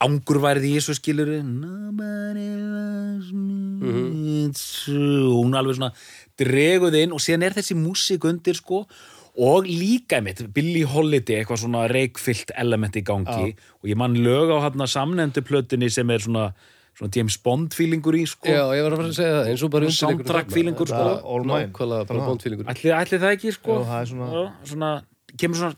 angurværið 0.00 0.64
í 0.64 0.72
þessu 0.78 0.96
skilur 0.96 1.28
Nobody 1.44 2.48
loves 2.64 3.28
me 3.36 4.48
It's 4.48 4.64
true. 4.84 5.28
hún 5.36 5.54
alveg 5.54 5.76
svona 5.76 5.92
dreguð 6.40 6.96
inn 7.02 7.12
og 7.12 7.20
síðan 7.20 7.44
er 7.46 7.56
þessi 7.60 7.76
músík 7.76 8.24
undir 8.24 8.56
sko 8.56 8.86
og 9.38 9.68
líka 9.70 10.18
mitt, 10.24 10.40
Billie 10.54 10.86
Holiday 10.88 11.40
eitthvað 11.42 11.60
svona 11.62 11.84
reikfyllt 11.92 12.50
element 12.58 12.96
í 12.98 13.02
gangi. 13.06 13.52
Og 13.82 13.90
ég 13.90 13.98
man 14.00 14.16
lög 14.18 14.50
á 14.50 14.58
hann 14.66 14.82
samnefndu 14.90 15.44
plötunni 15.46 15.90
sem 15.94 16.10
er 16.10 16.18
svona, 16.24 16.48
svona 16.98 17.12
James 17.14 17.36
Bond 17.44 17.76
feelingur 17.76 18.18
í 18.18 18.24
sko. 18.26 18.50
Já, 18.50 18.64
ég 18.74 18.82
var 18.82 18.96
að 18.96 19.02
fara 19.02 19.12
að 19.12 19.18
segja 19.20 19.36
það 19.36 19.50
eins 19.52 19.62
og 19.62 19.70
bara 19.70 19.92
Soundtrack 19.94 20.50
feelingur, 20.50 20.90
sko. 20.90 21.04
All 21.22 21.44
mine. 21.46 21.70
Bara 21.70 22.26
bóndfílingur 22.26 22.72
ætli, 22.74 22.90
ætli 22.90 23.20
það 23.22 23.36
ekki 23.36 23.54
sko? 23.54 23.78
Já, 23.78 23.86
það 23.92 24.00
er 24.02 24.10
svona- 24.10 24.32
Já, 24.34 24.42
svona 24.72 24.90
kemur 25.38 25.56
svona 25.62 25.76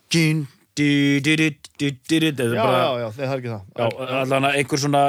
já, 2.56 2.62
bara, 2.64 2.80
já, 2.80 2.90
já, 3.00 3.08
það 3.16 3.24
er 3.26 3.38
ekki 3.40 3.50
það. 3.50 3.62
Já, 3.76 3.86
allan 4.22 4.46
að 4.48 4.56
einhver 4.60 4.80
svona, 4.80 5.02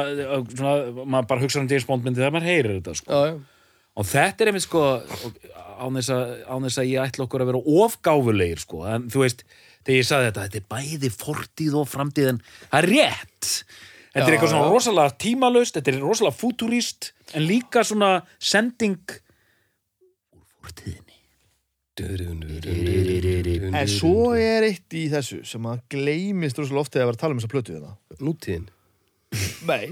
svona 0.52 0.74
maður 1.06 1.28
bara 1.32 1.42
hugsa 1.46 1.60
um 1.62 1.68
James 1.72 1.86
Bond 1.88 2.04
myndi 2.04 2.20
þegar 2.20 2.34
maður 2.36 2.50
heyrir 2.52 2.82
þetta 2.82 2.96
sko. 3.00 3.12
Já, 3.14 3.32
já 3.32 3.40
og 3.98 4.08
þetta 4.08 4.44
er 4.44 4.52
einmitt 4.52 4.66
sko 4.66 4.84
án 5.82 5.98
þess, 5.98 6.12
að, 6.16 6.34
án 6.48 6.68
þess 6.68 6.82
að 6.82 6.90
ég 6.92 7.06
ætla 7.06 7.26
okkur 7.28 7.44
að 7.44 7.52
vera 7.52 7.64
ofgáfulegir 7.84 8.64
sko 8.64 8.84
en 8.88 9.08
þú 9.12 9.24
veist, 9.26 9.46
þegar 9.82 9.98
ég 10.00 10.10
sagði 10.10 10.30
þetta 10.30 10.46
þetta 10.48 10.62
er 10.62 10.68
bæði 10.76 11.14
fortíð 11.16 11.80
og 11.82 11.90
framtíð 11.92 12.34
en 12.34 12.44
það 12.62 12.80
er 12.82 12.90
rétt 12.96 13.52
þetta 14.12 14.26
er 14.26 14.36
eitthvað 14.36 14.54
svona 14.54 14.72
rosalega 14.72 15.18
tímalust 15.26 15.78
þetta 15.80 15.94
er 15.94 16.02
rosalega 16.04 16.40
futurist 16.40 17.12
en 17.34 17.48
líka 17.48 17.86
svona 17.88 18.12
sending 18.40 19.18
úr 20.36 20.46
fortíðinni 20.62 21.12
En 23.72 23.90
svo 23.92 24.32
er 24.40 24.64
eitt 24.66 24.96
í 24.96 25.04
þessu 25.12 25.42
sem 25.46 25.66
að 25.70 25.82
gleymist 25.92 26.58
rosalega 26.58 26.86
oft 26.86 26.96
þegar 26.96 27.04
að 27.04 27.10
vera 27.10 27.18
að 27.18 27.24
tala 27.24 27.36
um 27.36 27.42
þessa 27.42 27.52
plötu 27.52 27.76
þetta. 27.76 27.92
Nútíðin 28.24 28.70
Nei, 29.68 29.92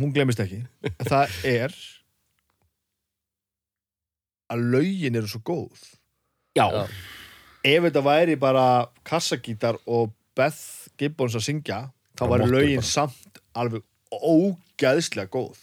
hún 0.00 0.12
gleymist 0.14 0.40
ekki. 0.40 0.62
Það 1.04 1.34
er 1.48 1.74
að 4.52 4.64
lögin 4.74 5.16
eru 5.20 5.30
svo 5.32 5.40
góð. 5.48 5.82
já, 6.58 6.66
Já. 6.68 6.86
Ef 7.64 7.84
þetta 7.86 8.02
væri 8.02 8.34
bara 8.36 8.86
kassagítar 9.06 9.76
og 9.86 10.10
Beth 10.36 10.88
Gibbons 10.98 11.34
að 11.38 11.44
syngja, 11.46 11.80
þá 12.18 12.24
væri 12.28 12.48
bara. 12.50 12.82
samt 12.82 13.38
alveg 13.54 13.82
ógæðslega 14.12 15.30
góð. 15.30 15.58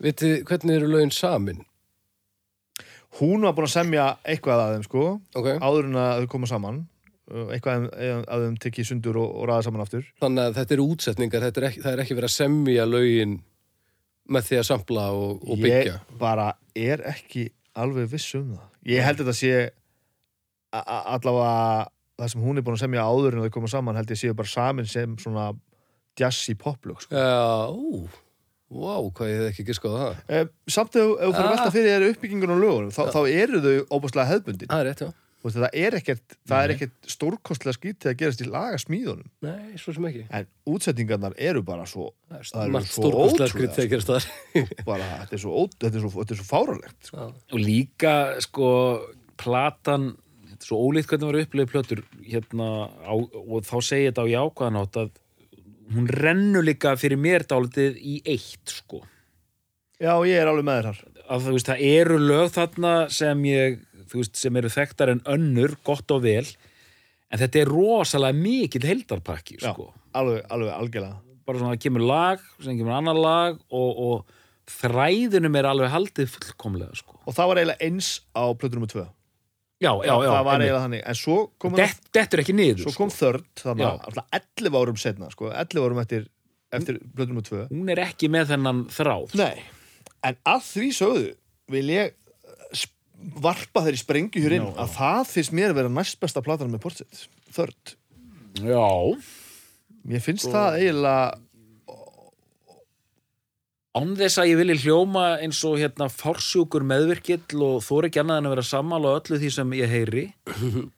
Vitið, 0.00 0.44
hvernig 0.46 0.76
eru 0.78 0.86
lögin 0.92 1.10
samin? 1.10 1.64
Hún 3.18 3.42
var 3.42 3.54
búin 3.56 3.66
að 3.66 3.72
semja 3.72 4.04
eitthvað 4.24 4.60
að 4.62 4.72
þeim, 4.76 4.84
sko, 4.86 5.04
Ok, 5.34 5.48
áður 5.58 5.88
en 5.88 5.98
að 5.98 6.20
þau 6.22 6.28
koma 6.36 6.46
saman. 6.46 6.78
Uh, 7.28 7.50
Eitthvað 7.52 7.90
að- 7.92 8.22
að 8.24 8.44
þeim 8.46 8.54
tekið 8.64 8.86
sundur 8.88 9.16
og, 9.20 9.34
og 9.36 9.48
ræða 9.50 9.64
saman 9.66 9.82
aftur. 9.84 10.04
þannig 10.22 10.46
að 10.46 10.54
þetta 10.56 10.72
eru 10.78 10.84
útsetningar 10.94 11.42
þetta 11.44 11.58
er 11.60 11.66
ekki, 11.68 11.82
það 11.84 11.92
er 11.92 11.98
ekki 12.04 12.14
verið 12.16 12.28
að 12.30 12.36
semja 12.38 12.84
lögin 12.88 13.34
með 14.32 14.42
því 14.48 14.56
að 14.60 14.64
sampla 14.70 15.04
og, 15.12 15.42
og 15.44 15.58
byggja 15.60 15.92
Ég 15.98 16.16
bara 16.18 16.46
er 16.74 17.02
ekki 17.04 17.50
alveg 17.78 18.08
viss 18.12 18.34
um 18.38 18.52
það. 18.56 18.66
Ég 18.92 19.04
held 19.06 19.20
þetta 19.22 19.36
sé 19.38 19.52
allavega 20.72 21.88
það 22.18 22.32
sem 22.32 22.42
hún 22.44 22.58
er 22.60 22.64
búin 22.66 22.76
að 22.78 22.82
semja 22.84 23.04
áður 23.06 23.36
en 23.38 23.44
þau 23.46 23.52
koma 23.54 23.70
saman 23.70 23.98
held 23.98 24.10
ég 24.12 24.18
séu 24.20 24.34
bara 24.36 24.50
samin 24.50 24.88
sem 24.90 25.14
svona 25.22 25.50
jazzy 26.18 26.56
poplög 26.58 27.04
sko. 27.04 27.14
Já, 27.14 27.70
ú, 27.70 28.08
vá, 28.74 28.96
hvað 29.14 29.30
ég 29.30 29.38
hef 29.44 29.52
ekki 29.52 29.66
giskað 29.70 29.94
á 29.94 29.98
það 30.02 30.34
eh, 30.40 30.48
Samt 30.74 30.98
ef 30.98 31.06
þú 31.06 31.14
fyrir 31.30 31.46
að 31.46 31.52
velta 31.54 31.68
Ah. 31.68 31.74
fyrir 31.76 31.92
þér 31.94 32.06
uppbyggingun 32.12 32.54
og 32.56 32.60
lögunum 32.64 32.90
þá, 32.92 33.02
þá 33.14 33.20
eru 33.30 33.60
þau 33.62 33.76
óbúslega 33.96 34.28
hefðbundin 34.32 34.68
Það 34.72 34.82
er 34.82 34.88
rétt, 34.90 35.04
já 35.06 35.12
veist, 35.46 35.58
það 35.58 35.76
er 35.80 35.96
ekkert, 35.98 36.36
það 36.50 36.64
er 36.64 36.74
ekkert 36.74 37.10
stórkostlega 37.14 37.76
skítið 37.76 38.10
að 38.10 38.16
gerast 38.22 38.42
í 38.42 38.48
lagasmíðunum 38.50 39.28
Nei, 39.46 39.76
svo 39.80 39.94
sem 39.96 40.08
ekki. 40.10 40.24
En 40.34 40.48
útsetningarnar 40.74 41.36
eru 41.50 41.62
bara 41.66 41.86
svo 41.88 42.10
Það 42.28 42.42
Það 42.48 42.62
er 42.62 42.64
eru 42.64 42.76
margt 42.78 42.94
svo 42.94 43.12
ótrúlega, 43.12 43.74
það 44.08 44.28
bara, 44.88 45.10
þetta 45.22 45.38
er 45.38 45.44
svo, 45.44 45.66
er 45.90 46.00
svo, 46.02 46.24
er 46.26 46.40
svo 46.40 46.48
fáralegt 46.48 47.12
sko. 47.12 47.28
og 47.52 47.62
líka 47.62 48.14
sko 48.44 48.72
platan 49.38 50.10
þetta 50.48 50.58
er 50.58 50.72
svo 50.72 50.82
ólíkt 50.88 51.12
hvernig 51.12 51.30
var 51.30 51.40
upplifið 51.44 51.72
plötur 51.72 52.04
hérna 52.26 52.68
á, 53.06 53.14
og 53.14 53.66
þá 53.68 53.76
segi 53.84 54.10
þetta 54.10 54.26
á 54.26 54.32
jákvæðanátt 54.34 55.00
að 55.04 55.16
hún 55.94 56.08
rennur 56.10 56.66
líka 56.66 56.96
fyrir 57.00 57.20
mér 57.20 57.46
dálítið 57.48 57.96
í 58.00 58.18
eitt 58.28 58.74
sko. 58.80 59.02
Já, 59.98 60.12
ég 60.28 60.38
er 60.38 60.50
alveg 60.50 60.66
með 60.66 60.80
þér 60.80 60.88
þar. 60.88 61.22
Að 61.28 61.44
þú 61.44 61.54
veist, 61.54 61.68
það 61.68 61.84
eru 61.88 62.18
lög 62.22 62.50
þarna 62.54 62.92
sem 63.12 63.40
ég, 63.48 63.78
veist, 64.14 64.36
sem 64.40 64.56
eru 64.56 64.70
þekktar 64.72 65.12
en 65.14 65.22
önnur, 65.28 65.76
gott 65.86 66.10
og 66.14 66.24
vel 66.24 66.46
en 67.28 67.40
þetta 67.42 67.62
er 67.62 67.70
rosalega 67.70 68.36
mikill 68.36 68.86
heildarpakki, 68.88 69.58
Já. 69.60 69.72
sko. 69.72 69.90
alveg, 70.16 70.42
alveg 70.48 70.72
algjörlega. 70.74 71.20
Bara 71.48 71.60
svona 71.60 71.74
það 71.74 71.84
kemur 71.84 72.04
lag, 72.08 72.48
sem 72.64 72.78
kemur 72.78 72.96
annar 72.96 73.18
lag 73.20 73.60
og, 73.68 74.00
og 74.08 74.72
þræðunum 74.78 75.56
er 75.60 75.68
alveg 75.68 75.92
haldið 75.92 76.32
fullkomlega, 76.34 76.96
sko. 76.98 77.20
Og 77.24 77.36
það 77.36 77.50
var 77.50 77.60
eiginlega 77.62 77.88
eins 77.88 78.10
á 78.36 78.44
plötu 78.56 78.80
nr. 78.80 78.90
2 78.92 79.04
já, 79.78 79.92
já, 80.02 80.10
já, 80.10 80.30
það 80.32 80.44
var 80.48 80.58
eiginlega 80.58 80.82
þannig, 80.82 81.02
en 81.06 81.18
svo 81.18 81.36
kom, 81.62 81.76
Dett, 81.78 82.08
dettur 82.16 82.42
ekki 82.42 82.54
niður, 82.56 82.80
svo 82.82 82.94
kom 82.96 83.12
þörd 83.14 83.46
þannig 83.62 83.86
að 83.86 84.06
alltaf 84.08 84.38
11 84.40 84.78
árum 84.80 84.98
setna 84.98 85.28
sko, 85.30 85.50
11 85.54 85.84
árum 85.86 86.00
eftir, 86.02 86.24
eftir 86.74 86.98
plötu 87.14 87.36
nr. 87.36 87.44
2 87.46 87.60
sko 87.62 87.76
hún 87.76 87.92
er 87.94 88.02
ekki 88.08 88.30
með 88.32 88.54
þennan 88.54 88.80
þráð. 88.92 89.36
Nei, 89.38 89.62
en 90.26 90.40
að 90.50 90.64
því 90.72 90.88
sögðu 90.98 91.28
vil 91.76 91.84
ég 91.94 92.16
varpa 93.42 93.82
þeirri 93.86 93.98
sprengju 94.02 94.42
hér 94.44 94.54
inn 94.58 94.68
Já, 94.68 94.72
já. 94.72 94.78
að 94.84 94.92
það 94.98 95.32
finnst 95.34 95.54
mér 95.58 95.72
að 95.74 95.78
vera 95.82 95.92
næst 95.98 96.20
besta 96.22 96.42
platan 96.46 96.70
með 96.72 96.82
Portsett, 96.84 97.24
þörd 97.56 97.94
já, 98.62 98.86
mér 100.08 100.22
finnst 100.24 100.48
það 100.52 100.78
eiginlega 100.82 101.26
án 103.98 104.12
þess 104.18 104.38
að 104.38 104.50
ég 104.52 104.58
vilji 104.60 104.76
hljóma 104.84 105.24
eins 105.42 105.58
og 105.66 105.78
hérna 105.80 106.06
fársjúkur 106.12 106.84
meðvirkill 106.86 107.62
og 107.66 107.80
þóri 107.82 108.10
ekki 108.10 108.20
annað 108.22 108.40
en 108.42 108.48
að 108.50 108.54
vera 108.54 108.66
sammála 108.68 109.10
á 109.10 109.18
öllu 109.18 109.40
því 109.42 109.50
sem 109.56 109.72
ég 109.78 109.90
heyri 109.90 110.24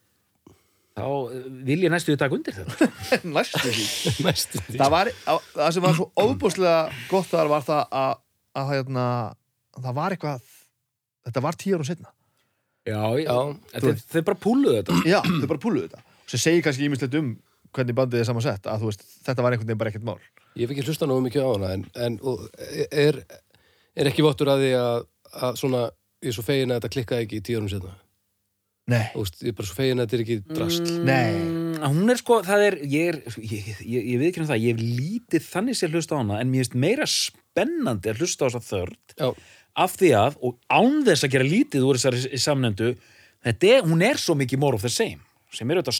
þá 1.01 1.07
eh, 1.07 1.47
vil 1.71 1.79
ég 1.87 1.93
næstu 1.95 2.13
í 2.13 2.19
dag 2.21 2.35
undir 2.37 2.59
þetta 2.59 3.21
næstu 3.37 3.63
því 3.65 3.85
Næstu 4.27 4.61
því. 4.67 4.77
það, 4.83 4.91
var, 4.97 5.13
á- 5.31 5.45
það 5.55 5.71
sem 5.79 5.87
var 5.87 5.97
svo 5.97 6.09
óbúslega 6.21 6.81
gott 7.13 7.31
þar 7.31 7.53
var 7.55 7.65
það 7.71 7.85
að, 8.03 8.19
að, 8.61 8.73
hérna, 8.75 9.07
að 9.79 9.87
það 9.89 9.97
var 10.03 10.17
eitthvað 10.19 10.57
þetta 11.31 11.45
var 11.47 11.59
tíu 11.61 11.79
árum 11.79 11.89
setna 11.89 12.11
Já, 12.89 13.03
já, 13.21 13.35
þeir 14.09 14.23
bara 14.25 14.39
púluðu 14.41 14.79
þetta. 14.81 14.95
Já, 15.05 15.19
þau 15.21 15.49
bara 15.51 15.61
púluðu 15.61 15.89
þetta. 15.91 16.01
Sem 16.33 16.41
segir 16.41 16.63
kannski 16.65 16.87
ímislegt 16.89 17.17
um 17.19 17.27
hvernig 17.77 17.95
bandið 17.99 18.23
er 18.23 18.27
saman 18.31 18.43
sett 18.43 18.65
að 18.73 18.81
þú 18.83 18.89
veist, 18.89 19.03
þetta 19.27 19.45
var 19.45 19.55
einhvern 19.55 19.69
veginn 19.69 19.81
bara 19.83 19.93
ekkert 19.93 20.07
mál. 20.09 20.17
Ég 20.57 20.65
hef 20.65 20.73
ekki 20.75 20.87
hlusta 20.89 21.07
nógu 21.07 21.27
mikið 21.27 21.45
á 21.45 21.49
hana 21.53 21.73
en, 21.77 21.85
en 22.07 22.17
og 22.27 22.47
er, 22.89 23.21
er 24.01 24.11
ekki 24.11 24.25
vottur 24.27 24.49
að 24.51 24.65
því 24.65 24.71
að, 24.81 25.05
að 25.45 25.61
svona, 25.61 25.83
ég 26.25 26.33
er 26.33 26.39
svo 26.39 26.47
fegin 26.49 26.73
að 26.73 26.81
þetta 26.81 26.93
klikkaði 26.97 27.27
ekki 27.29 27.39
í 27.43 27.45
tíu 27.51 27.61
árum 27.61 27.71
setna. 27.75 27.93
nei, 28.91 29.05
Þú 29.13 29.23
veist, 29.27 29.39
ég 29.45 29.53
er 29.53 29.59
bara 29.61 29.69
svo 29.71 29.79
fegin 29.79 30.01
að 30.03 30.09
þetta 30.09 30.19
er 30.19 30.25
ekki 30.25 30.41
drast. 30.57 30.91
Nei. 31.07 31.37
mm, 31.37 31.79
Hún 31.85 32.11
er 32.17 32.19
sko, 32.25 32.41
það 32.49 32.65
er 32.71 32.79
Ég, 32.97 33.13
er, 33.13 33.39
ég, 33.45 33.71
ég, 33.85 34.03
ég 34.17 34.19
við 34.25 34.27
ekki 34.33 34.43
um 34.43 34.49
það, 34.51 34.65
ég 34.65 34.75
hef 34.75 34.83
lítið 34.99 35.47
þannig 35.53 35.79
sér 35.79 35.95
hlusta 35.95 36.17
á 36.17 36.21
hana, 36.25 36.41
en 36.43 36.51
mér 36.51 36.65
finnst 36.65 36.81
meira 36.81 37.07
spennandi 37.13 38.11
að 38.11 38.25
hlusta 38.25 38.49
á 38.49 38.51
þessa 38.51 38.67
þörd 38.73 39.15
Já, 39.21 39.29
af 39.77 39.95
því 39.97 40.11
að, 40.19 40.37
og 40.43 40.57
án 40.71 41.03
þess 41.07 41.25
að 41.27 41.33
gera 41.37 41.45
lítið 41.49 41.87
úr 41.87 41.99
þessari 42.01 42.39
samnefndu 42.43 42.95
þetta 43.45 43.71
er, 43.77 43.83
hún 43.89 44.03
er 44.05 44.19
svo 44.21 44.35
mikið 44.37 44.59
more 44.59 44.75
of 44.77 44.83
the 44.83 44.91
same 44.93 45.21
sem 45.53 45.71
er 45.71 45.81
auðvitað 45.81 45.97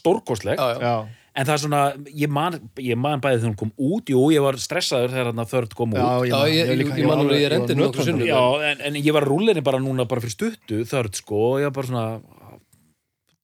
já, 0.83 0.93
en 1.41 1.47
það 1.47 1.53
er 1.55 1.61
svona, 1.63 1.81
ég 2.23 2.29
man, 2.31 2.59
ég 2.79 2.99
man 2.99 3.21
bæði 3.23 3.39
þegar 3.41 3.51
hún 3.51 3.57
kom 3.59 3.73
út, 3.79 4.11
jú, 4.11 4.21
ég 4.35 4.43
var 4.45 4.59
stressaður 4.63 5.11
þegar 5.15 5.31
hann 5.33 5.47
þörd 5.51 5.75
kom 5.79 5.95
út. 5.95 5.99
já, 5.99 6.31
Já, 6.31 6.41
ég- 6.55 6.71
líka- 6.79 6.99
ég 6.99 7.07
man 7.07 7.19
var 7.19 7.25
alveg, 7.25 7.41
ég 7.41 7.51
rendi 7.51 7.75
sinnum. 8.07 8.27
Já, 8.27 8.43
en, 8.71 8.81
en 8.91 8.95
ég 9.03 9.13
var 9.15 9.27
rúlinni 9.27 9.63
bara 9.63 9.79
núna 9.83 10.07
bara 10.11 10.21
fyrir 10.23 10.35
stuttu 10.37 10.83
þörd 10.87 11.15
sko 11.19 11.41
og 11.55 11.59
ég 11.63 11.71
var 11.71 11.75
bara 11.81 11.87
svona 11.91 12.05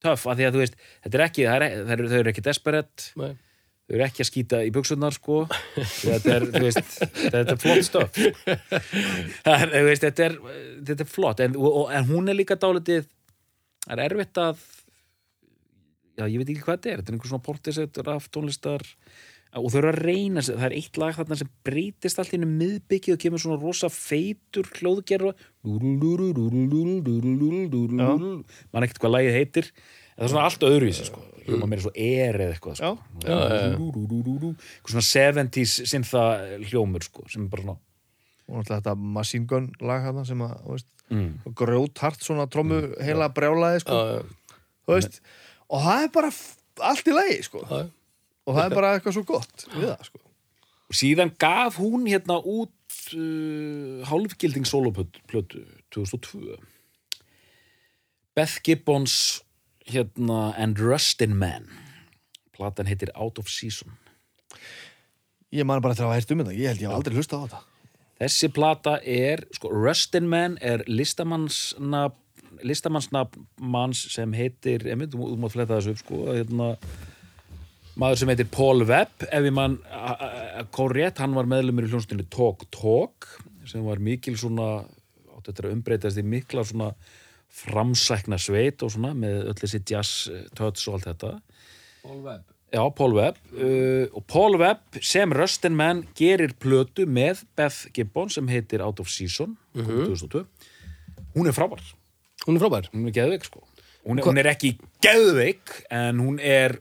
töff, 0.02 0.26
af 0.26 0.36
því 0.38 0.46
að 0.48 0.54
þú 0.56 0.62
veist 0.62 0.76
þetta 1.06 1.18
er 1.18 1.24
ekki, 1.26 1.46
það 1.46 1.56
er, 1.56 1.76
það 1.86 1.92
er, 1.96 2.04
eru 2.20 2.32
ekki 2.34 2.44
desperate. 2.46 3.06
Nei. 3.22 3.32
Þau 3.86 3.96
eru 3.96 4.06
ekki 4.06 4.24
að 4.24 4.30
skýta 4.30 4.62
í 4.66 4.72
buksunar 4.74 5.14
sko. 5.14 5.42
Þetta 5.76 6.32
er, 6.36 6.46
veist, 6.56 6.96
þetta 7.34 7.54
er 7.54 7.60
flott 7.62 7.86
stöf 7.86 8.16
þetta 9.46 10.26
er 10.26 10.40
þetta 10.86 11.02
er 11.04 11.10
flott, 11.10 11.44
en, 11.44 11.58
og, 11.58 11.86
en 11.94 12.08
hún 12.10 12.30
er 12.30 12.38
líka 12.38 12.58
dálítið, 12.58 13.06
það 13.86 14.02
er 14.02 14.04
erfitt 14.08 14.42
að 14.42 14.66
já, 16.16 16.26
ég 16.26 16.40
veit 16.40 16.50
ekki 16.50 16.64
hvað 16.64 16.78
þetta 16.78 16.92
er. 16.92 17.00
Þetta 17.00 17.12
er 17.12 17.16
einhver 17.16 17.32
svona 17.32 17.46
portisett, 17.46 18.04
raf, 18.06 18.28
tónlistar. 18.32 18.84
Og 19.56 19.70
þau 19.72 19.78
eru 19.78 19.90
að 19.92 20.00
reyna 20.04 20.42
það 20.44 20.64
er 20.66 20.74
eitt 20.76 20.98
lag 21.00 21.14
þarna 21.16 21.36
sem 21.40 21.50
breytist 21.64 22.18
allt 22.20 22.32
í 22.34 22.36
hennu 22.36 22.48
miðbyggi 22.50 23.14
og 23.14 23.20
kemur 23.22 23.40
svona 23.40 23.60
rosa 23.62 23.88
feitur 23.92 24.66
hljóðgerð 24.76 25.30
mann 28.74 28.84
ekkert 28.84 29.00
hvað 29.00 29.14
lagið 29.14 29.38
heitir 29.38 29.70
það 30.16 30.26
er 30.26 30.32
svona 30.32 30.44
allt 30.48 30.68
öðruvísi 30.68 31.08
sko. 31.08 31.22
hljóma 31.46 31.68
meira 31.70 31.84
svo 31.84 31.92
er 31.94 32.40
eða 32.40 32.56
eitthvað 32.56 32.78
sko. 32.80 32.92
Eitthvað 33.22 34.94
svona 34.94 35.06
70s 35.08 35.74
syntha 35.86 36.24
hljómur 36.66 37.06
sko, 37.06 37.26
sem 37.30 37.44
er 37.46 37.52
bara 37.52 37.66
svona 37.66 37.78
og 38.46 38.60
náttúrulega 38.60 38.78
þetta 38.78 38.94
Machine 39.16 39.48
Gun 39.50 39.66
lag 39.82 40.04
hana 40.06 40.22
sem 40.26 40.42
að, 40.44 40.54
veist, 40.70 40.88
mm. 41.10 41.30
grjóthart 41.58 42.22
svona 42.22 42.46
trommu 42.50 42.78
heila 43.02 43.28
brjálaði, 43.34 43.82
sko, 43.82 43.96
þú 44.86 44.94
veist 44.94 45.18
og 45.66 45.82
það 45.82 46.04
er 46.04 46.12
bara 46.14 46.30
allt 46.92 47.10
í 47.10 47.16
lagi, 47.16 47.40
sko. 47.46 47.64
Já. 47.66 47.88
og 48.46 48.58
það 48.58 48.62
er 48.62 48.76
bara 48.78 48.92
eitthvað 48.94 49.16
svo 49.18 49.26
gott 49.26 49.66
við 49.74 49.88
það, 49.88 50.08
sko. 50.10 50.22
Og 50.86 50.94
síðan 50.94 51.32
gaf 51.42 51.80
hún 51.82 52.06
hérna 52.06 52.38
út 52.38 53.00
uh, 53.18 54.06
hálfgilding 54.06 54.68
soloplötu 54.68 55.64
2002 55.90 56.54
Beth 58.36 58.60
Gibbons 58.62 59.16
hérna 59.90 60.54
And 60.58 60.78
Rustin 60.82 61.36
Man. 61.38 61.70
Platan 62.56 62.88
heitir 62.88 63.12
Out 63.14 63.38
of 63.38 63.48
Season. 63.52 63.94
Ég 65.52 65.64
man 65.64 65.82
bara 65.82 65.94
eftir 65.94 66.06
að 66.08 66.16
hægt 66.16 66.32
um 66.34 66.42
þetta, 66.42 66.54
ég 66.56 66.72
held 66.72 66.82
ég 66.82 66.90
hef 66.90 66.96
aldrei 66.96 67.16
hlustað 67.16 67.42
á 67.42 67.44
þetta. 67.46 67.64
Þessi 68.16 68.48
plata 68.56 68.94
er, 69.04 69.42
sko, 69.54 69.70
Rustin 69.72 70.30
Man 70.32 70.56
er 70.64 70.84
listamannsnafn 70.88 72.22
listamannsnafn 72.64 73.42
manns 73.60 74.00
sem 74.12 74.32
heitir, 74.36 74.86
ég 74.88 74.96
myndi, 74.98 75.18
þú 75.18 75.36
mátt 75.40 75.54
fletta 75.54 75.76
þessu 75.76 75.92
upp, 75.92 76.00
sko, 76.00 76.20
hérna, 76.30 76.70
maður 78.00 78.22
sem 78.22 78.32
heitir 78.32 78.48
Paul 78.52 78.84
Webb, 78.88 79.26
ef 79.28 79.48
ég 79.48 79.54
mann 79.56 79.76
korrétt, 80.74 81.20
hann 81.22 81.36
var 81.36 81.48
meðlumur 81.50 81.86
í 81.86 81.92
hljónstunni 81.92 82.26
Talk 82.32 82.66
Talk, 82.74 83.28
sem 83.68 83.84
var 83.86 84.00
mikil 84.02 84.36
svona, 84.40 84.86
að 85.36 85.68
umbreytast 85.70 86.18
í 86.20 86.24
mikla 86.26 86.64
svona 86.66 86.90
framsækna 87.56 88.38
sveit 88.40 88.82
og 88.84 88.92
svona, 88.92 89.14
með 89.16 89.46
öll 89.50 89.56
þessi 89.62 89.80
jazz 89.88 90.28
eh, 90.32 90.44
touch 90.58 90.88
og 90.90 90.98
allt 90.98 91.08
þetta. 91.10 91.32
Já, 92.74 92.82
Paul 92.94 93.14
Webb 93.16 93.38
uh, 93.54 94.06
og 94.14 94.24
Paul 94.30 94.58
Webb 94.60 94.98
sem 95.02 95.32
Rustin 95.34 95.74
Man 95.78 96.02
gerir 96.18 96.52
plötu 96.60 97.06
með 97.06 97.44
Beth 97.58 97.88
Gibbon 97.94 98.30
sem 98.30 98.46
heitir 98.50 98.82
Out 98.84 99.00
of 99.02 99.08
Season 99.10 99.54
mm 99.74 99.86
2002 100.10 100.42
hún 101.36 101.46
er 101.50 101.54
frábær, 101.56 101.82
Hún 102.46 102.56
er 102.58 102.62
frábær. 102.62 102.86
hún 102.92 103.06
er 103.08 103.14
geðveik 103.16 103.44
sko. 103.48 103.62
Hún 104.06 104.18
er, 104.20 104.24
hún 104.26 104.38
er 104.38 104.48
ekki 104.52 104.76
geðveik 105.02 105.72
en 105.90 106.20
hún 106.22 106.38
er 106.40 106.76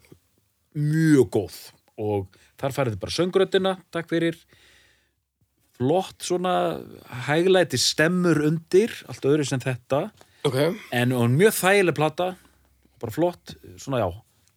mjög 0.76 1.30
góð. 1.34 1.58
Og 1.98 2.28
þar 2.62 2.76
færið 2.76 2.96
þið 2.96 3.02
bara 3.02 3.16
söngröddina 3.16 3.74
takk 3.92 4.10
fyrir. 4.12 4.38
Flott 5.76 6.24
svona 6.24 6.54
hæglæti 7.28 7.80
stemmur 7.82 8.40
undir, 8.48 8.94
allt 9.12 9.26
öðru 9.28 9.48
sem 9.48 9.60
þetta 9.64 10.06
Ok. 10.46 10.58
en 10.94 11.08
hún 11.16 11.26
er 11.32 11.38
mjög 11.42 11.54
þægileg 11.60 11.96
plata 11.98 12.28
bara 13.02 13.12
flott, 13.16 13.46
svona 13.82 13.98
já 14.04 14.08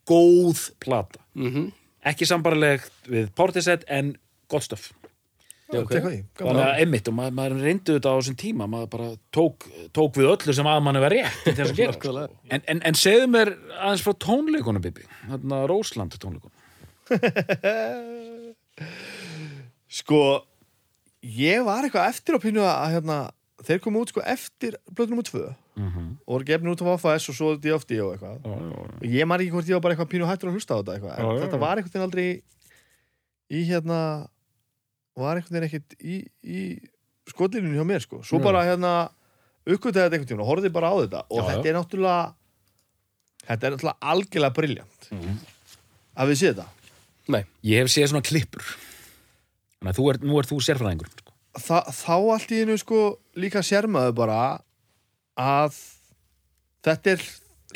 góð 0.09 0.59
plata 0.83 1.18
Mm 1.35 1.70
ekki 2.09 2.24
sambarlegt 2.31 2.92
við 3.11 3.27
Portishead 3.37 3.83
en 3.90 4.14
gott 4.48 4.64
stöf 4.68 4.85
Já, 5.68 5.83
ok. 5.83 5.90
Tek 5.92 6.01
það 6.07 6.12
í, 6.14 6.18
gaman. 6.38 6.48
þannig 6.48 6.64
að 6.64 6.79
einmitt 6.81 7.09
og 7.11 7.14
maður, 7.18 7.35
maður 7.37 7.59
reyndi 7.66 7.90
þetta 7.98 8.09
á 8.09 8.16
þessum 8.16 8.37
tíma 8.40 8.64
maður 8.72 8.88
bara 8.94 9.09
tók, 9.37 9.57
tók 9.92 10.12
við 10.16 10.27
öllu 10.31 10.53
sem 10.57 10.64
að 10.70 10.79
manni 10.87 11.03
var 11.03 11.12
rétt 11.12 11.42
til 11.44 11.53
þess 11.59 11.72
að 11.74 11.81
gera 11.83 11.92
Nákvæmlega. 11.92 12.29
en, 12.57 12.61
en, 12.72 12.79
en 12.88 12.96
segðu 12.96 13.27
mér 13.35 13.48
aðeins 13.77 14.05
frá 14.07 14.14
tónleikunum 14.24 14.81
Bibi, 14.87 15.05
þarna 15.27 15.59
Rósland 15.68 16.16
tónleikunum 16.16 16.57
Sko, 19.98 20.22
ég 21.24 21.61
var 21.68 21.85
eitthvað 21.85 22.09
eftir 22.14 22.37
á 22.37 22.38
pínu 22.46 22.62
að 22.64 22.92
hérna, 22.96 23.18
þeir 23.68 23.81
komu 23.85 24.01
út 24.07 24.12
sko 24.14 24.20
eftir 24.24 24.72
blötu 24.88 25.11
nummer 25.12 25.27
tvö 25.29 25.44
og 25.78 26.32
voru 26.34 26.44
gefnir 26.48 26.72
út 26.74 26.82
á 26.82 26.86
FS 26.98 27.28
og 27.30 27.36
svo 27.38 27.48
DFD 27.56 27.98
og 28.02 28.14
eitthvað 28.14 28.38
já, 28.42 28.54
já, 28.58 28.78
og 28.98 29.04
ég 29.06 29.26
man 29.30 29.40
ekki 29.44 29.52
hvort 29.54 29.68
ég 29.70 29.76
var 29.78 29.84
bara 29.84 29.94
eitthvað 29.94 30.10
pínu 30.14 30.26
hættur 30.28 30.50
að 30.50 30.56
hlusta 30.58 30.74
á 30.74 30.78
þetta 30.80 30.94
eitthvað 30.96 31.12
en 31.18 31.24
Já, 31.24 31.28
já, 31.30 31.40
þetta 31.44 31.58
já. 31.58 31.62
var 31.64 31.82
veginn 31.82 32.06
aldrei 32.06 32.26
í, 33.48 33.60
hérna 33.68 33.98
var 35.18 35.40
veginn 35.42 35.66
ekkert 35.68 35.94
í, 36.02 36.16
í 36.42 36.58
skotlínunni 37.30 37.78
hjá 37.78 37.86
mér 37.86 38.02
sko 38.04 38.22
svo 38.26 38.40
bara 38.42 38.64
hérna 38.66 38.92
uppgötaði 39.68 40.08
þetta 40.08 40.16
einhvern 40.18 40.28
tímann 40.32 40.44
og 40.46 40.50
horfði 40.52 40.72
bara 40.72 40.90
á 40.90 40.94
þetta 41.04 41.22
og 41.28 41.38
Já, 41.38 41.46
þetta 41.52 41.66
já. 41.66 41.70
er 41.72 41.78
náttúrulega 41.78 42.34
þetta 43.48 43.66
er 43.70 43.72
náttúrulega 43.76 44.12
algjörlega 44.12 44.56
briljant 44.58 45.08
Mhm. 45.08 45.38
að 46.18 46.28
við 46.32 46.36
séð 46.42 46.54
þetta 46.54 46.68
Nei. 47.28 47.44
ég 47.64 47.78
hef 47.82 47.88
séð 47.92 48.08
svona 48.10 48.24
klippur 48.24 48.64
þannig 49.78 49.92
að 49.92 49.98
þú 50.00 50.06
er, 50.12 50.18
nú 50.26 50.38
er 50.40 50.46
þú 50.48 50.56
sérfræðingur 50.64 51.10
sko. 51.12 51.32
Þa, 51.58 51.78
þá 51.90 52.14
allt 52.34 52.50
í 52.54 52.58
einu 52.62 52.76
sko 52.78 52.98
líka 53.36 53.60
sérmaðu 53.62 54.12
bara 54.14 54.38
að 55.38 55.77
þetta 56.87 57.12
er 57.16 57.24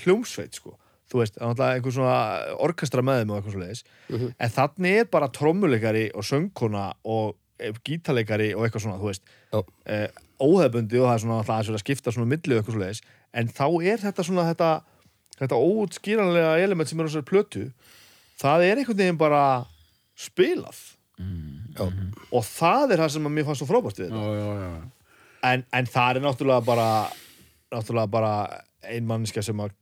hljómsveit 0.02 0.56
sko 0.58 0.76
þú 1.12 1.20
veist, 1.20 1.34
það 1.36 1.42
er 1.44 1.50
náttúrulega 1.52 1.76
einhver 1.76 1.92
svona 1.92 2.56
orkestra 2.64 3.02
með 3.04 3.18
þeim 3.20 3.30
og 3.34 3.38
eitthvað 3.38 3.52
svo 3.56 3.62
leiðis 3.62 3.82
Mhm. 4.12 4.28
en 4.40 4.50
þannig 4.56 4.98
er 5.02 5.08
bara 5.12 5.28
trommuleikari 5.28 6.04
og 6.14 6.24
söngkona 6.24 6.84
og 7.04 7.36
eh, 7.60 7.72
gítarleikari 7.84 8.54
og 8.56 8.64
eitthvað 8.64 8.82
svona, 8.86 8.98
þú 8.98 9.10
veist 9.10 9.22
Já. 9.52 9.60
eh, 9.86 10.08
óhefbundi 10.40 10.98
og 10.98 11.06
það 11.10 11.14
er 11.14 11.22
svona 11.24 11.36
alltaf 11.38 11.54
aðeins 11.54 11.68
verið 11.68 11.80
að 11.80 11.84
skipta 11.84 12.12
svona 12.16 12.30
milli 12.32 12.54
og 12.56 12.62
eitthvað 12.62 12.74
svo 12.78 12.82
leiðis 12.82 13.02
en 13.34 13.48
þá 13.48 13.66
er 13.92 13.98
þetta 14.06 14.24
svona 14.26 14.46
þetta 14.48 14.70
þetta 15.42 15.60
óutskýranlega 15.60 16.56
element 16.64 16.88
sem 16.88 17.00
er 17.00 17.06
á 17.06 17.08
þessari 17.12 17.28
plötu 17.30 17.62
það 18.42 18.64
er 18.70 18.76
einhvern 18.80 18.98
veginn 19.02 19.18
bara 19.20 19.44
spilað 20.18 20.80
Já. 21.76 21.84
og 22.32 22.42
það 22.44 22.92
er 22.96 22.98
það 23.04 23.12
sem 23.14 23.26
að 23.28 23.32
mér 23.36 23.44
fannst 23.46 23.62
svo 23.62 23.68
frábært 23.70 24.00
við 24.00 24.08
þetta 24.08 24.24
já, 24.24 24.32
já, 24.40 24.54
já. 24.64 24.72
en, 25.52 25.64
en 25.72 25.86
það 25.86 26.16
er 26.16 26.24
náttúrulega 26.24 26.64
bara 26.66 26.88
náttúrulega 27.72 28.12
bara 28.12 28.32
ein 28.82 29.06
manniska 29.08 29.42
sem 29.44 29.58
að 29.62 29.74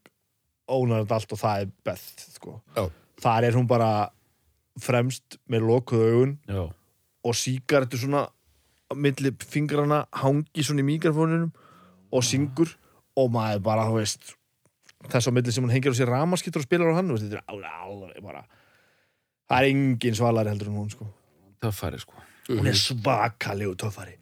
ónar 0.71 1.03
þetta 1.03 1.19
allt 1.19 1.35
og 1.35 1.41
það 1.41 1.63
er 1.65 1.71
best 1.85 2.27
sko. 2.37 2.57
Þar 3.21 3.49
er 3.49 3.57
hún 3.59 3.69
bara 3.69 3.91
fremst 4.81 5.41
með 5.51 5.67
lokuð 5.69 6.05
augun 6.07 6.37
já. 6.49 6.63
og 7.27 7.37
sígarettu 7.37 7.99
svona 8.01 8.29
á 8.91 8.93
milli 8.95 9.33
fingrana 9.43 10.05
hangi 10.23 10.65
svona 10.65 10.85
í 10.85 10.89
mikrofónunum 10.89 11.51
og 12.11 12.25
syngur 12.27 12.73
og 13.19 13.33
maður 13.35 13.65
bara, 13.67 13.87
þú 13.91 13.99
veist 13.99 14.33
þess 15.11 15.29
á 15.29 15.33
milli 15.35 15.53
sem 15.53 15.65
hún 15.65 15.73
hengir 15.75 15.95
á 15.95 15.99
sér 15.99 16.11
ramaskittur 16.13 16.63
og 16.63 16.69
spilar 16.69 16.93
á 16.93 16.99
hann 16.99 17.13
veist, 17.13 17.27
þetta 17.27 17.43
er 17.43 17.69
alveg, 17.87 18.23
bara 18.25 18.45
það 19.51 19.59
er 19.59 19.71
engin 19.71 20.17
svalari 20.17 20.53
heldur 20.53 20.71
en 20.71 20.81
hún 20.81 20.93
sko 20.93 21.09
færi 21.75 22.01
sko 22.01 22.17
hún 22.51 22.71
er 22.71 22.79
svakalegu 22.79 23.77
töffari 23.79 24.17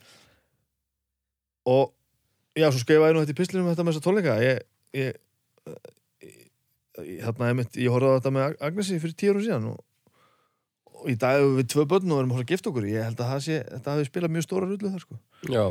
og 1.69 1.95
já, 2.59 2.69
svo 2.75 2.83
skrifaði 2.83 3.11
ég 3.13 3.17
nú 3.17 3.23
þetta 3.25 3.35
í 3.35 3.39
pislinum 3.39 3.69
þetta 3.71 3.85
með 3.87 3.95
þessa 3.97 4.05
tónleika. 4.07 4.37
Ég, 4.45 4.63
ég, 4.99 5.19
ég, 6.23 7.29
einmitt, 7.49 7.79
ég 7.79 7.93
horfði 7.95 8.11
á 8.11 8.17
þetta 8.19 8.33
með 8.35 8.47
Ag- 8.49 8.65
Agnesi 8.69 8.99
fyrir 9.03 9.17
tíu 9.19 9.35
árum 9.35 9.45
síðan 9.47 9.69
og, 9.73 9.83
og 10.99 11.11
í 11.13 11.19
dag 11.21 11.37
hefur 11.39 11.55
við 11.61 11.69
tvö 11.75 11.85
börn 11.93 12.15
og 12.17 12.23
erum 12.25 12.35
að 12.39 12.49
gifta 12.53 12.73
okkur. 12.73 12.89
Ég 12.91 13.07
held 13.09 13.23
að 13.23 13.31
það 13.35 13.45
sé, 13.47 13.61
þetta 13.75 13.95
hafi 13.95 14.09
spilað 14.11 14.35
mjög 14.37 14.49
stóra 14.49 14.71
rullu 14.71 14.95
þar 14.95 15.05
sko. 15.07 15.21
Já, 15.55 15.65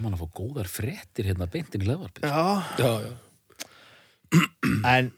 mann 0.00 0.16
að 0.16 0.24
fá 0.24 0.30
góðar 0.40 0.70
fréttir 0.72 1.28
hérna 1.30 1.50
beintin 1.50 1.84
í 1.84 1.90
leðvarpið. 1.90 2.24
Já, 2.30 2.46
já, 2.80 2.92
já. 3.04 3.12
en 4.94 5.12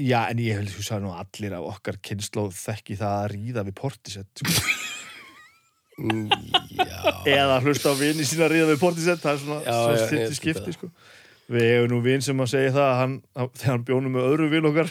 já, 0.00 0.20
en 0.32 0.40
ég 0.42 0.56
held 0.60 0.72
að 0.94 1.02
nú 1.04 1.10
allir 1.16 1.56
af 1.58 1.66
okkar 1.74 1.98
kynnslóð 2.06 2.54
þekki 2.56 2.96
það 3.02 3.18
að 3.18 3.28
ríða 3.34 3.66
við 3.68 3.76
portisett 3.82 4.44
sko. 4.44 4.70
Eða 7.28 7.56
hlusta 7.62 7.86
á 7.92 7.94
vini 7.98 8.24
sína 8.26 8.44
að 8.46 8.52
ríða 8.56 8.70
við 8.72 8.82
portisett 8.82 9.22
það 9.22 9.32
er 9.32 9.38
svona, 9.42 9.58
svona 9.66 9.92
ég 10.18 10.34
skipti 10.36 10.70
sko. 10.76 10.86
við 11.52 11.64
hefum 11.68 11.90
nú 11.92 11.98
vin 12.04 12.22
sem 12.24 12.42
að 12.42 12.52
segja 12.54 12.74
það 12.76 12.88
að 12.88 12.98
hann, 13.00 13.14
þegar 13.34 13.72
hann 13.72 13.86
bjónum 13.88 14.12
með 14.16 14.28
öðru 14.30 14.46
vin 14.52 14.70
okkar. 14.72 14.90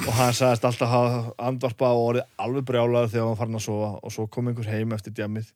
Og 0.00 0.12
hann 0.14 0.36
sagðist 0.36 0.66
alltaf 0.68 0.90
að 0.94 1.08
andvarpa 1.50 1.86
og 1.94 2.02
orðið 2.10 2.26
alveg 2.46 2.64
brjálaður 2.68 3.12
þegar 3.14 3.28
hann 3.28 3.40
farin 3.40 3.60
að 3.60 3.66
sofa. 3.66 3.90
Og 4.00 4.08
svo 4.14 4.22
kom 4.30 4.46
einhver 4.50 4.70
heim 4.70 4.90
eftir 4.96 5.12
djamið 5.16 5.46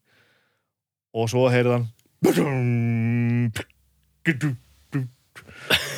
og 1.15 1.25
svo 1.31 1.43
heyrði 1.53 1.73
hann 1.79 1.89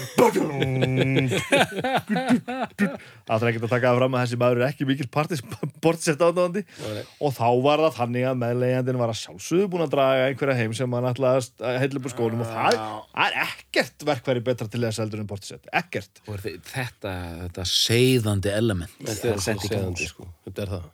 Það 3.27 3.43
er 3.43 3.49
ekkert 3.51 3.67
að 3.67 3.73
taka 3.73 3.91
það 3.91 3.99
fram 4.01 4.17
að 4.17 4.23
þessi 4.23 4.39
maður 4.41 4.61
er 4.63 4.67
ekki 4.71 4.87
mikil 4.89 5.07
partis 5.13 5.43
portisett 5.85 6.23
ánáðandi 6.23 6.63
Nei. 6.67 7.03
og 7.27 7.35
þá 7.37 7.49
var 7.67 7.83
það 7.85 7.97
þannig 8.01 8.25
að 8.31 8.41
meðlegjandinn 8.43 9.01
var 9.03 9.13
að 9.13 9.21
sjálfsögðu 9.23 9.69
búin 9.73 9.87
að 9.87 9.95
draga 9.97 10.27
einhverja 10.31 10.59
heim 10.61 10.75
sem 10.79 10.97
hann 10.99 11.09
ætlaði 11.11 11.39
að 11.71 11.79
heilla 11.83 12.01
upp 12.01 12.09
úr 12.09 12.15
skónum 12.15 12.45
og 12.45 12.51
það, 12.53 12.81
er 13.27 13.39
ekkert 13.47 14.07
verkværi 14.11 14.45
betra 14.51 14.69
til 14.73 14.83
þess 14.87 15.03
heldur 15.05 15.23
en 15.23 15.31
portisett, 15.31 15.65
ekkert 15.83 16.23
er 16.27 16.45
þetta, 16.73 17.15
þetta 17.47 17.67
seiðandi 17.73 18.51
element 18.55 19.01
þetta 19.03 19.33
er 19.35 19.43
segðandi, 19.47 20.11
sko. 20.11 20.29
Þetta 20.47 20.61
er 20.67 20.71
það. 20.77 20.87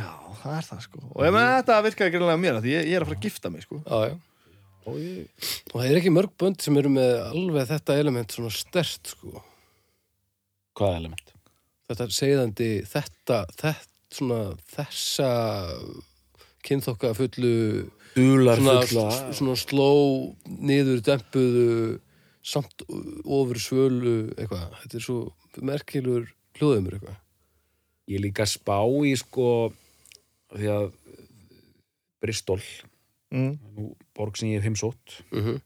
Já, 0.00 0.10
það 0.42 0.52
er 0.56 0.66
það 0.70 0.82
sko 0.86 1.00
og 1.10 1.22
ég 1.26 1.32
meina 1.34 1.54
þetta 1.60 1.78
virkaði 1.88 2.12
greinlega 2.14 2.40
mér 2.40 2.58
af 2.60 2.62
því 2.64 2.74
ég, 2.76 2.84
ég 2.92 2.94
er 2.98 3.02
að 3.04 3.08
fara 3.10 3.18
að 3.18 3.24
gifta 3.26 3.50
mig 3.50 3.64
sko 3.66 3.80
Já, 3.82 3.96
já. 4.10 4.18
Og, 4.90 4.98
ég, 5.00 5.50
og 5.70 5.76
það 5.76 5.88
er 5.88 6.00
ekki 6.00 6.12
mörg 6.14 6.34
bönd 6.40 6.60
sem 6.64 6.76
eru 6.80 6.92
með 6.92 7.12
alveg 7.30 7.70
þetta 7.70 7.98
element 8.02 8.34
svona 8.34 8.52
stert, 8.54 9.14
sko. 9.14 9.44
hvaða 10.78 11.00
element? 11.02 11.32
Þetta 11.90 12.06
er 12.06 12.14
segðandi, 12.14 12.70
þetta, 12.86 13.40
þetta, 13.58 13.72
svona, 14.14 14.42
þessa 14.74 15.30
kynþokka 16.66 17.14
fullu, 17.18 17.54
svona, 18.14 19.08
svona 19.34 19.56
sló, 19.58 19.90
niður, 20.46 21.00
dempuðu, 21.06 21.98
samt 22.46 22.84
ofur 22.88 23.60
svölu, 23.60 24.16
eitthvað. 24.36 24.68
Þetta 24.82 24.98
er 24.98 25.06
svo 25.06 25.18
merkilur 25.66 26.28
hljóðumur, 26.58 26.98
eitthvað. 26.98 27.18
ég 28.10 28.22
líka 28.24 28.46
spá 28.48 28.78
í 29.06 29.14
sko 29.18 29.48
því 30.50 30.70
að 30.74 30.86
Bristol, 32.20 32.60
mm. 33.30 33.90
borg 34.16 34.38
sem 34.38 34.50
ég 34.52 34.60
hef 34.60 34.70
heimsótt. 34.70 35.20
Mm 35.34 35.60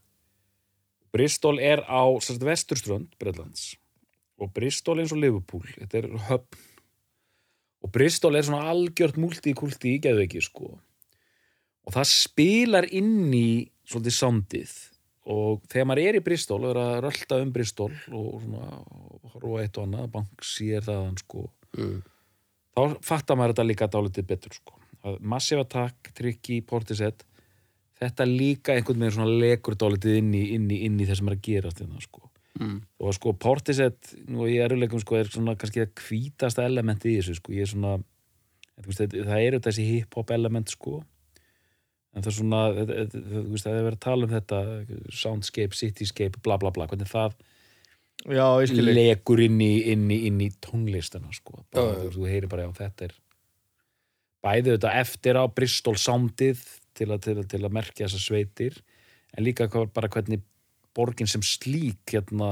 Bristol 1.14 1.60
er 1.62 1.78
á 1.86 2.02
sérst, 2.18 2.42
vesturströnd 2.42 3.12
Breitlands 3.22 3.76
og 4.42 4.50
Bristol 4.50 4.98
eins 4.98 5.12
og 5.14 5.20
Liverpool, 5.22 5.62
þetta 5.76 6.00
er 6.00 6.08
höfn. 6.26 6.64
Og 7.86 7.92
Bristol 7.94 8.34
er 8.34 8.42
svona 8.42 8.72
algjört 8.72 9.20
multikulti 9.20 9.92
í 9.94 10.00
geðveiki 10.02 10.42
sko. 10.42 10.72
Og 11.86 11.94
það 11.94 12.08
spilar 12.10 12.88
inn 12.90 13.30
í 13.30 13.70
svolítið 13.86 14.16
samdið 14.16 14.72
og 15.30 15.62
þegar 15.70 15.86
maður 15.86 16.08
er 16.08 16.18
í 16.18 16.24
Bristol 16.24 16.58
og 16.64 16.72
er 16.72 16.80
að 16.82 16.96
rölda 17.06 17.38
um 17.44 17.52
Bristol 17.54 17.92
og 18.10 18.42
svona 18.42 18.66
horfa 19.36 19.62
eitt 19.62 19.78
og 19.78 19.86
annað, 19.86 20.10
Banksy 20.16 20.72
er 20.74 20.88
þaðan 20.88 21.20
sko 21.22 21.46
Mm. 21.74 22.02
þá 22.74 22.82
fattar 23.02 23.38
maður 23.38 23.54
þetta 23.54 23.66
líka 23.66 23.86
dálítið 23.90 24.26
betur 24.30 24.52
sko. 24.54 24.76
að 25.04 25.20
Massive 25.20 25.64
Attack, 25.64 26.12
Tricky, 26.14 26.60
Portishead 26.60 27.24
þetta 28.00 28.26
líka 28.28 28.74
einhvern 28.74 29.00
veginn 29.04 29.16
svona 29.18 29.38
lekur 29.40 29.76
dálítið 29.78 30.16
inn 30.20 30.32
í, 30.34 30.42
inn 30.56 30.70
í, 30.70 30.80
inn 30.88 30.98
í 31.00 31.06
það 31.08 31.20
sem 31.20 31.28
er 31.30 31.36
að 31.36 31.44
gerast 31.48 31.80
hérna, 31.84 32.00
sko. 32.02 32.30
Mm. 32.54 32.76
og 33.02 33.14
sko 33.16 33.32
Portishead 33.34 34.12
nú 34.30 34.44
í 34.46 34.60
eruleikum 34.62 35.00
sko 35.02 35.16
er 35.18 35.26
svona 35.26 35.56
kannski 35.58 35.80
að 35.82 35.94
hvítasta 36.04 36.62
elementi 36.62 37.10
í 37.10 37.16
þessu 37.18 37.34
sko. 37.40 37.50
ég 37.52 37.66
er 37.66 37.70
svona 37.72 37.96
þú 38.78 38.86
veist, 38.86 39.00
þetta- 39.00 39.24
það 39.26 39.46
eru 39.48 39.58
þessi 39.64 39.86
hip-hop 39.88 40.30
element 40.30 40.70
sko 40.70 41.00
en 42.14 42.22
það 42.22 42.30
er 42.30 42.36
svona 42.36 42.60
þetta- 42.76 42.98
þetta- 43.00 43.24
þú 43.32 43.50
veist, 43.50 43.64
það 43.66 43.78
er 43.80 43.84
verið 43.88 43.98
að 43.98 44.04
tala 44.06 44.24
um 44.28 44.34
þetta 44.36 44.60
soundscape, 45.10 45.74
cityscape, 45.74 46.42
bla 46.46 46.56
bla 46.62 46.70
bla 46.70 46.86
hvernig 46.86 47.10
það 47.10 47.34
Já, 48.30 48.46
ég 48.62 48.94
lekur 48.94 49.40
inn 49.42 49.58
í, 49.60 49.72
inn 49.90 50.06
í, 50.08 50.20
inn 50.30 50.38
í 50.40 50.48
tónlistana 50.62 51.34
sko. 51.34 51.64
bara, 51.74 52.06
þú, 52.06 52.22
heyrir 52.30 52.48
bara 52.48 52.68
já 52.68 52.72
þetta 52.78 53.08
er 53.10 53.14
bæði 54.44 54.76
þetta 54.78 54.94
eftir 55.00 55.34
á 55.34 55.44
Bristol 55.52 55.94
soundið 55.98 56.62
til 56.94 57.08
að, 57.12 57.20
til, 57.26 57.36
að, 57.42 57.48
til 57.52 57.62
að 57.66 57.74
merkja 57.76 58.06
þessar 58.08 58.24
sveitir 58.24 58.78
en 59.34 59.44
líka 59.46 59.68
bara 59.94 60.10
hvernig 60.12 60.42
borgin 60.94 61.26
sem 61.30 61.42
slík 61.42 62.12
hérna, 62.14 62.50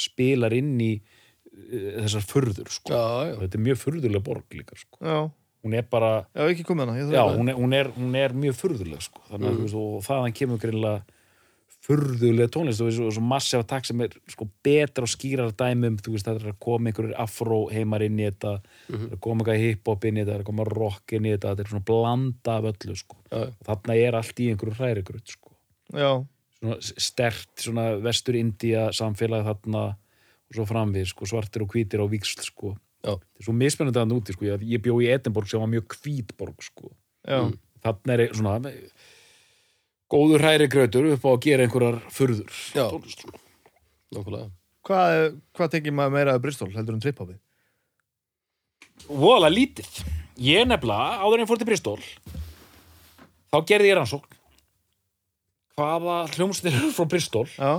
spilar 0.00 0.54
inn 0.56 0.74
í 0.80 0.92
uh, 0.96 2.02
þessar 2.06 2.24
furður 2.24 2.70
sko. 2.72 2.92
Já, 2.94 3.32
já. 3.32 3.34
þetta 3.44 3.58
er 3.58 3.64
mjög 3.68 3.80
furðuleg 3.82 4.24
borg 4.24 4.56
líka 4.56 4.78
sko. 4.80 5.02
Hún 5.62 5.76
er 5.78 5.84
bara 5.86 6.12
já 7.14 7.20
hana 7.22 7.36
hún 7.38 7.50
er, 7.52 7.58
hún 7.60 7.74
er, 7.78 7.90
hún 7.94 8.16
er 8.18 8.32
mjög 8.34 8.56
furðuleg 8.58 9.04
sko. 9.04 9.20
þannig 9.28 9.52
að 9.52 9.58
Mm. 9.62 10.06
þaðan 10.08 10.34
kemur 10.40 10.58
greinlega 10.58 11.20
furðuleg 11.82 12.50
tónlist 12.54 12.82
og 12.84 12.92
svo, 12.94 13.08
svo 13.10 13.22
massífa 13.26 13.64
takk 13.66 13.84
sem 13.88 14.00
er 14.04 14.12
sko 14.30 14.46
betra 14.62 15.02
og 15.02 15.10
skýrar 15.10 15.50
dæmum, 15.58 15.96
þú 15.98 16.12
veist, 16.14 16.26
það 16.28 16.38
er 16.44 16.52
að 16.52 16.58
koma 16.62 16.90
einhverjur 16.92 17.16
afró 17.18 17.58
heimar 17.72 18.04
inn 18.06 18.20
í 18.22 18.28
þetta 18.30 18.52
Mhm. 18.88 18.98
það 18.98 19.10
er 19.10 19.16
að 19.16 19.20
koma 19.26 19.42
eitthvað 19.44 19.62
hiphop 19.64 20.04
inn 20.04 20.16
í 20.16 20.20
þetta, 20.22 20.30
það 20.32 20.38
er 20.38 20.44
að 20.44 20.50
koma 20.52 20.64
rock 20.64 21.12
inn 21.12 21.24
í 21.26 21.32
þetta, 21.34 21.48
þetta 21.56 21.60
er 21.66 21.72
svona 21.72 21.84
blanda 21.90 22.52
af 22.58 22.64
öllu 22.70 22.96
sko. 22.96 23.16
Og 23.32 23.54
þarna 23.66 23.96
er 23.98 24.12
allt 24.14 24.36
í 24.38 24.48
einhverju 24.52 24.76
hrærigrut 24.78 25.26
sko. 25.28 25.50
Já, 25.92 26.26
svona 26.62 26.76
stert, 26.82 27.48
svona 27.56 28.00
vestur 28.00 28.34
India 28.38 28.88
samfélag 28.90 29.44
þarna 29.44 29.82
og 29.96 30.54
svo 30.54 30.64
framvið, 30.68 31.06
sko, 31.08 31.24
svartir 31.26 31.62
og 31.62 31.68
hvítir 31.74 31.98
á 31.98 32.06
víksl 32.06 32.42
sko. 32.46 32.76
Já. 33.02 33.16
þetta 33.18 33.40
er 33.40 33.44
svo 33.44 33.52
mismunandi 33.58 33.98
að 33.98 34.10
núti 34.12 34.32
sko. 34.32 34.44
ég, 34.46 34.60
ég 34.62 34.78
bjó 34.80 34.94
í 35.02 35.08
Edinborg 35.10 35.48
sem 35.50 35.58
var 35.58 35.66
mjög 35.66 35.88
hvítborg 35.98 36.62
sko 36.62 36.92
já, 37.26 37.42
Mm. 37.50 37.58
þarna 37.82 38.12
er 38.14 38.28
svona 38.32 38.72
góður 40.12 40.44
hræri 40.44 40.66
grötur 40.72 41.04
upp 41.14 41.24
á 41.24 41.30
að 41.32 41.40
gera 41.46 41.64
einhverjar 41.66 41.96
furður 42.12 42.50
Já. 42.76 42.84
Sko. 43.14 43.26
nákvæmlega. 44.12 44.48
Hvað, 44.82 45.10
hvað 45.56 45.72
tekið 45.76 45.94
maður 45.96 46.14
meira 46.18 46.34
af 46.36 46.42
Bristol 46.44 46.72
heldur 46.74 46.96
en 46.98 47.04
trip-hopið? 47.04 47.38
voðalega 49.08 49.54
lítið 49.56 49.88
ég 50.42 50.66
nefnilega, 50.68 51.18
áður 51.22 51.40
en 51.42 51.48
fór 51.50 51.58
til 51.60 51.68
Bristol 51.68 52.00
þá 53.52 53.56
gerði 53.68 53.88
ég 53.90 53.96
rannsókn 53.98 54.32
hvaða 55.76 56.16
hljómsveitir 56.36 56.78
eru 56.78 56.90
frá 56.94 57.06
Bristol 57.10 57.48
Já, 57.56 57.72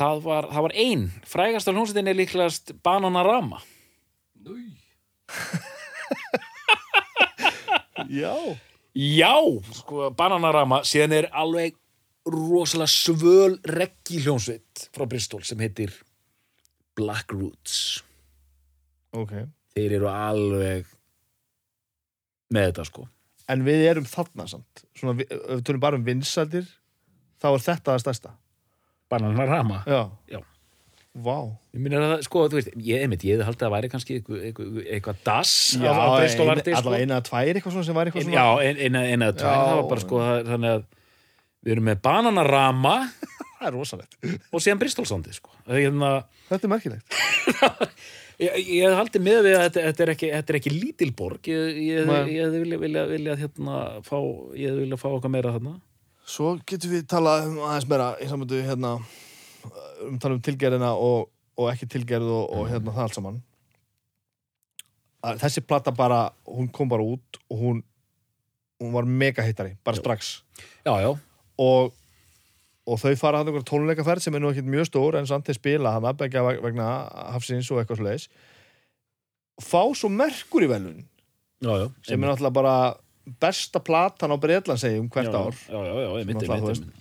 það 0.00 0.16
var, 0.26 0.44
það 0.52 0.62
var 0.68 0.74
ein 0.84 1.02
frægasta 1.28 1.74
hljómsveitin 1.74 2.10
er 2.12 2.18
líklegast 2.20 2.64
Bananarama 2.84 3.58
já 8.12 8.34
já, 8.96 9.34
sko, 9.78 10.10
Bananarama 10.16 10.82
síðan 10.88 11.14
er 11.16 11.28
alveg 11.32 11.76
rosalega 12.28 12.90
svöl 12.90 13.56
reggi 13.66 14.20
hljómsveit 14.22 14.86
frá 14.94 15.06
Bristol 15.10 15.42
sem 15.46 15.58
heitir 15.64 15.94
Black 16.96 17.32
Roots. 17.34 18.02
Ok. 19.16 19.32
Þeir 19.74 19.96
eru 19.98 20.10
alveg 20.12 20.86
með 22.52 22.68
þetta 22.70 22.86
sko. 22.88 23.08
En 23.50 23.64
við 23.66 23.86
erum 23.88 24.06
þarna 24.08 24.46
samt. 24.48 24.84
Svona, 24.96 25.16
við, 25.18 25.32
við 25.32 25.64
tölum 25.66 25.82
bara 25.82 25.98
um 25.98 26.06
vinsældir 26.06 26.68
þá 27.42 27.48
er 27.50 27.64
þetta 27.66 27.94
það 27.94 28.02
stærsta. 28.04 28.34
Bananarama? 29.12 29.82
Já, 29.88 30.02
Já. 30.30 30.40
Vá 31.12 31.34
Ég 31.76 31.80
minna 31.84 31.98
að, 32.14 32.22
sko, 32.24 32.46
þú 32.48 32.56
veist, 32.56 32.70
ég, 32.80 33.02
einmitt, 33.04 33.24
ég 33.28 33.42
haldið 33.44 33.58
að 33.58 33.66
það 33.66 33.72
væri 33.74 33.88
kannski 33.92 34.14
eitthvað, 34.22 35.18
dass 35.26 35.52
Já, 35.76 35.90
af, 35.92 36.00
af 36.06 36.14
Bristol 36.22 36.46
ein, 36.46 36.52
arti, 36.54 36.72
sko. 36.72 36.78
allavega 36.80 37.04
eina 37.04 37.18
eða 37.18 37.26
tvær 37.28 37.50
eitthvað 37.52 37.74
svona 37.76 37.84
sem 37.88 37.98
var 37.98 38.08
eitthvað 38.08 38.24
svona 38.28 38.38
já, 38.38 38.46
ein- 38.70 38.80
eina, 38.86 39.02
eina 39.12 39.28
eða 39.28 39.36
tvær, 39.42 39.52
Já. 39.52 39.66
það 39.68 39.76
var 39.82 39.88
bara 39.92 40.04
sko, 40.06 40.20
það, 40.24 40.40
þannig 40.48 40.72
að 40.78 40.84
við 41.62 41.74
erum 41.76 41.86
með 41.90 42.00
bananarama 42.08 42.94
Það 43.62 43.68
er 43.68 43.76
rosalegt 43.76 44.16
og 44.50 44.62
síðan 44.64 44.80
Bristol-sandið, 44.80 45.36
sko. 45.38 45.52
Hérna, 45.68 46.08
Þetta 46.48 46.66
er 46.66 46.72
merkilegt 46.72 47.18
ég, 48.42 48.56
ég 48.80 48.96
haldið 48.98 49.22
með 49.28 49.38
við 49.46 49.54
að 49.58 49.62
þetta, 49.68 49.84
þetta, 49.90 50.02
er 50.06 50.12
ekki, 50.16 50.30
þetta 50.32 50.52
er 50.54 50.58
ekki 50.58 50.72
lítil 50.74 51.10
borg, 51.20 51.50
ég, 51.52 51.76
ég, 51.92 52.08
Nei. 52.08 52.16
ég 52.34 52.46
hefði 52.48 52.62
vilja, 52.64 52.78
vilja, 52.82 53.04
vilja, 53.12 53.36
hérna, 53.44 53.76
fá, 54.08 54.16
ég 54.58 54.72
hefði 54.72 54.86
vilja 54.86 54.98
fá 54.98 55.06
okkar 55.12 55.30
meira 55.36 55.52
þarna. 55.54 55.76
Svo 56.32 56.56
getum 56.66 56.90
við 56.96 57.04
talað 57.12 57.46
um 57.52 57.60
aðeins 57.68 57.86
meira 57.92 58.08
í 58.22 58.26
samöndu 58.32 58.58
hérna 58.66 58.96
um 60.08 60.18
tala 60.20 60.36
um 60.36 60.42
tilgerðina 60.44 60.92
og, 60.98 61.30
og 61.58 61.70
ekki 61.72 61.88
tilgerð 61.94 62.28
og, 62.28 62.44
og 62.56 62.68
hérna 62.70 62.94
það 62.94 63.06
allt 63.06 63.18
saman. 63.18 63.40
Að 65.22 65.42
þessi 65.44 65.62
plata 65.64 65.94
bara 65.94 66.22
hún 66.48 66.70
kom 66.74 66.90
bara 66.90 67.06
út 67.06 67.40
og 67.48 67.58
hún 67.58 67.82
hún 68.82 68.94
var 68.96 69.06
mega 69.06 69.44
hittari, 69.46 69.76
bara 69.84 69.96
strax. 69.96 70.40
Já, 70.82 70.94
já, 70.98 71.12
og 71.58 71.92
og 72.82 72.98
þau 72.98 73.12
fara 73.14 73.38
hann 73.38 73.46
einhver 73.46 73.62
tónleikaferð 73.62 74.24
sem 74.24 74.34
er 74.34 74.42
nú 74.42 74.50
ekkert 74.50 74.66
mjög 74.66 74.88
stór 74.88 75.14
en 75.14 75.28
samt 75.30 75.46
þeir 75.46 75.58
spila 75.60 75.92
hann 75.94 76.06
aðbækja 76.08 76.42
vegna 76.64 76.86
hafsins 77.30 77.70
og 77.70 77.78
eitthvað 77.78 78.00
svoleiðis. 78.00 78.24
Fá 79.62 79.82
svo 79.94 80.10
merkur 80.10 80.66
í 80.66 80.70
velun 80.70 81.04
já, 81.62 81.72
já, 81.78 81.86
sem 82.08 82.18
er 82.18 82.26
náttúrulega 82.26 82.56
bara 82.56 82.74
besta 83.42 83.82
platan 83.84 84.34
á 84.34 84.36
Breitland 84.40 84.80
segjum 84.82 85.08
hvert 85.12 85.30
já, 85.30 85.38
ár. 85.38 85.54
já, 85.68 85.80
já, 85.86 86.08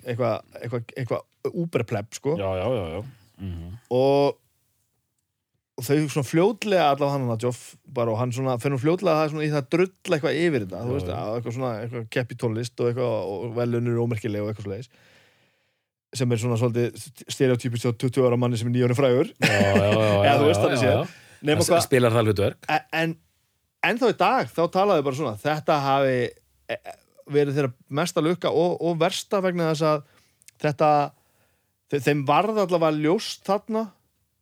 eitthvað 0.05 0.38
eitthva, 0.61 0.84
eitthva 0.97 1.22
úberplepp 1.51 2.13
sko. 2.19 2.38
Já. 2.38 3.03
Mhm. 3.41 3.69
og, 3.89 4.36
og 5.78 5.86
þau 5.88 5.95
svona 6.13 6.28
fljótlega 6.30 6.89
allavega 6.91 7.15
hann 7.15 7.32
að 7.34 7.47
Joff 7.47 7.61
bara 7.89 8.13
og 8.13 8.19
hann 8.19 8.34
svona 8.36 8.59
fyrir 8.61 8.76
nú 8.76 8.82
fljótlega 8.84 9.24
það 9.24 9.32
svona 9.34 9.47
í 9.47 9.53
það 9.55 9.72
drull 9.74 10.17
eitthvað 10.17 10.41
yfir 10.43 10.67
þetta 10.67 10.84
veist, 10.91 11.09
eitthvað 11.09 11.55
svona 11.57 11.72
eitthvað 11.80 12.05
keppi 12.13 12.38
tónlist 12.38 12.84
og 12.86 13.01
og 13.01 13.55
velunur 13.57 14.03
ómerkileg 14.03 14.43
og 14.43 14.51
eitthvað 14.51 14.67
svoleiðis 14.67 14.91
sem 16.11 16.32
er 16.32 16.41
svona 16.41 16.57
svolítið 16.59 17.09
stereotypist 17.32 17.88
á 17.88 17.91
20 17.95 18.28
ára 18.28 18.39
manni 18.39 18.59
sem 18.59 18.67
er 18.67 18.76
nýjónu 18.76 18.97
frægur. 18.97 19.32
Já, 19.39 20.34
þú 20.39 20.47
veist 20.49 20.63
þannig 20.63 20.82
séð. 20.82 21.13
spilar 21.86 22.15
það 22.15 22.28
hlutverk? 22.30 22.67
En, 22.91 23.15
en, 23.88 23.97
þá 24.01 24.05
í 24.11 24.17
dag 24.19 24.51
þá 24.51 24.61
talaðu 24.75 25.05
bara 25.07 25.19
svona 25.19 25.38
þetta 25.41 25.77
hafi 25.86 26.17
e, 26.27 26.75
e, 26.75 26.93
verið 27.32 27.57
þeirra 27.57 27.71
mesta 28.01 28.21
lukka 28.23 28.51
og, 28.51 28.77
og 28.82 28.99
versta 29.01 29.41
vegna 29.43 29.71
þess 29.71 29.86
að 29.91 30.03
þetta 30.61 30.89
þe- 31.91 32.03
þeim 32.07 32.21
varð 32.29 32.61
allavega 32.65 32.99
ljóst 33.01 33.43
þarna 33.47 33.86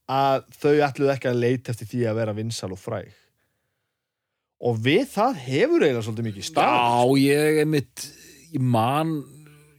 að 0.09 0.45
þau 0.57 0.73
ætluðu 0.87 1.13
ekki 1.13 1.29
að 1.29 1.41
leita 1.43 1.71
eftir 1.73 1.89
því 1.91 2.05
að 2.09 2.15
vera 2.17 2.33
vinsal 2.33 2.71
og 2.73 2.79
fræg. 2.81 3.11
Og 4.59 4.79
við 4.83 5.03
það 5.13 5.35
hefur 5.45 5.83
eiginlega 5.85 6.01
svolítið 6.07 6.25
mikið 6.31 6.47
stað 6.49 6.71
Já, 6.73 7.19
ég 7.21 7.59
einmitt 7.61 8.07
ég 8.51 8.63
man, 8.73 9.13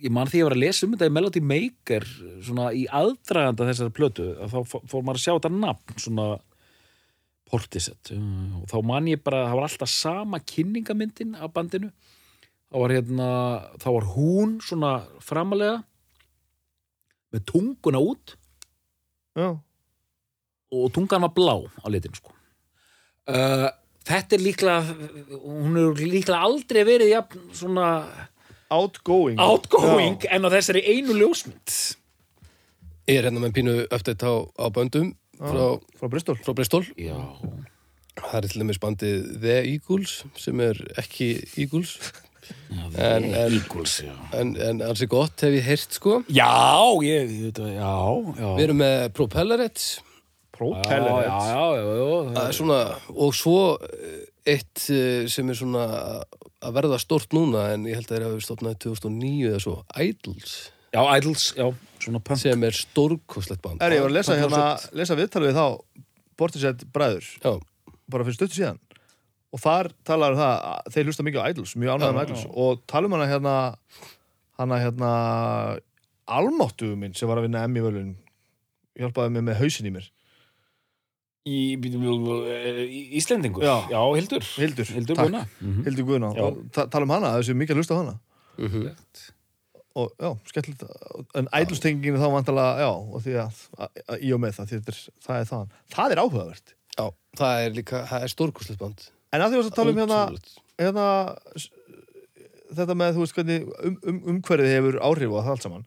ég 0.01 0.15
man 0.15 0.31
því 0.31 0.39
að 0.39 0.41
ég 0.41 0.47
var 0.49 0.55
að 0.57 0.63
lesa 0.63 0.87
um 0.87 0.95
þetta 0.95 1.09
í 1.11 1.15
Melody 1.17 1.43
Maker 1.51 2.07
svona 2.47 2.69
í 2.79 2.87
aðdraganda 3.01 3.67
þessari 3.69 3.93
plötu 3.99 4.29
að 4.39 4.55
þá 4.55 4.61
fó- 4.71 4.85
fór 4.89 5.03
maður 5.05 5.19
að 5.21 5.25
sjá 5.27 5.33
þetta 5.35 5.53
nafn 5.59 6.01
svona 6.07 6.29
Portisett 7.51 8.13
og 8.15 8.67
þá 8.71 8.77
man 8.87 9.09
ég 9.11 9.23
bara, 9.25 9.47
það 9.51 9.59
var 9.59 9.67
alltaf 9.67 9.91
sama 9.93 10.41
kynningamyndin 10.47 11.35
af 11.35 11.53
bandinu. 11.55 11.91
Þá 12.71 12.77
var 12.85 12.95
hérna, 12.95 13.31
þá 13.83 13.89
var 13.97 14.07
hún 14.15 14.53
svona 14.63 14.93
framalega 15.25 15.81
með 17.35 17.47
tunguna 17.51 18.03
út. 18.03 18.37
Já. 19.39 19.55
og 20.71 20.91
tungan 20.95 21.23
var 21.23 21.31
blá 21.35 21.55
á 21.83 21.87
litin 21.91 22.15
sko. 22.15 22.33
uh, 23.31 23.69
þetta 24.07 24.37
er 24.37 24.43
líklega 24.43 24.81
hún 25.45 25.79
er 25.79 26.03
líklega 26.03 26.43
aldrei 26.47 26.83
verið 26.87 27.13
jafn 27.15 27.47
svona 27.55 27.87
outgoing. 28.71 29.39
Outgoing 29.39 30.27
en 30.31 30.47
á 30.47 30.49
þessari 30.55 30.83
einu 30.87 31.17
ljósmynd. 31.19 31.77
Ég 33.11 33.19
er 33.19 33.27
hérna 33.27 33.43
með 33.43 33.57
pínu 33.59 33.77
update 33.91 34.27
á, 34.27 34.35
á 34.47 34.67
böndum 34.71 35.15
frá, 35.41 35.67
frá 36.01 36.09
Bristol. 36.13 36.37
frá 36.45 36.55
Bristol. 36.55 36.85
já, 37.01 37.17
Það 38.21 38.35
er 38.37 38.47
til 38.51 38.61
dæmis 38.61 38.79
bandið 38.83 39.29
The 39.41 39.55
Eagles 39.71 40.25
sem 40.37 40.61
er 40.61 40.77
ekki 41.01 41.31
Eagles. 41.57 41.95
Já 42.71 42.83
En- 42.99 43.25
en- 43.31 43.53
Eagles, 43.55 44.01
en, 44.35 44.57
en 44.59 44.81
alls 44.83 45.01
er 45.05 45.07
gott 45.07 45.41
hef 45.41 45.55
ég 45.55 45.63
heyrt 45.63 45.95
sko. 45.95 46.23
já, 46.29 46.51
ég, 47.07 47.31
að, 47.55 47.69
já, 47.77 47.93
já. 48.41 48.49
Við 48.59 48.65
erum 48.65 48.81
með 48.83 49.05
Propellerheads 49.15 50.01
Propeller 50.53 51.23
já, 51.23 51.39
já, 51.47 51.63
já, 51.79 51.85
já, 52.01 52.35
Það 52.35 52.49
er 52.49 52.57
svona, 52.59 52.81
og 53.15 53.35
svo 53.39 53.79
eh, 53.81 54.27
eitt 54.57 54.83
eh, 54.91 55.29
sem 55.31 55.49
er 55.49 55.55
svona 55.61 55.85
að 56.61 56.75
verða 56.77 56.99
stort 57.01 57.31
núna 57.33 57.69
en 57.73 57.87
ég 57.89 57.95
held 58.01 58.11
að 58.11 58.17
þeir 58.19 58.27
hafi 58.27 58.45
stofnað 58.49 58.75
2009 58.85 59.47
eða 59.53 59.61
svo 59.63 59.77
Idols. 59.97 60.57
Já, 60.93 61.01
Idols, 61.17 61.47
já, 61.57 61.71
sem 62.41 62.67
er 62.69 62.77
stórkostlegt 62.77 63.63
band. 63.65 63.83
Er 63.83 63.97
ég 63.97 64.05
var 64.05 64.13
að 64.13 64.17
lesa, 64.19 64.37
hérna, 64.39 64.63
lesa 64.97 65.17
viðtalið 65.19 65.51
við 65.53 65.59
þá 65.61 65.67
Bortisett 66.41 66.87
bræður. 66.95 67.27
Já, 67.43 67.53
bara 68.11 68.25
fyrir 68.27 68.39
stuttu 68.39 68.57
síðan. 68.57 68.81
Og 69.51 69.61
þar 69.61 69.91
talar 70.07 70.37
um 70.37 70.41
það 70.41 70.65
að 70.71 70.95
þeir 70.95 71.11
hlusta 71.11 71.27
mikið 71.27 71.43
á 71.43 71.49
Idols 71.51 71.75
mjög 71.77 71.97
ánægða 71.97 72.15
með 72.15 72.21
Já, 72.23 72.29
Idols. 72.29 72.47
Og 72.65 72.83
tala 72.91 73.11
um 73.11 73.17
hana 73.17 73.29
hérna 73.29 73.55
hana 74.61 74.79
hérna 74.81 75.11
almáttu 76.31 76.95
minn 76.97 77.17
sem 77.17 77.29
var 77.29 77.41
að 77.41 77.49
vinna 77.49 77.65
Emmy 77.67 77.83
völun 77.85 78.15
hjálpaði 79.01 79.35
mig 79.37 79.47
með 79.49 79.61
hausin 79.65 79.91
í 79.91 79.95
mér. 79.95 80.09
Í, 81.49 81.59
í 81.81 83.03
Íslendingur? 83.19 83.65
Já. 83.65 83.89
já 83.91 84.01
Hildur. 84.19 84.49
Hildur, 84.61 84.91
Hildur 84.93 85.21
Já. 86.37 86.43
og 86.45 86.59
ta 86.75 86.85
tala 86.93 87.09
um 87.09 87.15
hana, 87.17 87.33
þessu 87.39 87.57
mikið 87.57 87.81
hlusta 87.81 87.97
á 87.97 88.01
hana. 88.03 88.19
Mhm. 88.61 88.91
Og 89.99 90.13
já, 90.15 90.31
skemmtilegt. 90.51 90.85
En 91.39 91.49
Idols 91.57 91.83
tenginginu 91.83 92.21
þá 92.21 92.29
vantalega, 92.35 92.85
já 92.85 92.91
og 92.91 93.25
því 93.25 93.37
að, 93.43 93.63
að, 93.79 94.03
í 94.23 94.33
og 94.35 94.43
með 94.43 94.57
það, 94.59 94.71
því 94.71 94.79
þetta 94.79 94.95
er, 94.95 95.01
það 95.27 95.41
er 95.41 95.49
það 95.51 95.75
það 95.95 96.15
er 96.15 96.23
áhugavert. 96.23 96.75
Já 96.95 97.05
það 97.41 97.65
er 97.65 97.77
líka, 97.77 98.03
það 98.11 98.27
er 98.27 98.33
stórkostlegt 98.35 98.81
band. 98.83 99.07
En 99.31 99.45
að 99.45 99.53
því 99.53 99.61
að 99.63 99.77
tala 99.77 99.95
um 99.95 100.01
hérna 100.03 100.21
hérna 100.81 101.07
þetta 102.79 102.97
með 102.99 103.17
þú 103.17 103.25
veist 103.25 103.39
hvernig 103.39 103.69
um, 103.71 103.97
um, 104.07 104.21
umhverfið 104.35 104.75
hefur 104.77 105.01
áhrif 105.11 105.35
á 105.35 105.41
það 105.41 105.53
allt 105.55 105.67
saman. 105.67 105.87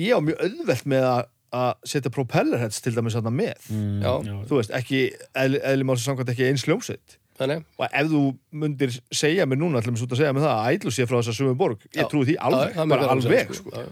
Ég 0.00 0.14
á 0.14 0.20
mjög 0.22 0.42
auðvelt 0.46 0.88
með 0.92 1.06
að, 1.10 1.20
að 1.56 1.70
setja 1.92 2.12
propellerheads 2.14 2.82
til 2.84 2.94
dæmis 2.96 3.16
þarna 3.16 3.32
með. 3.34 3.70
Mm, 3.72 4.02
Já. 4.04 4.12
þú 4.50 4.60
veist, 4.60 4.74
ekki, 4.76 5.04
eðli, 5.42 5.62
eðli 5.72 5.88
máls 5.88 6.04
samkvæmt 6.06 6.34
ekki 6.34 6.50
eins 6.50 6.66
hljómsveit 6.68 7.16
Þannig, 7.36 7.64
og 7.76 7.86
ef 7.90 8.06
þú 8.08 8.20
myndir 8.62 8.94
segja 9.12 9.44
mér 9.48 9.60
núna 9.60 9.82
ætlum 9.82 9.98
við 9.98 10.06
að 10.08 10.20
segja 10.22 10.32
mér 10.32 10.46
það 10.46 10.54
að 10.56 10.76
ætlu 10.76 10.92
sé 10.96 11.06
frá 11.08 11.18
þessa 11.18 11.34
sömu 11.36 11.56
borg 11.60 11.82
ég 11.92 12.08
trúi 12.08 12.24
því 12.30 12.36
alveg, 12.48 12.72
Já, 12.72 12.84
bara 12.88 13.04
að 13.04 13.12
alveg 13.16 13.52
sko. 13.58 13.72
Já, 13.74 13.82
já. 13.84 13.90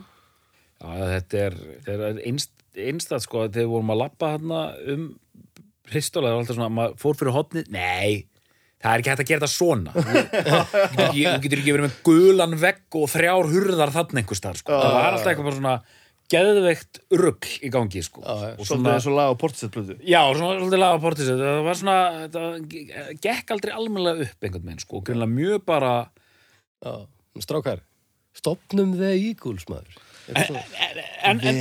Já, 0.85 1.09
þetta 1.15 1.43
er, 1.43 1.59
er 1.93 2.23
einst, 2.25 2.55
einstætt 2.77 3.25
sko, 3.25 3.45
þegar 3.49 3.67
við 3.67 3.75
vorum 3.75 3.93
að 3.95 4.01
lappa 4.01 4.33
hérna 4.35 4.63
um 4.95 5.05
Pristóla, 5.85 6.31
það 6.31 6.35
var 6.35 6.43
alltaf 6.43 6.57
svona, 6.57 6.71
maður 6.73 6.95
fór 7.03 7.19
fyrir 7.21 7.35
hotnið, 7.37 7.67
nei, 7.75 8.25
það 8.81 8.95
er 8.95 9.03
ekki 9.03 9.11
hægt 9.13 9.23
að 9.23 9.29
gera 9.29 9.43
þetta 9.43 9.53
svona. 9.53 9.93
Þú 10.95 11.09
getur 11.45 11.61
ekki, 11.61 11.75
verið 11.75 11.85
með 11.85 11.99
gulan 12.09 12.57
vegg 12.63 12.99
og 13.01 13.11
þrjár 13.13 13.51
hurðar 13.53 13.93
þannig 13.93 14.23
einhvers 14.23 14.41
staðar, 14.41 14.61
sko. 14.63 14.79
Það 14.81 14.97
var 14.97 15.09
alltaf 15.11 15.31
eitthvað 15.35 15.51
bara 15.51 15.59
svona 15.59 15.75
geðveikt 16.33 17.01
rugg 17.21 17.49
í 17.65 17.71
gangi, 17.73 18.03
sko. 18.05 18.23
Já. 18.25 18.55
Og 18.57 18.69
svolítið 18.69 18.95
eins 18.95 19.09
og 19.11 19.17
lag 19.19 19.33
á 19.33 19.35
portisettblöðu 19.41 19.97
Já, 20.01 20.21
svona 20.33 20.55
svolítið 20.59 20.83
laga 20.83 21.03
portis 21.03 21.31
það 21.31 21.61
var 21.67 21.81
svona, 21.81 21.97
þetta 22.25 23.19
gekk 23.27 23.55
aldrei 23.55 23.75
almennilega 23.75 24.29
upp 24.29 24.49
einhvern 24.49 24.67
veginn, 24.71 24.85
sko, 24.85 25.03
greinlega 25.05 25.35
mjög 25.35 25.67
bara 25.69 25.93
Já, 26.81 26.95
strákar 27.45 27.85
Stopnum 28.35 28.97
The 28.99 29.13
Eagles, 29.15 29.69
maður 29.71 29.95
það 30.25 30.61
en, 31.25 31.41
en, 31.45 31.57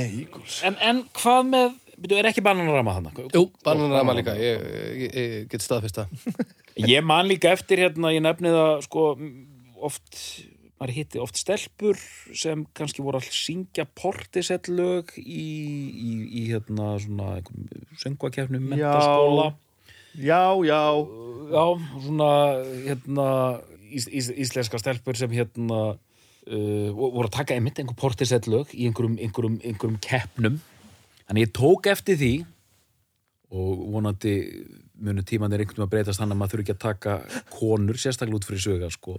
en, 0.64 0.76
en 0.80 1.02
hvað 1.20 1.50
með 1.52 1.74
byrju, 2.00 2.18
er 2.18 2.28
ekki 2.30 2.44
bananarama 2.44 2.96
þannig? 2.96 3.20
Jú, 3.36 3.44
bananarama 3.66 4.16
líka, 4.16 4.34
ég, 4.40 4.64
ég, 5.04 5.10
ég 5.14 5.50
get 5.52 5.64
staðfist 5.64 6.00
það 6.00 6.48
Ég 6.94 7.04
man 7.06 7.28
líka 7.30 7.52
eftir 7.54 7.84
hérna, 7.84 8.10
ég 8.10 8.24
nefni 8.24 8.50
það 8.50 8.80
sko 8.88 9.04
oft, 9.84 10.16
maður 10.84 10.96
hitti 11.00 11.20
oft 11.24 11.40
stelpur 11.40 11.98
sem 12.36 12.66
kannski 12.76 13.04
voru 13.04 13.18
að 13.18 13.32
syngja 13.32 13.86
portisellög 13.96 15.16
í, 15.16 15.48
í, 15.90 16.10
í 16.28 16.42
hérna 16.52 16.94
svona 17.00 17.38
söngvakefnum 18.02 18.68
mentaskóla 18.74 19.54
já, 20.14 20.44
já, 20.62 20.82
Já, 21.52 21.64
svona 22.00 22.30
hérna 22.86 23.26
ís, 23.92 24.06
ís, 24.08 24.30
íslenska 24.30 24.78
stelpur 24.80 25.18
sem 25.18 25.32
hérna 25.34 25.80
uh, 25.94 26.88
voru 26.94 27.26
að 27.26 27.34
taka 27.36 27.56
einmitt 27.56 27.80
einhver 27.80 27.98
portisellög 28.00 28.72
í 28.72 28.88
einhverjum, 28.88 29.18
einhverjum, 29.20 29.58
einhverjum 29.60 30.00
keppnum. 30.04 30.56
Þannig 31.28 31.46
ég 31.46 31.54
tók 31.56 31.90
eftir 31.92 32.18
því 32.20 32.32
og 33.54 33.84
vonandi 33.94 34.34
munu 35.04 35.22
tímanir 35.26 35.62
einhvern 35.62 35.76
veginn 35.76 35.86
að 35.86 35.92
breytast 35.92 36.22
þannig 36.22 36.36
að 36.36 36.40
maður 36.40 36.54
þurfi 36.54 36.64
ekki 36.64 36.74
að 36.74 36.82
taka 36.86 37.18
konur 37.52 38.00
sérstaklega 38.00 38.40
út 38.40 38.48
fyrir 38.48 38.64
söga 38.64 38.90
sko. 38.94 39.18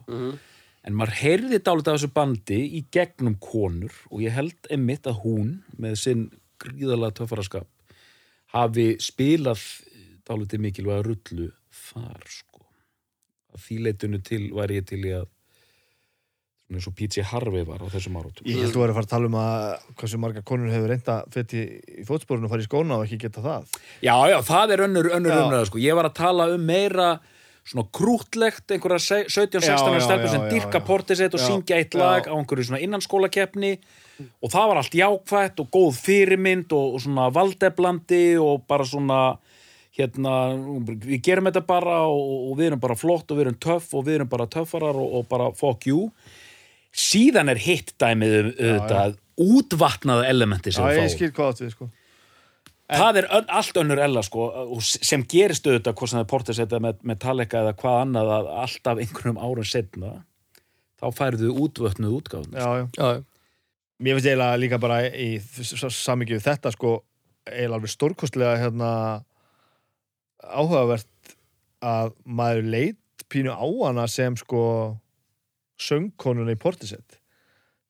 En 0.86 0.98
maður 0.98 1.20
heyrði 1.22 1.60
dálítið 1.66 1.92
af 1.92 2.00
þessu 2.00 2.12
bandi 2.16 2.60
í 2.78 2.84
gegnum 2.94 3.38
konur 3.42 3.94
og 4.12 4.24
ég 4.26 4.36
held 4.36 4.70
einmitt 4.72 5.10
að 5.10 5.22
hún 5.26 5.54
með 5.82 6.00
sinn 6.04 6.26
gríðalega 6.62 7.20
töffaraskap 7.22 7.70
hafi 8.56 8.92
spilað 9.04 9.64
dálítið 10.28 10.66
mikilvæga 10.66 11.06
rullu 11.06 11.52
þar 11.90 12.28
sko 12.30 12.66
að 13.56 13.64
því 13.66 13.80
leitunu 13.88 14.22
til 14.26 14.44
væri 14.56 14.82
ég 14.82 14.88
til 14.90 15.02
í 15.04 15.16
að 15.16 15.32
svona 16.66 16.80
eins 16.80 16.88
og 16.90 16.96
P.J. 16.98 17.22
Harvey 17.30 17.66
var 17.68 17.84
á 17.86 17.88
þessum 17.94 18.16
áratum 18.18 18.48
ég 18.50 18.58
held 18.58 18.72
að 18.72 18.74
þú 18.74 18.82
væri 18.82 18.94
að 18.94 18.98
fara 18.98 19.06
að 19.06 19.12
tala 19.12 19.30
um 19.30 19.38
að 19.42 19.66
hversu 20.00 20.20
marga 20.22 20.42
konur 20.50 20.74
hefur 20.74 20.90
reynda 20.90 21.18
fett 21.34 21.54
í, 21.54 21.64
í 22.02 22.06
fótsporinu 22.08 22.48
og 22.48 22.54
fara 22.56 22.66
í 22.66 22.70
skóna 22.70 22.98
og 22.98 23.06
ekki 23.06 23.20
geta 23.22 23.44
það 23.46 23.68
Já, 24.02 24.16
já, 24.32 24.38
það 24.48 24.74
er 24.74 24.84
önnur, 24.88 25.10
önnur 25.14 25.36
umræða 25.44 25.68
sko. 25.70 25.82
Ég 25.82 25.98
var 25.98 26.10
að 26.10 26.18
tala 26.18 26.48
um 26.56 26.66
meira 26.66 27.10
svona 27.66 27.88
krútlegt, 27.98 28.70
einhverja 28.72 29.00
se- 29.02 29.26
17-16 29.26 29.66
Já, 29.66 29.94
já, 29.98 30.00
stelpur 30.06 30.28
já, 30.28 30.32
sem 30.36 30.42
já, 30.44 30.50
dyrka 30.54 30.78
já. 30.80 30.86
portisett 30.86 31.34
og 31.34 31.42
Já, 31.42 31.48
syngja 31.50 31.78
eitt 31.82 31.96
já. 31.96 32.00
lag 32.04 32.28
á 32.30 32.34
einhverju 32.38 32.68
svona 32.68 32.82
innanskólakeppni 32.86 33.72
og 34.44 34.52
það 34.54 34.68
var 34.70 34.78
allt 34.84 34.94
jákvætt 35.00 35.60
og 35.64 35.72
góð 35.74 35.98
fyrirmynd 36.06 36.72
og, 36.78 36.94
og 36.96 37.02
svona 37.02 37.26
valdeblandi 37.34 38.38
og 38.38 38.62
bara 38.70 38.86
svona 38.86 39.20
hérna, 39.98 40.36
við 41.08 41.22
gerum 41.24 41.48
þetta 41.50 41.66
bara 41.66 41.98
og, 42.06 42.52
og 42.52 42.58
við 42.60 42.68
erum 42.70 42.80
bara 42.84 42.96
flott 43.00 43.32
og 43.32 43.38
við 43.40 43.46
erum 43.48 43.60
töff 43.64 43.94
og 43.96 44.06
við 44.06 44.20
erum 44.20 44.30
bara 44.32 44.46
töffarar 44.52 44.96
og, 45.00 45.14
og 45.22 45.28
bara 45.32 45.50
fuck 45.56 45.88
you 45.88 46.10
síðan 46.96 47.50
er 47.52 47.60
hitt 47.60 47.94
dæmið 48.00 48.36
um 48.40 48.50
auðvitað 48.56 49.16
útvatnaða 49.42 50.28
elementi 50.32 50.72
sem 50.72 50.84
Já, 50.86 50.90
við 50.92 50.96
ég 51.00 51.02
fáum 51.10 51.16
skil 51.18 51.32
hvað 51.36 51.50
átt 51.54 51.62
við, 51.66 51.72
sko. 51.76 51.90
Það 52.92 53.20
er 53.22 53.28
ön, 53.40 53.48
allt 53.60 53.78
önnur 53.82 54.02
ella 54.06 54.22
sko, 54.26 54.48
sem 54.86 55.24
gerist 55.30 55.66
auðvitað 55.66 55.96
hvort 55.98 56.12
sem 56.12 56.20
það 56.20 56.26
er 56.26 56.32
portisetta 56.34 56.82
með 56.84 57.00
Metallica 57.12 57.64
eða 57.64 57.78
hvað 57.82 58.02
annað 58.04 58.34
að 58.36 58.50
alltaf 58.66 59.02
einhverjum 59.02 59.40
árum 59.42 59.70
setna 59.70 60.12
þá 61.02 61.08
færðu 61.18 61.54
útvötnuð 61.66 62.20
útgáðun 62.20 62.60
Já, 62.60 62.68
já. 62.80 62.86
Já, 63.00 63.08
já. 63.18 63.24
Mér 63.96 64.18
finnst 64.18 64.28
eiginlega 64.28 64.60
líka 64.60 64.80
bara 64.84 65.00
í 65.08 65.30
við 65.40 66.44
þetta, 66.44 66.72
sko, 66.76 66.98
eiginlega 67.48 67.78
alveg 67.80 67.94
stórkostlega, 67.94 68.58
hérna, 68.60 68.90
áhugavert 70.44 71.36
að 71.86 72.12
maður 72.26 72.68
leit 72.74 73.26
pínu 73.32 73.56
á 73.56 73.64
hana 73.64 74.08
sem, 74.12 74.36
sko, 74.36 74.98
söngkonuna 75.80 76.56
í 76.56 76.60
Portisett. 76.60 77.22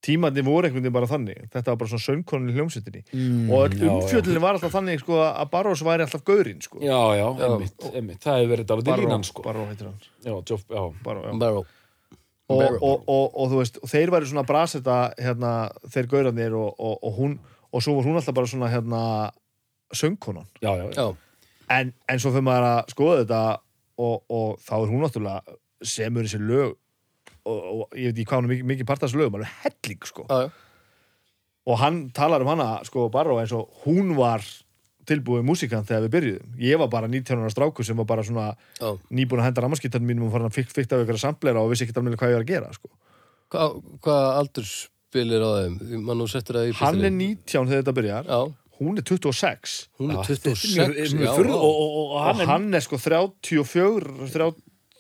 Tímandi 0.06 0.44
voru 0.46 0.68
einhvern 0.68 0.84
veginn 0.84 0.94
bara 0.94 1.10
þannig. 1.10 1.40
Þetta 1.54 1.72
var 1.74 1.78
bara 1.82 1.90
svona 1.92 2.06
söngkonun 2.06 2.52
í 2.52 2.56
hljómsveitinni. 2.58 3.02
mm, 3.12 3.48
og 3.50 3.64
öll 3.66 3.88
umfjöldinni 3.90 4.42
var 4.44 4.58
alltaf 4.60 4.76
þannig 4.76 5.00
sko, 5.02 5.18
að 5.26 5.50
Barros 5.56 5.82
væri 5.88 6.06
alltaf 6.06 6.24
gaurinn 6.28 6.62
sko. 6.62 6.78
já, 6.84 7.00
já, 7.18 7.26
einmitt, 7.48 7.88
einmitt 7.94 8.22
það 8.22 8.38
hefur 8.42 8.52
verið 8.54 8.68
dálítið 8.70 8.92
Barró, 8.92 9.08
línan 9.08 9.26
sko 9.26 9.46
Barró 9.48 9.66
heitir 9.72 9.88
hann 9.90 9.98
já, 10.22 10.36
Joff, 10.52 10.64
já. 10.70 10.84
Barró, 11.04 11.26
já. 11.26 11.34
Barrow. 11.42 11.66
og, 12.50 12.62
og, 12.82 13.04
og, 13.10 13.26
og 13.34 13.50
þú 13.52 13.60
veist, 13.64 13.80
og 13.82 13.90
þeir 13.90 14.12
væri 14.14 14.30
svona 14.30 14.46
brasetta 14.46 14.98
hérna, 15.18 15.52
þeir 15.90 16.08
gaurarnir 16.12 16.54
og, 16.54 16.76
og, 16.78 16.98
og 17.02 17.18
hún 17.18 17.40
og 17.74 17.82
svo 17.84 17.96
var 17.98 18.06
hún 18.06 18.20
alltaf 18.20 18.36
bara 18.38 18.48
svona 18.52 18.70
hérna 18.70 19.02
söngkonan 19.94 20.46
Já, 20.62 20.76
já, 20.78 20.90
já. 20.94 21.16
En, 21.70 21.94
en 22.08 22.20
svo 22.22 22.30
fyrir 22.32 22.46
maður 22.46 22.68
að 22.70 22.92
skoða 22.94 23.22
þetta 23.24 23.42
og, 23.98 24.18
og 24.30 24.60
þá 24.62 24.74
er 24.78 24.92
hún 24.92 25.02
náttúrulega 25.02 25.58
semur 25.86 26.28
þessi 26.28 26.42
lög 26.46 26.76
og, 27.46 27.64
og 27.86 27.98
ég 27.98 28.10
veit 28.12 28.18
ekki 28.20 28.28
hvað 28.32 28.42
hún 28.42 28.48
er 28.50 28.54
mikið, 28.56 28.70
mikið 28.74 28.88
part 28.90 29.04
af 29.04 29.10
þessu 29.10 29.22
lögum 29.22 29.40
alveg 29.40 29.56
helling 29.64 30.06
sko 30.10 30.26
já, 30.30 30.38
já. 30.46 30.50
og 31.72 31.80
hann 31.82 32.00
talar 32.16 32.42
um 32.46 32.52
hana 32.54 32.70
sko 32.88 33.08
Barró 33.14 33.40
eins 33.42 33.54
og 33.56 33.70
hún 33.86 34.16
var 34.18 34.44
tilbúið 35.06 35.44
músikant 35.46 35.86
þegar 35.86 36.08
við 36.08 36.14
byrjuðum 36.16 36.60
ég 36.66 36.80
var 36.82 36.90
bara 36.90 37.08
19 37.08 37.38
ára 37.44 37.52
strákur 37.54 37.86
sem 37.86 37.98
var 37.98 38.08
bara 38.10 38.24
svona 38.26 38.48
já. 38.82 38.90
nýbúin 39.14 39.42
að 39.44 39.50
henda 39.52 39.62
rammarskittarinn 39.66 40.08
mínum 40.10 40.28
og 40.30 40.34
farin 40.34 40.50
að 40.50 40.58
fyrkt 40.58 40.94
af 40.98 41.04
ykkur 41.06 41.20
að 41.20 41.24
samplera 41.28 41.62
og 41.62 41.70
vissi 41.74 41.86
ekki 41.86 41.94
alveg 42.02 42.18
hvað 42.18 42.34
ég 42.34 42.40
var 42.40 42.46
að 42.46 42.52
gera 42.52 42.72
sko. 42.74 42.90
Hvað 43.54 43.76
hva 44.02 44.16
aldurspil 44.42 45.36
er 45.38 45.46
á 45.46 45.50
þeim? 45.62 45.76
Í 45.86 46.00
hann 46.02 46.24
er 46.26 46.72
pistilinn. 46.74 47.20
19 47.22 47.70
þegar 47.70 47.84
þetta 47.84 47.96
byrjar 48.00 48.32
Já, 48.34 48.40
hún 48.80 48.98
er 48.98 49.06
26 49.06 49.76
hún 50.02 50.10
er 50.10 50.18
Já, 50.18 50.24
þetta 50.32 50.56
26. 50.58 50.74
mjög- 50.80 50.98
mjög 51.20 51.30
já, 51.30 51.36
furðu- 51.38 51.54
já. 51.54 51.62
og, 51.62 51.76
og, 51.86 51.92
og, 52.02 52.16
og 52.16 52.26
hann 52.26 52.42
er, 52.42 52.50
hann 52.50 52.68
er 52.74 52.86
sko 52.88 52.98
34 52.98 54.50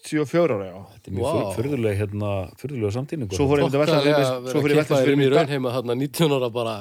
34 0.06 0.56
ára 0.56 0.66
já. 0.70 0.76
þetta 0.96 1.10
er 1.12 1.16
mjög 1.18 1.28
wow. 1.28 1.52
furðuleg 1.58 1.98
hérna, 2.00 2.32
furðulega 2.62 2.92
samtíningu 2.96 3.38
svo 3.38 3.48
fór 3.50 3.62
ég 3.62 3.68
að 3.68 3.78
velta 3.82 5.00
fyrir 5.02 5.16
mér- 5.16 5.16
í 5.16 5.20
mér 5.20 5.28
í 5.28 5.36
dag- 5.36 5.40
raunheima 5.46 5.74
þarna 5.76 5.96
19 6.02 6.36
ára 6.38 6.50
bara 6.54 6.76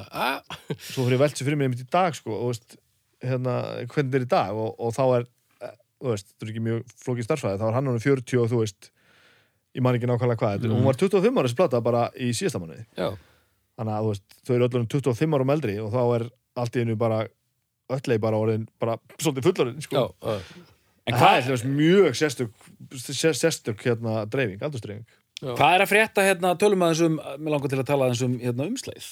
svo 0.79 1.05
fór 1.05 1.14
ég 1.14 1.18
að 1.18 1.25
velta 1.25 1.47
fyrir 1.49 1.61
mér 1.61 1.77
í 1.79 1.87
dag 1.97 2.18
sko, 2.18 2.35
og 2.39 2.51
veist, 2.53 2.77
hérna, 3.25 3.55
hvernig 3.95 4.18
er 4.20 4.27
í 4.27 4.31
dag 4.35 4.59
og, 4.64 4.75
og 4.79 4.93
þá 4.97 5.05
er 5.18 5.27
eh, 5.64 5.77
þú 6.05 6.12
veist, 6.12 6.29
þetta 6.35 6.47
er 6.47 6.53
ekki 6.55 6.64
mjög 6.68 6.83
flókið 7.05 7.29
starfsfæði 7.29 7.61
þá 7.62 7.66
er 7.70 7.79
hann 7.79 7.91
hann 7.93 8.03
40 8.05 8.43
og 8.45 8.51
þú 8.53 8.61
veist 8.64 8.91
ég 9.75 9.83
man 9.83 9.97
ekki 9.99 10.07
nákvæmlega 10.11 10.39
hvað 10.43 10.59
þetta 10.59 10.68
er. 10.68 10.75
hún 10.77 10.85
var 10.91 11.01
25 11.01 11.41
ára 11.41 11.49
þessi 11.49 11.61
plata 11.62 11.81
bara 11.83 12.03
í 12.14 12.29
síðasta 12.37 12.61
mánuði 12.62 12.85
Já, 12.95 13.09
þannig 13.81 13.95
að 13.97 14.05
þú 14.05 14.12
veist, 14.12 14.27
þau 14.45 14.55
eru 14.59 14.68
öllum 14.68 14.87
25 14.93 15.39
árum 15.41 15.55
eldri 15.57 15.79
og 15.83 15.91
þá 15.95 16.03
er 16.18 16.27
allt 16.62 16.77
í 16.79 16.85
einu 16.85 16.95
bara 17.01 17.25
öllegi 17.95 18.20
bara 18.22 18.39
orðin 18.41 18.68
bara 18.81 18.95
svolítið 19.18 19.49
fullorinn 19.49 19.81
já, 19.83 19.87
sko. 19.89 20.05
já. 20.22 20.39
En 21.07 21.14
hvað- 21.14 21.20
það 21.20 21.36
er 21.36 21.48
dæmis 21.50 21.64
mjög 21.68 22.14
sérstök, 22.16 22.50
sér- 22.96 23.36
sérstök 23.36 23.82
hérna, 23.84 24.24
dreifing, 24.30 24.62
aldursdreifing. 24.62 25.05
Hvað 25.44 25.74
er 25.76 25.82
að 25.84 25.90
frétta 25.90 26.22
hérna, 26.24 26.55
tölum 26.57 26.80
að 26.86 26.94
þessum, 26.94 27.18
mér 27.38 27.50
langar 27.52 27.68
til 27.68 27.78
að 27.82 27.86
tala 27.90 28.07
aðeins 28.09 28.22
um 28.24 28.38
hérna, 28.40 28.66
umsleið. 28.70 29.09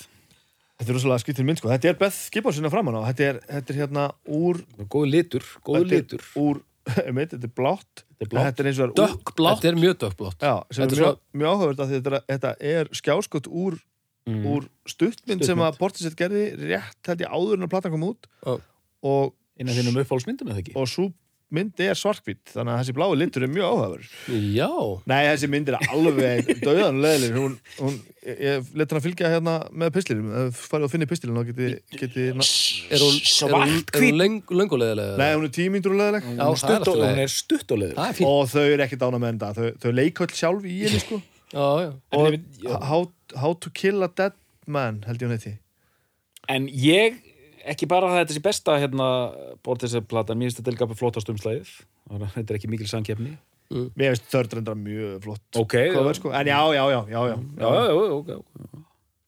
Þetta 0.81 0.89
er 0.89 0.97
rosalega 0.97 1.23
skýttir 1.23 1.45
mynd, 1.45 1.59
sko. 1.61 1.69
Þetta 1.69 1.89
er 1.93 1.99
Beth 2.01 2.31
Gibbonsina 2.33 2.71
framan 2.73 2.97
á. 2.97 3.03
Þetta 3.13 3.27
er, 3.29 3.41
þetta 3.51 3.71
er 3.75 3.81
hérna 3.83 4.07
úr... 4.27 4.63
Góð 4.89 5.11
litur, 5.13 5.45
góð 5.63 5.77
þetta 5.83 5.85
er 5.85 6.01
litur. 6.01 6.25
Úr, 6.41 6.63
einmitt, 7.07 7.31
þetta 7.37 7.45
er 7.51 7.55
blátt. 7.61 8.03
Þetta 8.03 8.25
er 8.25 8.31
blátt. 8.33 8.47
Þetta 8.49 8.63
er 8.65 8.71
eins 8.73 8.81
og 8.81 8.85
er 8.87 8.91
úr... 8.93 8.97
Dökkblátt. 9.03 9.61
Þetta 9.61 9.69
er 9.75 9.81
mjög 9.83 9.97
dökkblátt. 10.07 10.39
Já, 10.49 10.55
sem 10.73 10.83
Þetta 10.89 10.97
er 10.97 11.03
mjög, 11.05 11.21
mjög 11.43 11.53
áhugavert 11.53 11.83
að 11.85 11.93
þetta, 11.93 12.13
er- 12.17 12.25
þetta 12.33 12.55
er 12.73 12.93
skjáskot 13.03 13.49
úr, 13.53 13.79
Mm. 14.23 14.45
úr 14.47 14.69
stuttmynd 14.87 15.43
sem 15.43 15.59
Stuttmynd. 15.59 15.67
að 15.67 15.79
Portisett 15.83 16.15
gerði 16.15 16.43
rétt 16.71 17.09
held 17.11 17.23
ég 17.25 17.33
áður 17.35 17.57
en 17.59 17.65
að 17.67 17.71
platan 17.73 17.91
kom 17.91 18.05
út 18.07 18.29
Já. 18.47 18.53
og, 19.03 19.33
Innan 19.59 19.75
þínum 19.75 19.99
uppáhaldsmyndum 19.99 20.47
eða 20.53 20.61
ekki? 20.63 20.77
og 20.79 20.87
svo 21.53 21.59
mynd 21.59 21.81
er 21.85 21.99
svarkvít 21.99 22.53
þannig 22.55 22.73
að 22.73 22.79
þessi 22.83 22.95
blái 22.97 23.17
litur 23.21 23.45
er 23.47 23.51
mjög 23.53 23.67
áhugaverður. 23.69 24.07
Já, 24.57 24.69
Nei, 25.13 25.21
þessi 25.29 25.51
mynd 25.53 25.69
er 25.73 25.77
alveg 25.93 26.51
döðan 26.65 27.01
leðileg 27.05 27.37
hún, 27.37 27.57
hún, 27.79 27.99
ég, 28.25 28.41
ég 28.47 28.71
let 28.81 28.93
hann 28.95 29.01
að 29.01 29.07
fylgja 29.07 29.31
hérna 29.33 29.57
með 29.83 29.93
pistilum, 29.99 30.31
ef 30.47 30.63
farið 30.73 30.87
að 30.89 30.95
finna 30.95 31.09
pistilum 31.13 31.39
þá 31.41 31.45
geti, 31.51 31.71
geti 32.01 32.27
er 32.31 32.39
hún, 32.39 32.47
er 32.97 33.05
hún, 33.05 33.19
er 33.21 33.33
Svartkvít. 33.33 34.07
hún 34.09 34.21
leng, 34.23 34.39
lengulegilega? 34.63 35.17
Nei, 35.21 35.29
hún 35.37 35.49
er 35.49 35.55
Já, 36.23 36.31
Hún 36.33 36.41
er 36.41 36.47
það 36.49 36.63
stutt 36.65 36.79
alltaf 36.79 36.95
og- 36.95 37.03
og 37.03 37.11
og 38.33 38.49
þau 38.53 38.65
eru 38.65 38.87
ekkert 38.87 39.05
ána 39.09 39.21
með 39.23 39.35
enda 39.37 39.53
þau, 39.59 39.69
þau 39.85 39.93
leika 40.01 40.25
öll 40.27 40.37
sjálf 40.41 40.65
í 40.65 40.79
henni 40.87 41.03
sko. 41.05 41.23
Já, 41.53 41.67
já. 41.85 41.91
Og 42.17 42.39
já. 42.65 42.79
how, 42.89 43.03
how 43.37 43.53
to 43.53 43.71
kill 43.71 44.03
a 44.03 44.09
dead 44.09 44.33
man 44.67 45.03
held 45.07 45.21
ég 45.21 45.29
hún 45.29 45.37
heiti. 45.37 45.59
En 46.49 46.67
ég, 46.69 47.21
ekki 47.71 47.87
bara 47.91 48.09
að 48.11 48.19
þetta 48.23 48.37
sé 48.37 48.43
besta 48.45 48.77
hérna, 48.83 49.07
Bortisett-platan, 49.67 50.39
mér 50.39 50.51
finnst 50.51 50.61
þetta 50.63 50.75
líka 50.75 50.89
flótast 50.99 51.31
umslæðið. 51.33 51.73
Þetta 52.13 52.45
er 52.53 52.59
ekki 52.59 52.71
mikil 52.73 52.89
samkeppni. 52.91 53.37
mér 53.97 54.13
finnst 54.13 54.27
þörd 54.33 54.55
reyndar 54.59 54.77
mjög 54.77 55.23
flott 55.25 55.57
Ok, 55.63 55.75
cover, 55.95 56.15
sko. 56.19 56.33
en 56.37 56.47
já, 56.47 56.59
já, 56.77 56.85
já, 56.93 56.99
já, 57.09 57.21
já, 57.31 57.37
Já, 57.59 57.69
já, 57.73 57.83
já, 57.89 58.15
ok. 58.19 58.33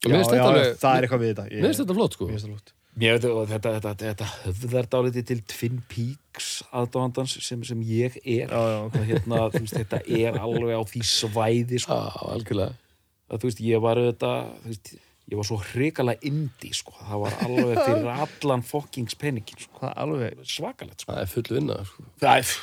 Mér 0.05 0.17
finnst 0.19 0.31
þetta 0.35 0.49
alveg- 0.51 0.75
það 0.83 0.97
er 0.97 1.05
eitthvað 1.07 1.21
við 1.23 1.29
þetta 1.33 1.45
Mér 1.55 1.65
finnst 1.65 1.81
þetta 1.81 1.95
flott, 1.97 2.13
sko. 2.13 2.25
mér 2.27 2.35
finnst 2.35 2.45
þetta 2.45 2.57
flott 2.59 2.73
Mér 2.95 3.17
veit 3.17 3.25
að 3.25 3.49
þetta, 3.51 3.71
þetta, 3.75 3.93
þetta 4.05 4.27
höfðar 4.45 4.85
dálítið 4.93 5.25
til 5.27 5.39
Twin 5.51 5.79
Peaks 5.91 6.49
aðdáðandans 6.71 7.33
sem, 7.43 7.63
sem 7.67 7.81
ég 7.83 8.15
er. 8.23 8.47
já, 8.47 8.61
já, 8.71 8.77
ok. 8.85 8.95
Og 8.95 9.09
hérna, 9.09 9.39
veist, 9.51 9.73
þetta 9.75 9.99
er 10.07 10.37
alveg 10.39 10.77
á 10.79 10.83
því 10.87 11.01
svæði, 11.09 11.79
sko. 11.83 11.97
Já, 11.97 12.29
algjörlega. 12.37 12.77
að 13.27 13.41
þú 13.41 13.49
veist, 13.49 13.59
ég 13.65 13.81
var 13.83 13.99
auðvitað 13.99 14.95
ég 15.31 15.39
var 15.39 15.47
svo 15.47 15.57
hrikalega 15.71 16.27
indi 16.29 16.71
sko. 16.75 16.93
það 16.99 17.23
var 17.25 17.35
alveg 17.47 17.81
fyrir 17.81 18.13
allan 18.27 18.63
fokkings 18.65 19.17
penningin 19.21 19.65
sko. 19.65 19.81
það 19.81 19.91
er 19.91 19.99
alveg 20.05 20.45
svakalegt 20.55 21.03
sko. 21.05 21.11
Það 21.11 21.21
er 21.23 21.33
full 21.33 21.49
vinna, 21.57 21.77
sko. 21.89 22.07
það 22.21 22.41
er, 22.41 22.53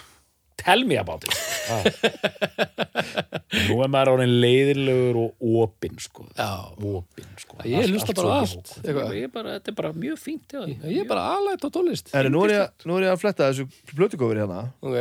tell 0.63 0.83
me 0.89 0.99
about 1.01 1.27
it 1.27 1.35
nú 3.69 3.77
er 3.85 3.91
maður 3.93 4.17
orðin 4.17 4.33
leiðilegur 4.43 5.19
og 5.23 5.45
opinn 5.63 5.99
sko. 6.03 6.25
Opinn 6.35 7.29
sko. 7.39 7.59
Ég 7.69 7.87
hlusta 7.91 8.15
bara 8.17 8.41
allt. 8.43 8.73
Ég 8.83 9.29
þetta 9.37 9.71
er 9.71 9.77
bara 9.79 9.93
mjög 9.95 10.19
fínt 10.21 10.55
já. 10.57 10.63
Ég 10.67 11.05
er 11.05 11.11
bara 11.11 11.29
aðlætt 11.37 11.63
á 11.63 11.69
tónlist. 11.71 12.11
Herri, 12.17 12.33
nú, 12.33 12.43
er 12.49 12.57
ég, 12.57 12.75
nú 12.89 12.97
er 12.99 13.07
ég 13.07 13.15
að 13.15 13.23
fletta 13.23 13.51
þessu 13.51 13.69
blötukofur 13.93 14.41
hérna 14.43 14.65
Ok. 14.83 14.97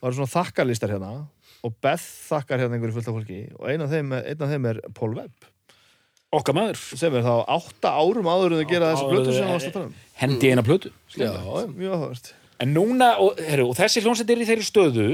það 0.00 0.08
eru 0.10 0.18
svona 0.18 0.34
þakkarlistar 0.34 0.94
hérna 0.96 1.12
og 1.62 1.76
Beth 1.84 2.06
þakkar 2.26 2.64
hérna 2.64 2.78
einhverju 2.78 2.96
fullt 2.98 3.10
af 3.12 3.18
fólki 3.20 3.40
og 3.58 3.64
einn 3.70 3.84
af 3.84 3.92
þeim, 3.92 4.08
einn 4.18 4.42
af 4.42 4.54
þeim 4.54 4.70
er 4.72 4.82
Paul 4.98 5.12
Webb 5.18 5.36
okkar 6.32 6.56
maður. 6.56 6.80
Sem 6.98 7.14
er 7.18 7.24
þá 7.26 7.34
átta 7.56 7.92
árum 7.98 8.28
áður 8.32 8.54
en 8.56 8.62
þau 8.62 8.70
gera 8.72 8.92
þessu 8.94 9.08
en- 9.12 9.32
sem 9.32 9.44
það 9.44 9.52
varst 9.56 9.68
að 9.70 9.76
tala 9.76 9.86
um. 9.90 9.94
hendi 10.22 10.50
eina 10.52 10.62
plötu. 10.66 10.92
En 12.62 12.74
núna, 12.76 13.08
og, 13.18 13.40
heru, 13.42 13.68
og 13.72 13.76
þessi 13.76 14.02
hljómsveit 14.04 14.30
er 14.30 14.42
í 14.44 14.46
þeirri 14.46 14.66
stöðu 14.68 15.06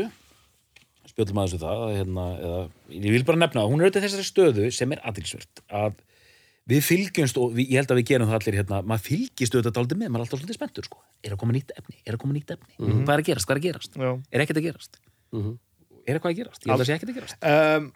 spjöldum 1.08 1.38
aðeins 1.40 1.54
við 1.56 1.62
það 1.64 1.80
að, 1.84 1.94
hérna, 1.98 2.24
eða, 2.46 2.58
ég 2.94 3.14
vil 3.14 3.24
bara 3.26 3.40
nefna 3.40 3.62
það, 3.62 3.70
hún 3.72 3.80
er 3.80 3.88
auðvitað 3.88 4.04
þessari 4.06 4.26
stöðu 4.28 4.66
sem 4.76 4.92
er 4.94 5.00
aðrilsvert 5.08 5.62
að 5.80 5.96
við 6.68 6.82
fylgjumst 6.84 7.38
og 7.40 7.54
við, 7.56 7.70
ég 7.72 7.80
held 7.80 7.94
að 7.94 7.98
við 8.02 8.06
gerum 8.10 8.28
það 8.28 8.36
allir 8.38 8.58
hérna, 8.60 8.80
maður 8.84 9.04
fylgist 9.08 9.56
auðvitað 9.56 9.76
daldið 9.78 9.98
með, 10.02 10.10
maður 10.12 10.20
er 10.20 10.26
alltaf 10.26 10.42
svolítið 10.42 10.58
spenntur 10.58 10.84
sko. 10.86 11.00
er 11.24 11.32
að 11.34 11.40
koma 11.40 11.56
nýtt 11.56 11.72
efni, 11.80 11.96
er 12.04 12.14
að 12.18 12.20
koma 12.22 12.36
nýtt 12.36 12.52
efni? 12.54 12.68
Hvað 12.78 13.14
er 13.16 13.22
að 13.24 13.28
gerast, 13.30 13.48
hvað 13.48 13.56
er 13.56 13.60
að 13.62 13.66
gerast, 13.68 13.96
Já. 13.98 14.10
er 14.36 14.44
ekkert 14.44 14.60
að 14.60 14.66
gerast? 14.68 15.00
Mhm. 15.32 15.54
er 16.08 16.14
eitthvað 16.18 16.32
að 16.34 16.38
gerast, 16.42 16.60
ég 16.62 16.70
held 16.70 16.84
að 16.84 16.88
sé 16.88 16.94
ekkert 16.98 17.10
að 17.14 17.18
gerast. 17.18 17.48
Um, 17.48 17.88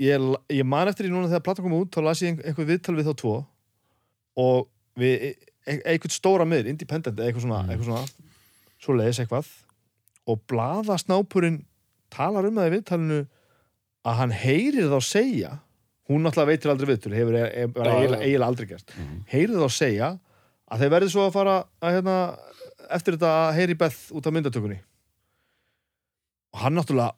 ég, 0.00 0.26
ég 0.54 0.64
man 0.68 0.88
eftir 0.90 1.08
í 1.08 1.12
núna 1.12 1.28
þegar 1.30 1.44
platan 1.46 1.64
kom 1.66 1.76
út 1.80 1.90
þá 1.94 2.02
las 2.06 2.22
ég 2.22 2.32
ein- 2.34 2.42
einhver 2.50 2.68
viðtal 2.68 2.96
við 2.98 3.08
þá 3.10 3.14
tvo 3.22 3.36
og 4.38 4.68
við 4.98 5.14
e- 5.28 5.36
e- 5.66 5.82
einhvern 5.92 6.14
stóra 6.14 6.46
miður, 6.48 6.68
independent 6.70 7.18
eitthvað 7.18 7.44
svona, 7.46 7.62
eitthvað 7.68 7.88
svona 7.90 8.04
svo 8.78 8.94
leiðis 8.98 9.20
eitthvað 9.24 9.48
og 10.28 10.42
blaðasnápurinn 10.50 11.62
talar 12.14 12.46
um 12.48 12.54
það 12.60 12.68
í 12.70 12.74
viðtalinu 12.76 13.20
að 14.08 14.18
hann 14.22 14.30
heyrir 14.44 14.88
þá 14.92 14.98
segja 15.04 15.50
hún 16.08 16.22
náttúrulega 16.24 16.52
veitir 16.54 16.70
aldrei 16.72 16.88
viðtölu 16.94 17.18
hefur 17.18 17.34
e- 17.36 17.52
e- 17.64 17.68
eiginlega, 18.22 18.46
aldrei 18.46 18.66
gert 18.70 18.94
heyrir 19.32 19.58
þá 19.60 19.68
segja 19.74 20.12
að 20.70 20.82
þeir 20.84 20.92
verði 20.94 21.10
svo 21.12 21.26
að 21.26 21.32
fara 21.34 21.56
að 21.82 21.94
hérna, 21.98 22.14
eftir 22.92 23.16
þetta 23.16 23.32
að 23.48 23.54
heyri 23.58 23.74
Beth 23.80 24.12
út 24.12 24.26
af 24.28 24.32
myndatökunni. 24.36 24.78
Og 26.52 26.60
hann 26.60 26.76
náttúrulega 26.76 27.14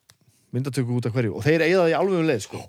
myndatöku 0.55 0.97
út 0.99 1.07
af 1.07 1.15
hverju. 1.15 1.35
Og 1.39 1.45
þeir 1.47 1.63
eigða 1.67 1.85
því 1.87 1.95
alveg 1.99 2.21
um 2.21 2.27
leið 2.29 2.41
sko. 2.47 2.61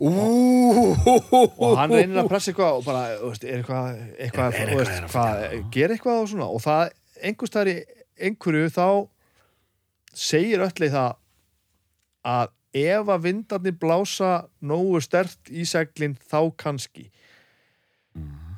og 1.62 1.78
hann 1.80 1.94
reynir 1.96 2.22
að 2.22 2.30
pressa 2.32 2.52
eitthvað 2.52 2.78
og 2.80 2.86
bara, 2.86 3.04
veist, 3.24 3.44
er 3.46 3.62
eitthvað, 3.62 4.02
eitthvað, 4.18 4.54
Er- 4.54 4.62
er 4.62 4.68
eitthvað 4.68 4.78
veist, 4.82 5.02
að 5.02 5.16
hvað, 5.16 5.72
ger 5.76 5.96
eitthvað 5.96 6.22
og 6.22 6.30
svona. 6.32 6.48
Og 6.52 6.64
það, 6.66 6.94
einhvers 7.30 7.56
þar 7.56 7.72
í 7.72 7.76
einhverju 8.22 8.72
þá 8.76 8.86
segir 10.26 10.66
öllið 10.68 10.96
það 10.98 11.12
að 12.32 12.54
ef 12.82 13.12
að 13.12 13.24
vindarnir 13.26 13.78
blása 13.82 14.32
nógu 14.64 15.02
stert 15.04 15.50
í 15.52 15.66
seglinn 15.68 16.18
þá 16.30 16.40
kannski. 16.62 17.10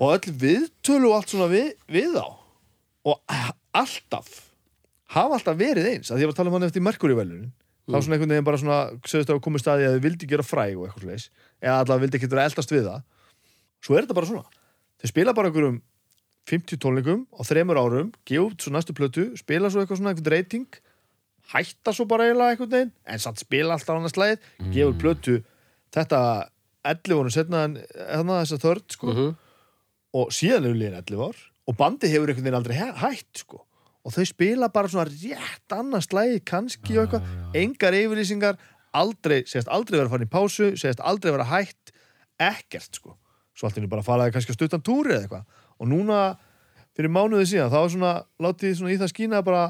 Og 0.01 0.15
öll 0.17 0.33
viðtölu 0.43 1.11
og 1.11 1.19
allt 1.21 1.31
svona 1.31 1.47
við, 1.51 1.73
við 1.87 2.17
þá. 2.17 2.25
Og 3.07 3.19
alltaf 3.73 4.29
hafa 5.13 5.37
alltaf 5.37 5.57
verið 5.59 5.89
eins. 5.91 6.09
Að 6.11 6.17
því 6.17 6.19
að 6.19 6.23
ég 6.23 6.29
var 6.29 6.33
að 6.33 6.39
tala 6.41 6.51
um 6.51 6.55
hann 6.57 6.67
eftir 6.67 6.83
Merkurívelunin 6.85 7.51
þá 7.83 7.97
svona 7.99 8.15
einhvern 8.15 8.31
veginn 8.33 8.47
bara 8.47 8.59
svona 8.61 8.77
sögust 9.03 9.29
að 9.33 9.41
komið 9.43 9.63
staði 9.63 9.87
að 9.87 9.95
þau 9.97 10.03
vildi 10.05 10.27
gera 10.31 10.43
fræg 10.47 10.77
og 10.79 10.85
eitthvað 10.87 11.03
slags 11.09 11.25
eða 11.61 11.79
allavega 11.83 12.03
vildi 12.05 12.19
ekki 12.21 12.29
vera 12.31 12.45
eldast 12.47 12.71
við 12.71 12.85
það 12.87 13.01
svo 13.83 13.97
er 13.97 14.05
þetta 14.05 14.17
bara 14.19 14.29
svona 14.29 14.45
þau 15.03 15.07
spila 15.11 15.33
bara 15.35 15.51
einhverjum 15.51 15.81
50 16.51 16.79
tónleikum 16.83 17.21
á 17.35 17.41
þremur 17.47 17.77
árum, 17.79 18.09
gefa 18.27 18.45
út 18.49 18.59
svo 18.63 18.71
næstu 18.75 18.95
plötu 18.95 19.29
spila 19.39 19.69
svo 19.71 19.79
eitthvað 19.83 19.99
svona 20.01 20.11
einhvern 20.13 20.31
reyting 20.33 20.67
hætta 21.53 21.93
svo 21.95 22.05
bara 22.07 22.25
eiginlega 22.29 22.55
einhvern 22.55 22.71
veginn 22.73 22.91
en 23.05 23.19
satt 23.23 23.39
spila 23.43 23.75
alltaf 23.77 23.95
annars 23.99 24.15
slæðið 24.15 24.47
gefa 24.75 24.89
út 24.91 24.99
plötu 25.03 25.37
þetta 25.95 26.19
11 26.83 27.15
voru 27.19 27.31
setna 27.31 27.61
en 27.67 27.77
þess 28.27 28.55
að 28.57 28.63
þörd 28.65 28.95
sko 28.97 29.11
Mhm. 29.13 29.29
og 30.19 30.31
síðan 30.35 30.65
eru 30.67 30.75
liðin 30.79 30.99
11 30.99 31.23
ár 31.27 31.37
og 31.67 31.77
bandi 31.79 32.07
hefur 32.11 32.27
einhvern 32.31 32.43
veginn 32.43 32.59
aldrei 32.59 32.75
hæ- 32.75 32.97
hætt 32.99 33.39
sko. 33.39 33.61
Og 34.03 34.13
þau 34.15 34.25
spila 34.27 34.69
bara 34.73 34.91
svona 34.91 35.07
rétt 35.07 35.75
annars 35.75 36.09
slæði 36.09 36.41
kannski 36.47 36.97
og 36.97 37.05
eitthvað. 37.05 37.27
Engar 37.59 37.97
yfirlýsingar, 37.97 38.57
aldrei 38.93 39.41
segist 39.47 39.71
aldrei 39.71 39.99
vera 40.01 40.11
farin 40.11 40.27
í 40.27 40.31
pásu, 40.31 40.73
segist 40.79 41.03
aldrei 41.03 41.31
vera 41.33 41.47
hætt 41.47 41.93
ekkert 42.41 42.99
sko. 42.99 43.15
Svo 43.53 43.69
allt 43.69 43.77
er 43.77 43.87
bara 43.87 44.03
að 44.03 44.09
fara 44.09 44.31
kannski 44.33 44.53
að 44.53 44.59
stuttan 44.59 44.83
túri 44.83 45.13
eða 45.13 45.27
eitthvað. 45.27 45.63
Og 45.79 45.89
núna 45.89 46.19
fyrir 46.97 47.13
mánuði 47.13 47.49
síðan 47.53 47.71
þá 47.73 47.79
var 47.79 47.91
svona, 47.93 48.13
látið 48.41 48.77
svona 48.79 48.93
í 48.93 48.99
það 49.01 49.13
skína 49.13 49.43
bara 49.45 49.65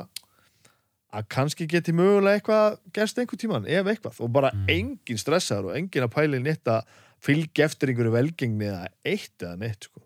að 1.14 1.28
kannski 1.30 1.68
geti 1.70 1.94
mögulega 1.94 2.40
eitthvað 2.40 2.80
gerst 2.96 3.20
einhver 3.22 3.40
tíman, 3.40 3.68
ef 3.70 3.90
eitthvað. 3.92 4.22
Og 4.24 4.32
bara 4.34 4.54
engin 4.72 5.20
stressaður 5.20 5.72
og 5.72 5.78
engin 5.78 6.08
að 6.08 6.16
pæli 6.16 6.40
neitt 6.42 6.72
að 6.72 6.88
fylgja 7.24 7.68
eftir 7.70 7.92
einhverju 7.92 8.16
velgengni 8.16 8.72
eða 8.72 8.88
eitt 9.06 9.46
eða 9.46 9.60
neitt 9.62 9.88
sko. 9.90 10.02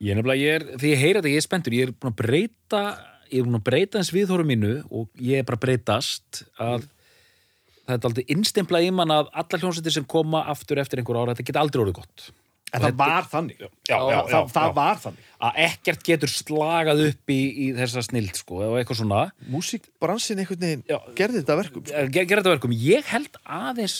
Ég 0.00 0.14
er 0.14 0.16
nefnilega, 0.16 0.40
ég 0.40 0.58
er, 0.58 0.66
því 0.80 0.90
ég 0.94 1.00
heyri 1.00 1.18
þetta, 1.18 1.30
ég 1.30 1.40
er 1.40 1.44
spenntur, 1.44 1.76
ég 1.76 1.88
er 1.88 1.90
búin 1.92 2.12
að 2.14 2.20
breyta, 2.20 2.82
ég 3.30 3.40
er 3.40 3.46
búin 3.46 3.60
að 3.60 3.66
breyta 3.70 4.00
eins 4.00 4.12
viðhóru 4.14 4.46
mínu 4.48 4.74
og 4.90 5.08
ég 5.22 5.40
er 5.42 5.48
bara 5.48 5.60
breytast 5.62 6.44
að 6.60 6.88
það 7.86 7.96
er 7.96 8.10
aldrei 8.10 8.28
innstempla 8.34 8.82
í 8.84 8.92
mann 8.94 9.14
að 9.14 9.32
alla 9.32 9.60
hljómsveitir 9.62 9.96
sem 9.98 10.06
koma 10.08 10.44
aftur 10.52 10.80
eftir 10.82 11.00
einhver 11.00 11.18
ára, 11.18 11.34
þetta 11.34 11.48
geta 11.50 11.64
aldrei 11.64 11.82
orðið 11.84 11.98
gott. 11.98 12.30
en 12.70 12.84
það 12.84 13.00
var 13.00 13.26
þannig 13.32 13.58
já, 13.64 13.68
já, 13.88 13.96
það, 13.96 14.30
já, 14.30 14.40
það 14.54 14.68
já. 14.68 14.74
var 14.76 15.02
þannig 15.04 15.26
Að 15.40 15.58
ekkert 15.64 16.02
getur 16.04 16.30
slagað 16.30 16.98
upp 17.06 17.32
í, 17.32 17.40
í 17.48 17.66
þessa 17.72 18.02
snild, 18.04 18.34
sko, 18.36 18.58
eða 18.66 18.80
eitthvað 18.82 18.98
svona. 18.98 19.20
músíkbransin 19.48 20.42
einhvern 20.42 20.64
veginn 20.66 20.82
gerði 21.16 21.40
þetta 21.40 21.56
verkum 21.62 21.84
sko. 21.86 22.02
Ger, 22.12 22.26
gera 22.28 22.42
þetta 22.42 22.52
verkum. 22.52 22.74
Ég 22.76 23.08
held 23.08 23.38
aðeins, 23.48 23.96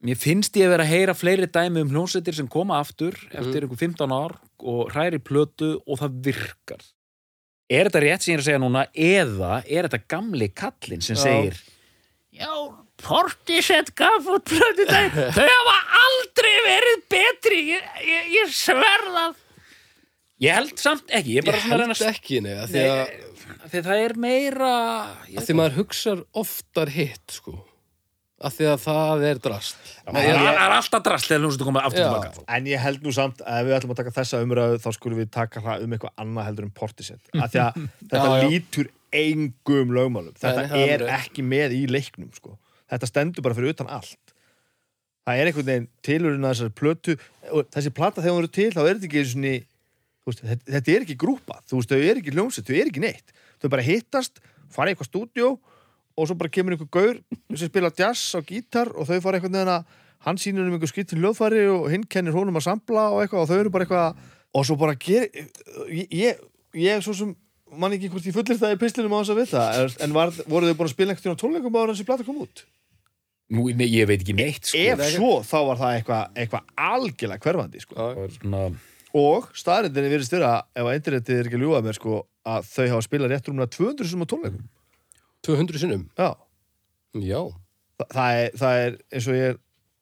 mér 0.00 0.20
finnst 0.22 0.56
ég 0.56 0.70
að 0.70 0.72
vera 0.72 0.86
að 0.86 0.94
heyra 0.94 1.16
fleiri 1.18 1.50
dæmi 1.52 1.84
um 1.84 1.92
hljómsveitir 1.92 2.38
sem 2.38 2.48
koma 2.48 2.80
aftur 2.80 3.18
eftir 3.28 3.66
einhver 3.66 3.82
15 3.82 4.16
ár 4.16 4.38
og 4.64 4.88
hræri 4.94 5.20
plötu 5.20 5.74
og 5.84 6.00
það 6.00 6.16
virkar. 6.30 6.88
Er 7.72 7.88
þetta 7.88 8.02
rétt 8.04 8.24
sem 8.24 8.34
ég 8.34 8.38
er 8.38 8.42
að 8.42 8.48
segja 8.50 8.62
núna 8.62 8.82
eða 8.92 9.52
er 9.64 9.88
þetta 9.88 10.02
gamli 10.14 10.50
kallinn 10.52 11.04
sem 11.04 11.16
Já. 11.16 11.22
segir 11.24 11.60
Já, 12.34 12.50
Portisett 13.04 13.92
gaf 13.96 14.26
út 14.30 14.44
plötu 14.50 14.84
dag 14.90 15.14
þau 15.36 15.46
hafa 15.48 15.76
aldrei 16.02 16.54
verið 16.66 17.04
betri 17.14 17.60
ég, 17.72 17.88
ég, 18.04 18.28
ég 18.40 18.52
sverðað 18.54 19.40
Ég 20.42 20.56
held 20.58 20.80
samt 20.82 21.12
ekki, 21.14 21.38
ég 21.38 21.46
bara 21.46 21.60
Ég 21.60 21.64
svona 21.64 21.76
að 21.76 21.84
reyna 21.84 21.94
held 21.96 22.08
ekki, 22.10 22.40
nei, 22.44 22.54
að 22.58 22.72
því 22.74 22.82
að, 22.90 23.12
Nei, 23.14 23.68
því 23.70 23.82
það 23.86 24.00
er 24.04 24.14
meira 24.24 24.72
að 25.30 25.46
því 25.46 25.56
maður 25.60 25.76
hugsar 25.78 26.24
oftar 26.42 26.90
hitt, 26.92 27.24
sko. 27.38 27.54
Að 28.44 28.56
því 28.58 28.66
að 28.70 28.80
það 28.84 29.22
er 29.30 29.38
drast. 29.44 29.78
Það 30.04 30.18
er, 30.28 30.38
er 30.50 30.74
alltaf 30.74 31.04
drast 31.06 31.28
þegar 31.30 31.40
hljómsveitur 31.44 31.68
koma 31.70 31.84
aftur 31.88 32.02
tilbaka 32.04 32.44
en 32.58 32.66
ég 32.68 32.82
held 32.82 33.06
nú 33.06 33.12
samt 33.16 33.40
að 33.40 33.60
ef 33.62 33.68
við 33.70 33.76
ætlum 33.78 33.94
að 33.94 34.00
taka 34.02 34.12
þessa 34.18 34.40
umræðu 34.44 34.80
þá 34.84 34.88
skulum 34.98 35.20
við 35.22 35.30
taka 35.32 35.62
það 35.64 35.84
um 35.86 35.94
eitthvað 35.96 36.14
annað 36.24 36.48
heldur 36.50 36.66
en 36.68 36.74
Portisett 36.76 37.32
af 37.40 37.54
því 37.54 37.62
að 37.64 37.78
þetta 38.10 38.26
Já, 38.28 38.36
já. 38.42 38.48
lítur 38.52 38.90
engum 39.14 39.94
lögmálum. 39.96 40.36
Þetta 40.42 40.66
Nei, 40.74 40.84
er 40.92 41.06
ekki 41.16 41.44
með 41.46 41.76
í 41.78 41.82
leiknum 41.88 42.28
sko. 42.36 42.56
þetta 42.92 43.08
stendur 43.08 43.46
bara 43.46 43.56
fyrir 43.56 43.72
utan 43.76 43.88
allt. 43.96 44.18
Það 45.24 45.38
er 45.40 45.48
einhvern 45.48 45.68
veginn 45.70 45.86
tilurinn 46.04 46.44
að 46.44 46.52
þessari 46.58 46.74
plötu 46.82 47.14
og 47.54 47.68
þessi 47.72 47.92
plata 47.96 48.20
þegar 48.20 48.34
hún 48.36 48.42
eru 48.44 48.52
til 48.58 48.66
þá 48.74 48.80
er 48.82 48.90
þetta 48.98 49.08
ekki 49.08 49.22
svona 49.30 49.52
veist, 50.28 50.42
þetta, 50.44 50.66
þetta 50.74 50.92
er 50.98 51.06
ekki 51.06 51.16
grúpa, 51.20 51.56
þú 51.68 51.78
veist, 51.78 51.94
þau 51.94 52.02
er 52.10 52.20
ekki 52.20 52.34
hljómsett 52.34 52.68
þau 52.68 52.76
er 52.76 52.90
ekki 52.90 53.00
neitt, 53.04 53.32
þau 53.62 53.70
bara 53.72 53.84
hittast 53.86 54.42
fara 54.74 54.90
í 54.90 54.94
eitthvað 54.94 55.08
stúdíó 55.08 55.48
og 56.14 56.28
svo 56.28 56.36
bara 56.38 56.52
kemur 56.52 56.76
einhver 56.76 56.90
gaur 56.94 57.20
sem 57.56 57.68
spila 57.68 57.90
jazz 57.98 58.34
á 58.36 58.40
gítar 58.46 58.90
og 58.94 59.08
þau 59.08 59.20
fara 59.24 59.40
einhvern 59.40 59.56
veginn 59.58 59.72
að 59.74 59.86
hann 60.26 60.40
sýnir 60.40 60.66
um 60.66 60.76
einhver 60.76 60.90
skrittin 60.90 61.20
hljóðfæri 61.22 61.64
og 61.72 61.88
hinn 61.92 62.06
kennir 62.08 62.36
honum 62.36 62.60
að 62.60 62.68
sampla 62.68 63.08
og 63.12 63.24
eitthvað 63.24 63.42
og 63.44 63.50
þau 63.50 63.58
eru 63.60 63.72
bara 63.74 63.86
eitthvað 63.86 64.20
og 64.54 64.68
svo 64.68 64.76
bara 64.80 64.94
ger 64.94 65.26
ég, 65.90 66.06
ég, 66.14 66.38
ég 66.78 67.02
svo 67.04 67.16
sem 67.18 67.34
man 67.74 67.96
ekki 67.96 68.12
hvort 68.12 68.28
ég 68.28 68.36
fullir 68.36 68.60
það 68.60 68.76
í 68.76 68.80
pislinum 68.84 69.16
á 69.16 69.18
þess 69.20 69.34
að 69.34 69.42
vita 69.42 69.64
en 70.06 70.14
var, 70.14 70.32
voru 70.46 70.70
þau 70.70 70.78
búin 70.78 70.88
að 70.88 70.94
spila 70.94 71.14
einhvern 71.14 71.26
tíma 71.26 71.40
tónleikum 71.42 71.78
ára 71.80 71.92
þessi 71.92 72.08
plata 72.08 72.26
kom 72.26 72.40
út 72.46 72.64
Nú, 73.52 73.66
nei, 73.76 73.90
ég 73.92 74.06
veit 74.08 74.22
ekki 74.22 74.32
neitt 74.32 74.70
sko. 74.70 74.78
ef 74.80 75.02
svo 75.12 75.32
þá 75.44 75.58
var 75.68 75.80
það 75.82 75.96
eitthvað 75.98 76.38
eitthva 76.40 76.60
algjörlega 76.80 77.44
hverfandi 77.44 77.82
sko. 77.82 78.06
Svona, 78.38 78.62
og 79.20 79.50
staðrindinni 79.52 80.12
virðist 80.14 80.32
vera 80.32 80.54
ef 80.72 80.88
að 80.88 80.96
internetið 80.96 81.36
er 81.42 81.50
ekki 81.50 81.58
að 81.58 81.66
ljúga 81.66 81.82
mér 81.84 81.98
sko, 81.98 82.22
að 82.48 82.70
þau 82.70 82.86
hafa 82.94 83.04
spilað 83.04 83.34
rétt 83.34 83.50
rúmlega 83.50 83.74
200 83.76 84.10
sem 84.10 84.24
á 84.24 84.26
tónleikum 84.32 84.64
200 85.44 85.82
sinnum. 85.84 86.06
já, 86.18 86.30
Já. 87.14 87.40
Þa, 87.94 88.06
það, 88.10 88.38
er, 88.42 88.56
það 88.58 88.78
er 88.84 88.96
eins 89.14 89.26
og 89.30 89.36
ég 89.38 89.60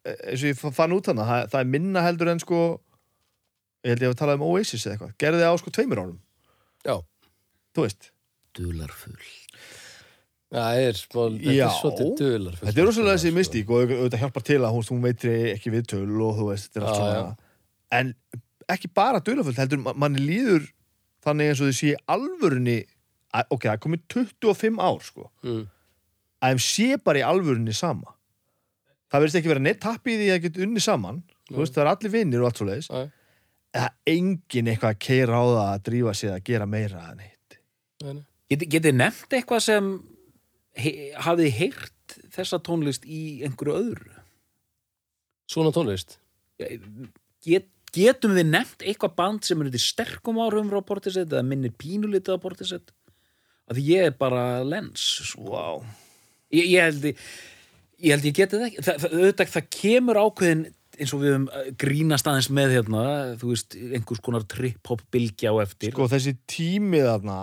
eins 0.09 0.41
og 0.43 0.49
ég 0.49 0.61
fann 0.79 0.95
út 0.97 1.11
hana 1.13 1.27
það, 1.29 1.43
það 1.53 1.61
er 1.65 1.69
minna 1.75 2.03
heldur 2.07 2.31
en 2.33 2.41
sko 2.43 2.61
ég 3.85 3.93
held 3.93 4.05
ég 4.07 4.15
að 4.15 4.19
tala 4.23 4.37
um 4.39 4.45
Oasis 4.49 4.87
eða 4.87 4.95
eitthvað 4.97 5.13
gerði 5.21 5.43
það 5.45 5.53
á 5.53 5.57
sko 5.61 5.73
tveimur 5.77 6.01
árum 6.03 6.17
Já. 6.89 6.97
þú 7.77 7.85
veist, 7.87 8.09
dularfull 8.57 9.19
Það 10.53 10.79
er, 10.85 10.97
þetta 11.01 11.53
er 11.65 11.71
svolítið 11.81 12.11
dular. 12.21 12.57
þetta 12.61 12.81
er 12.83 12.85
rosalega 12.89 13.17
þessi 13.17 13.31
mystík 13.33 13.71
og 13.73 13.93
auðvitað 13.95 14.21
hjálpar 14.21 14.45
til 14.45 14.59
að 14.61 14.75
hún, 14.75 14.85
hún 14.91 15.05
veitri 15.07 15.37
ekki 15.55 15.71
viðtöl 15.73 16.03
og 16.27 16.35
þú 16.41 16.49
veist, 16.51 16.67
þetta 16.75 16.83
er 16.83 16.89
allt 16.89 16.99
Já, 17.01 17.07
svona 17.07 18.01
en 18.01 18.11
ekki 18.77 18.91
bara 18.97 19.21
dulafullt 19.25 19.61
heldur 19.63 19.81
ma- 19.81 19.95
manni 19.97 20.21
líður 20.21 20.67
þannig 21.25 21.53
eins 21.55 21.63
og 21.65 21.71
þau 21.71 21.79
sé 21.79 21.95
alvörunni 22.17 22.77
ok, 23.33 23.63
það 23.65 23.73
er 23.77 23.83
komið 23.87 24.03
25 24.17 24.81
ár 24.83 25.01
sko 25.07 25.31
Mm. 25.43 25.63
að 26.43 26.53
þeim 26.53 26.63
sé 26.67 26.89
bara 27.05 27.19
í 27.23 27.27
alvörunni 27.27 27.75
sama 27.75 28.15
það 29.13 29.21
verðist 29.23 29.39
ekki 29.41 29.53
vera 29.53 29.61
neitt 29.65 29.81
tappi 29.81 30.15
í 30.15 30.19
því 30.21 30.29
að 30.35 30.43
geta 30.47 30.63
unni 30.67 30.81
saman 30.85 31.23
þú 31.49 31.59
veist, 31.63 31.75
það 31.75 31.83
er 31.85 31.91
allir 31.93 32.13
vinnir 32.17 32.41
og 32.43 32.49
allt 32.51 32.61
svo 32.61 32.67
leiðis 32.69 32.89
Já. 32.93 33.03
eða 33.75 33.91
engin 34.07 34.71
eitthvað 34.73 34.95
að 34.95 35.03
keira 35.09 35.41
á 35.41 35.45
það 35.45 35.69
að 35.73 35.83
drífa 35.89 36.15
sig 36.15 36.31
að 36.33 36.45
gera 36.45 36.67
meira 36.67 37.03
en 37.13 37.21
eitt. 37.27 37.59
Get, 38.51 38.65
Getið 38.69 38.95
nefnt 38.99 39.33
eitthvað 39.37 39.63
sem 39.65 39.91
he, 40.77 40.91
hafið 41.17 41.53
heyrt 41.57 42.17
þessa 42.35 42.59
tónlist 42.65 43.05
í 43.09 43.43
einhverju 43.47 43.77
öðru 43.79 44.19
Svona 45.53 45.73
tónlist. 45.75 46.19
Get, 47.45 47.69
Getum 47.93 48.33
við 48.33 48.47
nefnt 48.49 48.81
eitthvað 48.89 49.15
band 49.19 49.45
sem 49.45 49.61
er 49.61 49.69
sterkum 49.77 50.39
árum 50.41 50.71
frá 50.73 50.81
Portisett 50.89 51.29
eða 51.29 51.43
minnir 51.45 51.75
pínulitið 51.77 52.39
á 52.41 52.41
Portisett 52.41 52.93
að 53.73 53.81
ég 53.87 54.11
er 54.11 54.15
bara 54.19 54.45
lens 54.67 55.07
sko. 55.31 55.49
wow. 55.49 55.83
ég, 56.53 56.69
ég 56.75 56.87
held 56.87 57.11
ég 57.11 57.27
ég 58.03 58.15
held 58.15 58.29
ég 58.29 58.37
geti 58.37 58.59
það 58.59 58.69
ekki 58.69 58.85
það, 58.87 59.03
það, 59.03 59.19
auðvitað, 59.19 59.53
það 59.57 59.69
kemur 59.79 60.21
ákveðin 60.23 60.63
eins 61.03 61.15
og 61.17 61.23
við 61.23 61.35
uh, 61.39 61.67
grínast 61.81 62.29
aðeins 62.29 62.51
með 62.53 62.77
hérna, 62.77 63.03
þú 63.41 63.53
veist, 63.55 63.77
einhvers 63.97 64.23
konar 64.25 64.47
trip-hop 64.51 65.05
bylgja 65.15 65.55
á 65.55 65.57
eftir 65.65 65.95
sko 65.95 66.09
þessi 66.11 66.35
tími 66.51 67.01
þarna 67.05 67.39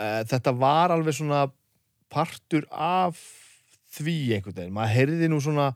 e, 0.00 0.06
þetta 0.30 0.54
var 0.56 0.94
alveg 0.94 1.18
svona 1.18 1.44
partur 2.12 2.64
af 2.72 3.20
því 3.92 4.16
einhvern 4.38 4.56
veginn, 4.56 4.76
maður 4.76 4.96
heyrði 4.96 5.28
nú 5.28 5.40
svona 5.44 5.72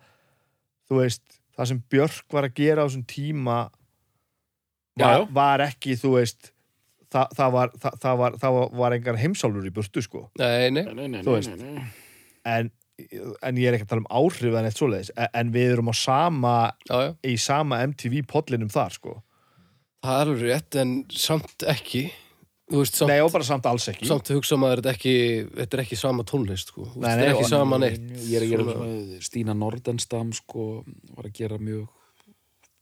þú 0.89 1.03
veist, 1.03 1.25
það 1.57 1.73
sem 1.73 1.83
Björk 1.93 2.37
var 2.37 2.49
að 2.49 2.57
gera 2.63 2.85
á 2.85 2.87
þessum 2.87 3.07
tíma 3.11 3.59
var, 4.97 5.27
var 5.35 5.65
ekki, 5.67 5.99
þú 6.01 6.17
veist 6.17 6.53
það, 7.13 7.37
það, 7.39 7.53
var, 7.59 7.71
það, 7.85 8.01
það 8.03 8.19
var 8.23 8.41
það 8.43 8.57
var, 8.59 8.73
var 8.81 8.97
engar 8.99 9.21
heimsálfur 9.23 9.69
í 9.69 9.75
burtu 9.77 10.03
sko 10.05 10.25
Nei, 10.41 10.71
nei. 10.75 10.83
nei, 10.95 11.07
nei, 11.15 11.23
Þú 11.27 11.37
veist. 11.37 11.55
en, 12.47 12.71
en 13.45 13.61
ég 13.61 13.69
er 13.71 13.77
ekki 13.79 13.87
að 13.87 13.93
tala 13.95 14.05
um 14.05 14.11
áhrif 14.23 14.59
en 14.59 14.69
eitt 14.71 14.79
svoleiðis, 14.81 15.13
en, 15.17 15.31
en 15.43 15.55
við 15.55 15.73
erum 15.77 15.93
á 15.93 15.95
sama 15.99 16.55
Já, 16.89 16.97
já. 17.07 17.11
í 17.29 17.35
sama 17.41 17.81
MTV 17.87 18.23
podlinum 18.31 18.73
þar 18.73 18.95
sko 19.01 19.17
Það 20.07 20.21
er 20.23 20.29
alveg 20.31 20.43
rétt, 20.53 20.77
en 20.79 20.91
samt 21.11 21.65
ekki. 21.67 22.01
Þú 22.71 22.79
veist, 22.83 22.95
samt, 22.99 23.09
Nei, 23.11 23.17
og 23.25 23.31
bara 23.35 23.47
samt 23.49 23.65
alls 23.67 23.87
ekki 23.91 24.07
samt 24.07 24.29
hugsa 24.31 24.55
maður 24.61 24.83
þetta 24.85 24.91
er 24.93 24.99
ekki, 25.01 25.15
þetta 25.57 25.77
er 25.79 25.83
ekki 25.83 25.99
sama 25.99 26.25
tónlist, 26.29 26.71
sko. 26.71 26.85
Nei, 26.93 27.09
Þetta 27.09 27.17
nei, 27.17 27.25
er 27.25 27.33
ekki 27.33 27.49
sama 27.51 27.79
neitt. 27.83 28.05
ég 28.29 28.37
er 28.39 28.45
að 28.47 28.53
gera 28.53 28.67
svona, 28.69 29.19
Stína 29.27 29.57
Nordenstam 29.59 30.31
sko, 30.37 30.67
var 31.17 31.27
að 31.27 31.35
gera 31.41 31.59
mjög 31.59 31.89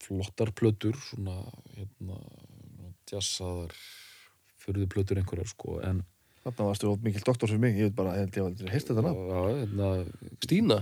flottar 0.04 0.52
plötur 0.58 0.98
svona 1.06 1.38
hérna, 1.78 2.18
jazzaðar 3.08 3.72
fyrðu 4.64 4.88
plötur 4.96 5.20
einhverjar 5.22 5.50
sko, 5.52 5.78
en 5.84 6.02
Þarna 6.44 6.64
varstu 6.68 6.90
of 6.90 6.98
mikil 7.00 7.22
doktor 7.24 7.48
fyrir 7.48 7.60
mig, 7.62 7.76
ég 7.80 7.86
veit 7.88 7.94
bara, 7.96 8.18
ég 8.20 8.26
held 8.36 8.58
ég 8.60 8.66
hef 8.66 8.72
heist 8.74 8.88
þetta 8.90 9.02
nafn. 9.06 9.28
já, 9.30 9.38
hérna, 9.48 9.86
Stína? 10.44 10.76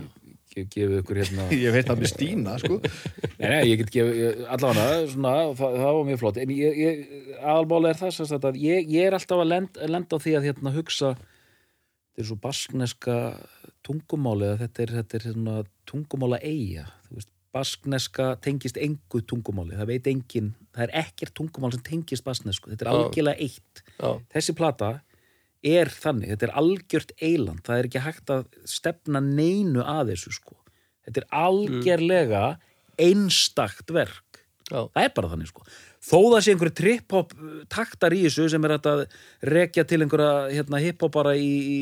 ge- 0.53 0.65
gefið 0.75 0.97
ykkur 0.99 1.21
hérna 1.21 1.45
Ég 1.63 1.77
veit 1.77 1.87
það 1.87 2.01
með 2.03 2.11
Stína, 2.11 2.57
sko 2.59 2.79
Nei, 3.39 3.47
nei, 3.53 3.61
ég 3.71 3.79
get 3.85 3.93
gefið, 3.95 4.41
allavega 4.57 4.97
svona, 5.13 5.35
það, 5.61 5.77
það 5.85 5.95
var 5.99 6.09
mjög 6.11 6.21
flott 6.25 6.41
en 6.43 6.55
ég, 6.57 6.81
ég, 6.83 7.05
aðalmáli 7.39 7.93
er 7.93 8.01
það 8.03 8.11
sem 8.19 8.29
sagt 8.33 8.49
að 8.51 8.59
ég, 8.65 8.91
ég 8.91 9.07
er 9.07 9.17
alltaf 9.21 9.45
að 9.45 9.53
lenda, 9.55 9.89
lenda 9.95 10.19
á 10.19 10.23
því 10.27 10.35
að 10.41 10.49
hérna 10.51 10.75
hugsa 10.75 11.13
þetta 11.15 12.25
er 12.25 12.29
svo 12.33 12.39
baskneska 12.43 13.17
tungumáli 13.87 14.51
eða 14.51 14.61
þetta 14.67 14.83
er, 14.89 14.95
þetta 14.99 15.21
er 15.21 15.29
svona 15.31 15.57
tungumála 15.93 16.43
eiga 16.43 16.89
þú 17.07 17.21
veist, 17.21 17.31
baskneska 17.53 18.33
tengist 18.45 18.79
engu 18.81 19.21
tungumáli, 19.29 19.77
það 19.77 19.91
veit 19.91 20.11
engin 20.11 20.53
það 20.73 20.85
er 20.87 20.95
ekkert 21.03 21.35
tungumál 21.37 21.73
sem 21.75 21.85
tengist 21.87 22.25
basknesku. 22.27 22.73
Þetta 22.73 22.87
er 22.87 22.93
algjörlega 22.93 23.45
eitt. 23.45 23.83
Já, 23.99 24.11
þessi 24.35 24.55
plata 24.57 24.91
er 25.63 25.93
þannig, 25.93 26.33
þetta 26.33 26.49
er 26.49 26.55
algjört 26.63 27.15
eiland, 27.23 27.63
það 27.67 27.79
er 27.79 27.89
ekki 27.89 28.05
hægt 28.07 28.35
að 28.35 28.47
stefna 28.69 29.23
neinu 29.23 29.85
að 29.85 30.15
þessu 30.15 30.35
sko. 30.39 30.59
Þetta 31.07 31.23
er 31.23 31.29
algjörlega 31.43 32.45
einstakt 33.03 33.93
verk 33.95 34.32
já, 34.73 34.81
það 34.97 35.05
er 35.07 35.13
bara 35.19 35.31
þannig 35.35 35.51
sko 35.53 35.67
þó 36.03 36.17
það 36.33 36.39
sé 36.47 36.55
einhverju 36.55 36.75
trip-hop 36.81 37.35
taktar 37.71 38.17
í 38.17 38.23
þessu 38.25 38.49
sem 38.51 38.65
er 38.67 38.75
að 38.79 39.03
rekja 39.53 39.85
til 39.87 40.01
einhverja 40.03 40.33
hérna, 40.57 40.81
hip-hopara 40.83 41.37
í, 41.39 41.51
í, 41.77 41.79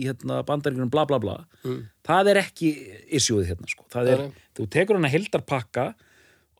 hérna, 0.08 0.42
bandaríkunum 0.48 0.90
bla 0.92 1.06
bla 1.08 1.20
bla 1.22 1.38
Mm. 1.66 1.80
það 2.06 2.28
er 2.30 2.38
ekki 2.44 2.68
issueið 3.18 3.48
hérna 3.54 3.66
sko 3.70 3.86
það 3.90 4.10
er, 4.12 4.20
nei. 4.26 4.44
þú 4.58 4.66
tekur 4.76 4.98
hana 5.00 5.08
hildarpakka 5.10 5.86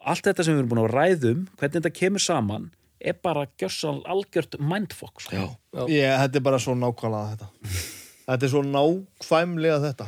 allt 0.07 0.25
þetta 0.27 0.47
sem 0.47 0.55
við 0.57 0.63
erum 0.65 0.71
búin 0.73 0.81
að 0.87 0.95
ræðum 0.97 1.45
hvernig 1.59 1.77
þetta 1.77 1.93
kemur 2.01 2.23
saman 2.25 2.65
er 3.07 3.15
bara 3.23 3.45
gjörsal 3.61 4.01
algjört 4.09 4.57
mindfuck 4.59 5.21
sko. 5.23 5.37
Já, 5.37 5.45
Já. 5.77 5.83
Ég, 5.93 6.15
þetta 6.25 6.41
er 6.41 6.45
bara 6.49 6.59
svo 6.63 6.75
nákvæmlega 6.79 7.37
þetta 7.37 7.51
Þetta 8.27 8.47
er 8.49 8.51
svo 8.51 8.63
nákvæmlega 8.67 9.79
þetta 9.85 10.07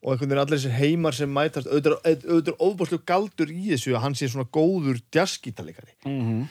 og 0.00 0.12
einhvern 0.12 0.30
veginn 0.30 0.42
allir 0.42 0.58
þessir 0.58 0.76
heimar 0.78 1.16
sem 1.16 1.32
mætast 1.32 1.68
auðvitað 1.68 2.48
er- 2.48 2.56
óbúslega 2.56 3.04
galdur 3.06 3.52
í 3.52 3.68
þessu 3.72 3.94
að 3.94 4.04
hann 4.06 4.16
sé 4.16 4.28
svona 4.28 4.48
góður 4.48 5.00
jazzgítalegari 5.12 5.92
mm 6.04 6.20
-hmm. 6.20 6.46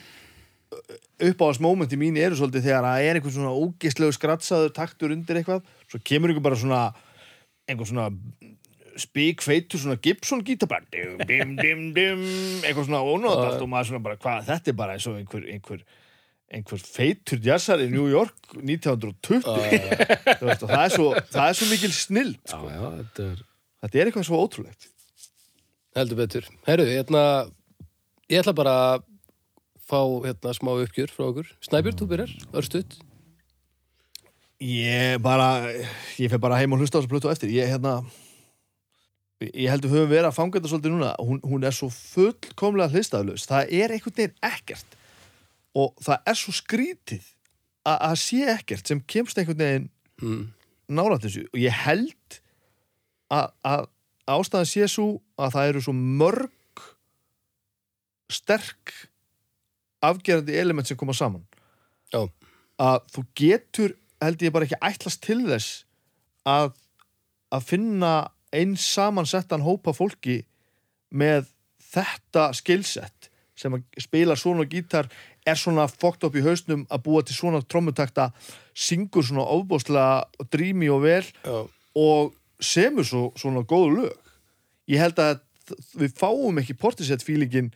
uppáðasmómenti 1.30 1.98
mín 1.98 2.16
eru 2.16 2.36
svolítið 2.38 2.68
þegar 2.68 2.84
að 2.84 3.02
er 3.08 3.14
einhvern 3.18 3.34
svona 3.34 3.58
ógislegu 3.58 4.12
skratsaður 4.12 4.72
taktur 4.72 5.10
undir 5.10 5.36
eitthvað, 5.36 5.62
svo 5.88 5.98
kemur 6.04 6.30
einhver 6.30 6.42
bara 6.42 6.56
svona 6.56 6.94
einhver 7.66 7.86
svona 7.86 8.10
spíkfeitur 9.00 9.80
svona 9.80 9.98
Gibson 10.02 10.44
gítabær 10.44 10.84
dim, 10.92 11.18
dim, 11.26 11.56
dim, 11.56 11.82
dim, 11.94 12.22
eitthvað 12.62 12.86
svona 12.88 13.02
ónóðalt 13.02 13.62
og 13.62 13.68
maður 13.70 13.90
svona 13.90 14.04
bara, 14.04 14.16
hvað, 14.20 14.46
þetta 14.50 14.72
er 14.72 14.78
bara 14.80 14.96
eins 14.96 15.06
og 15.06 15.18
einhver, 15.20 15.46
einhver, 15.54 15.84
einhver 16.50 16.80
feitur 16.82 17.40
jazzar 17.44 17.82
í 17.84 17.90
New 17.92 18.08
York 18.10 18.54
1920 18.58 19.44
Þú 19.46 20.48
veist, 20.48 20.64
það 20.64 20.80
er 20.84 20.94
svo, 20.96 21.10
það 21.30 21.44
er 21.46 21.58
svo 21.60 21.68
mikil 21.70 21.92
snill 21.94 22.32
já, 22.34 22.56
já, 22.58 22.80
þetta 23.02 23.28
er 23.28 23.44
þetta 23.80 24.00
er 24.00 24.10
eitthvað 24.10 24.26
svo 24.28 24.40
ótrúlegt 24.44 24.90
heldur 25.96 26.20
betur. 26.20 26.48
Herru, 26.68 26.86
hérna, 26.88 27.22
ég 28.30 28.42
ætla 28.42 28.54
bara 28.56 28.74
að 28.86 29.06
fá 29.90 30.00
hérna 30.26 30.54
smá 30.54 30.72
uppgjör 30.76 31.12
frá 31.14 31.28
okkur. 31.30 31.52
Snæbjörn, 31.66 31.98
þú 31.98 32.10
byrjar, 32.12 32.34
örstuð. 32.54 32.98
Ég 34.60 35.20
bara, 35.24 35.48
ég 36.20 36.30
fer 36.30 36.40
bara 36.42 36.58
heim 36.60 36.76
og 36.76 36.82
hlusta 36.82 37.00
á 37.00 37.00
þessu 37.00 37.10
plötu 37.10 37.30
eftir. 37.32 37.50
Ég, 37.54 37.70
hérna, 37.72 37.98
ég 39.40 39.72
heldur 39.72 39.92
höfum 39.94 40.12
verið 40.12 40.28
að 40.28 40.36
fanga 40.36 40.58
þetta 40.58 40.72
svolítið 40.72 40.94
núna. 40.94 41.12
Hún, 41.18 41.40
hún 41.42 41.64
er 41.66 41.74
svo 41.74 41.88
fullkomlega 41.94 42.92
hlistaflaus. 42.92 43.48
Það 43.48 43.74
er 43.80 43.96
einhvern 43.96 44.18
veginn 44.20 44.36
ekkert. 44.50 44.98
Og 45.78 45.94
það 46.02 46.30
er 46.32 46.38
svo 46.38 46.54
skrítið 46.56 47.26
að 47.90 48.16
sé 48.20 48.40
ekkert 48.52 48.90
sem 48.90 49.00
kemst 49.08 49.38
einhvern 49.38 49.60
veginn 49.62 49.90
Mm. 50.20 50.52
þessu. 51.22 51.46
Og 51.54 51.60
ég 51.62 51.72
held 51.72 52.40
að, 53.32 53.86
ástæðan 54.28 54.68
sé 54.68 54.88
svo 54.90 55.22
að 55.40 55.54
það 55.54 55.68
eru 55.70 55.80
svo 55.86 55.94
mörg 55.96 56.82
sterk 58.30 58.92
afgerandi 60.04 60.58
element 60.60 60.88
sem 60.88 60.96
koma 60.96 61.14
saman. 61.16 61.46
Já. 62.12 62.26
Að 62.80 63.00
þú 63.14 63.24
getur 63.36 63.96
held 64.20 64.44
ég 64.44 64.52
bara 64.52 64.68
ekki 64.68 64.80
ætlast 64.84 65.22
til 65.24 65.40
þess 65.48 65.84
að, 66.48 66.74
að 67.52 67.66
finna 67.68 68.12
eins 68.52 68.84
samansettan 68.84 69.64
hópa 69.64 69.94
fólki 69.96 70.42
með 71.10 71.48
þetta 71.90 72.50
skillset 72.56 73.30
sem 73.58 73.74
að 73.76 73.84
spila 74.00 74.36
svona 74.38 74.64
gítar 74.68 75.10
er 75.50 75.58
svona 75.60 75.86
fókt 75.90 76.24
upp 76.28 76.36
í 76.38 76.42
hausnum 76.44 76.86
að 76.90 77.02
búa 77.06 77.22
til 77.26 77.36
svona 77.36 77.60
trommutakta 77.66 78.30
syngur 78.74 79.26
svona 79.26 79.44
ofbóðslega 79.56 80.46
drými 80.54 80.88
og 80.94 81.02
vel 81.04 81.24
Já, 81.44 81.58
og 82.00 82.34
semur 82.60 83.06
svo, 83.08 83.24
svona 83.40 83.62
góð 83.66 83.88
lög 83.98 84.12
ég 84.90 85.02
held 85.02 85.18
að 85.22 85.40
við 86.00 86.14
fáum 86.18 86.58
ekki 86.62 86.74
portisett 86.78 87.22
fílingin 87.22 87.68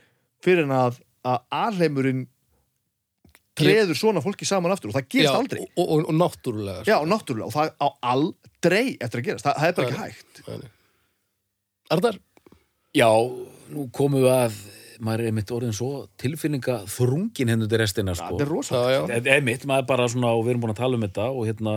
fyrir 0.44 0.64
en 0.66 0.72
að, 0.74 0.96
að 1.24 1.44
alheimurinn 1.54 2.24
treður 3.54 3.94
svona 3.94 4.22
fólki 4.24 4.46
saman 4.48 4.72
aftur 4.74 4.90
og 4.90 4.96
það 4.96 5.08
gerist 5.14 5.30
Já, 5.30 5.36
aldrei 5.38 5.60
Og, 5.62 5.84
og, 5.86 6.08
og 6.10 6.14
náttúrulega. 6.18 6.80
sko. 6.82 6.90
Já, 6.90 6.96
náttúrulega, 7.06 7.46
og 7.46 7.54
það 7.54 7.70
á 7.78 7.86
aldrei 8.14 8.84
eftir 8.98 9.20
að 9.20 9.26
gerast, 9.28 9.46
það, 9.46 9.60
það 9.60 9.68
er 9.68 9.76
bara 9.78 9.88
ekki 9.88 10.00
hægt. 10.02 10.40
Arnar? 11.94 12.18
Já, 12.98 13.10
nú 13.74 13.86
komum 13.94 14.24
við 14.24 14.32
að 14.34 14.56
maður 15.04 15.24
er 15.24 15.30
einmitt 15.30 15.52
orðin 15.54 15.76
svo 15.76 15.90
tilfinninga 16.20 16.80
þrungin 16.90 17.52
hendur 17.52 17.70
til 17.70 17.80
restina 17.82 18.16
sko. 18.16 18.34
Það 18.34 18.44
er 18.46 18.52
rosa 18.52 18.80
Já, 18.80 18.94
já. 18.94 19.00
Það 19.12 19.30
er 19.36 19.46
mitt, 19.46 19.66
maður 19.68 19.84
er 19.84 19.90
bara 19.92 20.10
svona 20.12 20.34
og 20.34 20.44
við 20.44 20.54
erum 20.54 20.64
búin 20.64 20.74
að 20.74 20.82
tala 20.82 20.98
um 20.98 21.06
þetta 21.06 21.30
og 21.30 21.48
hérna 21.48 21.74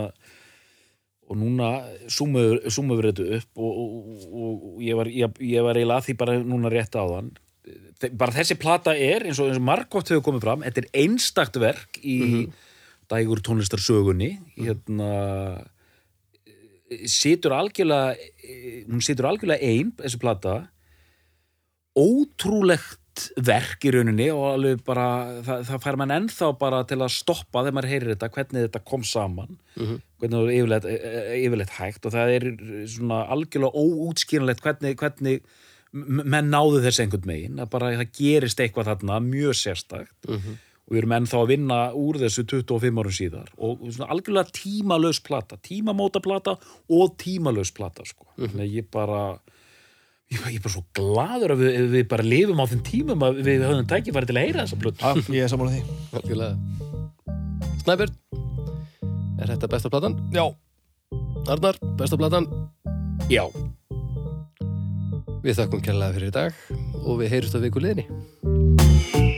og 1.28 1.36
núna 1.36 1.72
við 2.08 3.10
þetta 3.10 3.26
upp 3.38 3.60
og, 3.60 3.82
og, 3.82 3.98
og, 4.28 4.64
og 4.70 4.80
ég, 4.80 4.96
var, 4.96 5.12
ég, 5.12 5.42
ég 5.44 5.66
var 5.66 5.76
eiginlega 5.76 6.00
að 6.00 6.08
því 6.08 6.16
bara 6.22 6.38
núna 6.40 6.72
rétt 6.72 6.96
á 6.96 7.04
þann 7.04 7.36
bara 8.14 8.34
þessi 8.34 8.56
plata 8.58 8.94
er 8.94 9.26
eins 9.26 9.40
og, 9.42 9.50
eins 9.50 9.58
og 9.58 9.66
margótt 9.66 10.12
hefur 10.12 10.24
komið 10.28 10.44
fram, 10.44 10.62
þetta 10.66 10.84
er 10.84 10.90
einstakt 11.02 11.58
verk 11.60 11.98
í 12.00 12.18
dægur 13.10 13.42
tónlistarsögunni. 13.44 14.30
Hérna 14.58 15.10
situr 17.08 17.56
algjörlega 17.56 18.14
hún 18.88 19.04
situr 19.04 19.28
algjörlega 19.28 19.64
ein 19.64 19.92
þessi 19.98 20.20
plata. 20.22 20.58
Ótrúlegt 21.98 23.00
verk 23.44 23.84
í 23.86 23.92
rauninni 23.94 24.28
og 24.34 24.44
alveg 24.52 24.82
bara 24.86 25.06
það, 25.46 25.64
það 25.70 25.84
fær 25.84 25.98
mann 26.00 26.14
ennþá 26.14 26.50
bara 26.60 26.82
til 26.88 26.98
að 27.00 27.14
stoppa 27.14 27.62
þegar 27.64 27.76
maður 27.78 27.92
heyrir 27.92 28.12
þetta, 28.14 28.30
hvernig 28.36 28.66
þetta 28.68 28.84
kom 28.90 29.06
saman. 29.06 29.58
Hvernig 30.18 30.36
það 30.36 30.48
er 30.48 30.58
yfirleitt, 30.58 30.88
eh, 30.92 31.32
yfirleitt 31.44 31.74
hægt 31.78 32.06
og 32.08 32.14
það 32.14 32.34
er 32.36 32.46
svona 32.94 33.22
algjörlega 33.34 33.84
óútskýranlegt 33.84 34.64
hvernig, 34.64 34.96
hvernig 34.98 35.42
menn 35.92 36.50
náðu 36.52 36.82
þess 36.84 37.00
einhvern 37.00 37.28
megin 37.28 37.60
að 37.62 37.70
bara 37.72 37.92
það 37.96 38.10
gerist 38.18 38.60
eitthvað 38.60 38.90
þarna 38.92 39.20
mjög 39.24 39.54
sérstakt. 39.56 40.28
Og 40.88 40.94
við 40.94 41.02
erum 41.02 41.12
ennþá 41.18 41.38
að 41.42 41.50
vinna 41.52 41.78
úr 42.00 42.16
þessu 42.16 42.46
25 42.48 42.98
árum 43.02 43.12
síðar 43.12 43.48
og 43.58 43.82
svona 43.92 44.08
algjörlega 44.14 44.52
tímalaus 44.56 45.20
plata, 45.20 45.58
tímamóta 45.60 46.20
plata 46.24 46.56
og 46.88 47.16
tímalaus 47.20 47.72
plata 47.76 48.04
sko. 48.08 48.24
þannig 48.36 48.64
að 48.64 48.76
ég 48.78 48.90
bara 48.90 49.38
ég, 50.32 50.42
ég 50.42 50.58
er 50.58 50.64
bara 50.64 50.74
svo 50.74 50.84
gladur 50.96 51.54
að 51.54 51.62
við, 51.64 51.78
við 51.94 52.06
bara 52.10 52.26
lifum 52.26 52.62
á 52.62 52.66
þeim 52.70 52.82
tímum 52.86 53.24
að 53.28 53.40
við 53.46 53.64
höfum 53.66 53.88
tækifæri 53.88 54.30
til 54.30 54.36
að 54.36 54.46
heyra 54.46 54.66
þessa 54.66 54.80
plötu 54.82 55.04
Já, 55.04 55.10
ég 55.38 55.46
er 55.46 55.52
saman 55.52 55.70
að 55.70 55.78
því. 55.78 56.50
Snæbjörn? 57.84 58.20
Er 59.38 59.54
þetta 59.54 59.72
besta 59.72 59.92
platan? 59.92 60.18
Já, 60.34 60.44
Arnar, 61.48 61.78
besta 61.96 62.18
platan? 62.20 62.48
Já, 63.32 63.44
Við 65.38 65.54
þakkum 65.54 65.82
kærlega 65.84 66.14
fyrir 66.16 66.32
í 66.32 66.34
dag 66.34 66.56
og 67.04 67.20
við 67.20 67.30
heyrjumst 67.30 67.54
á 67.54 67.62
viku 67.62 67.80
liðinni. 67.80 69.37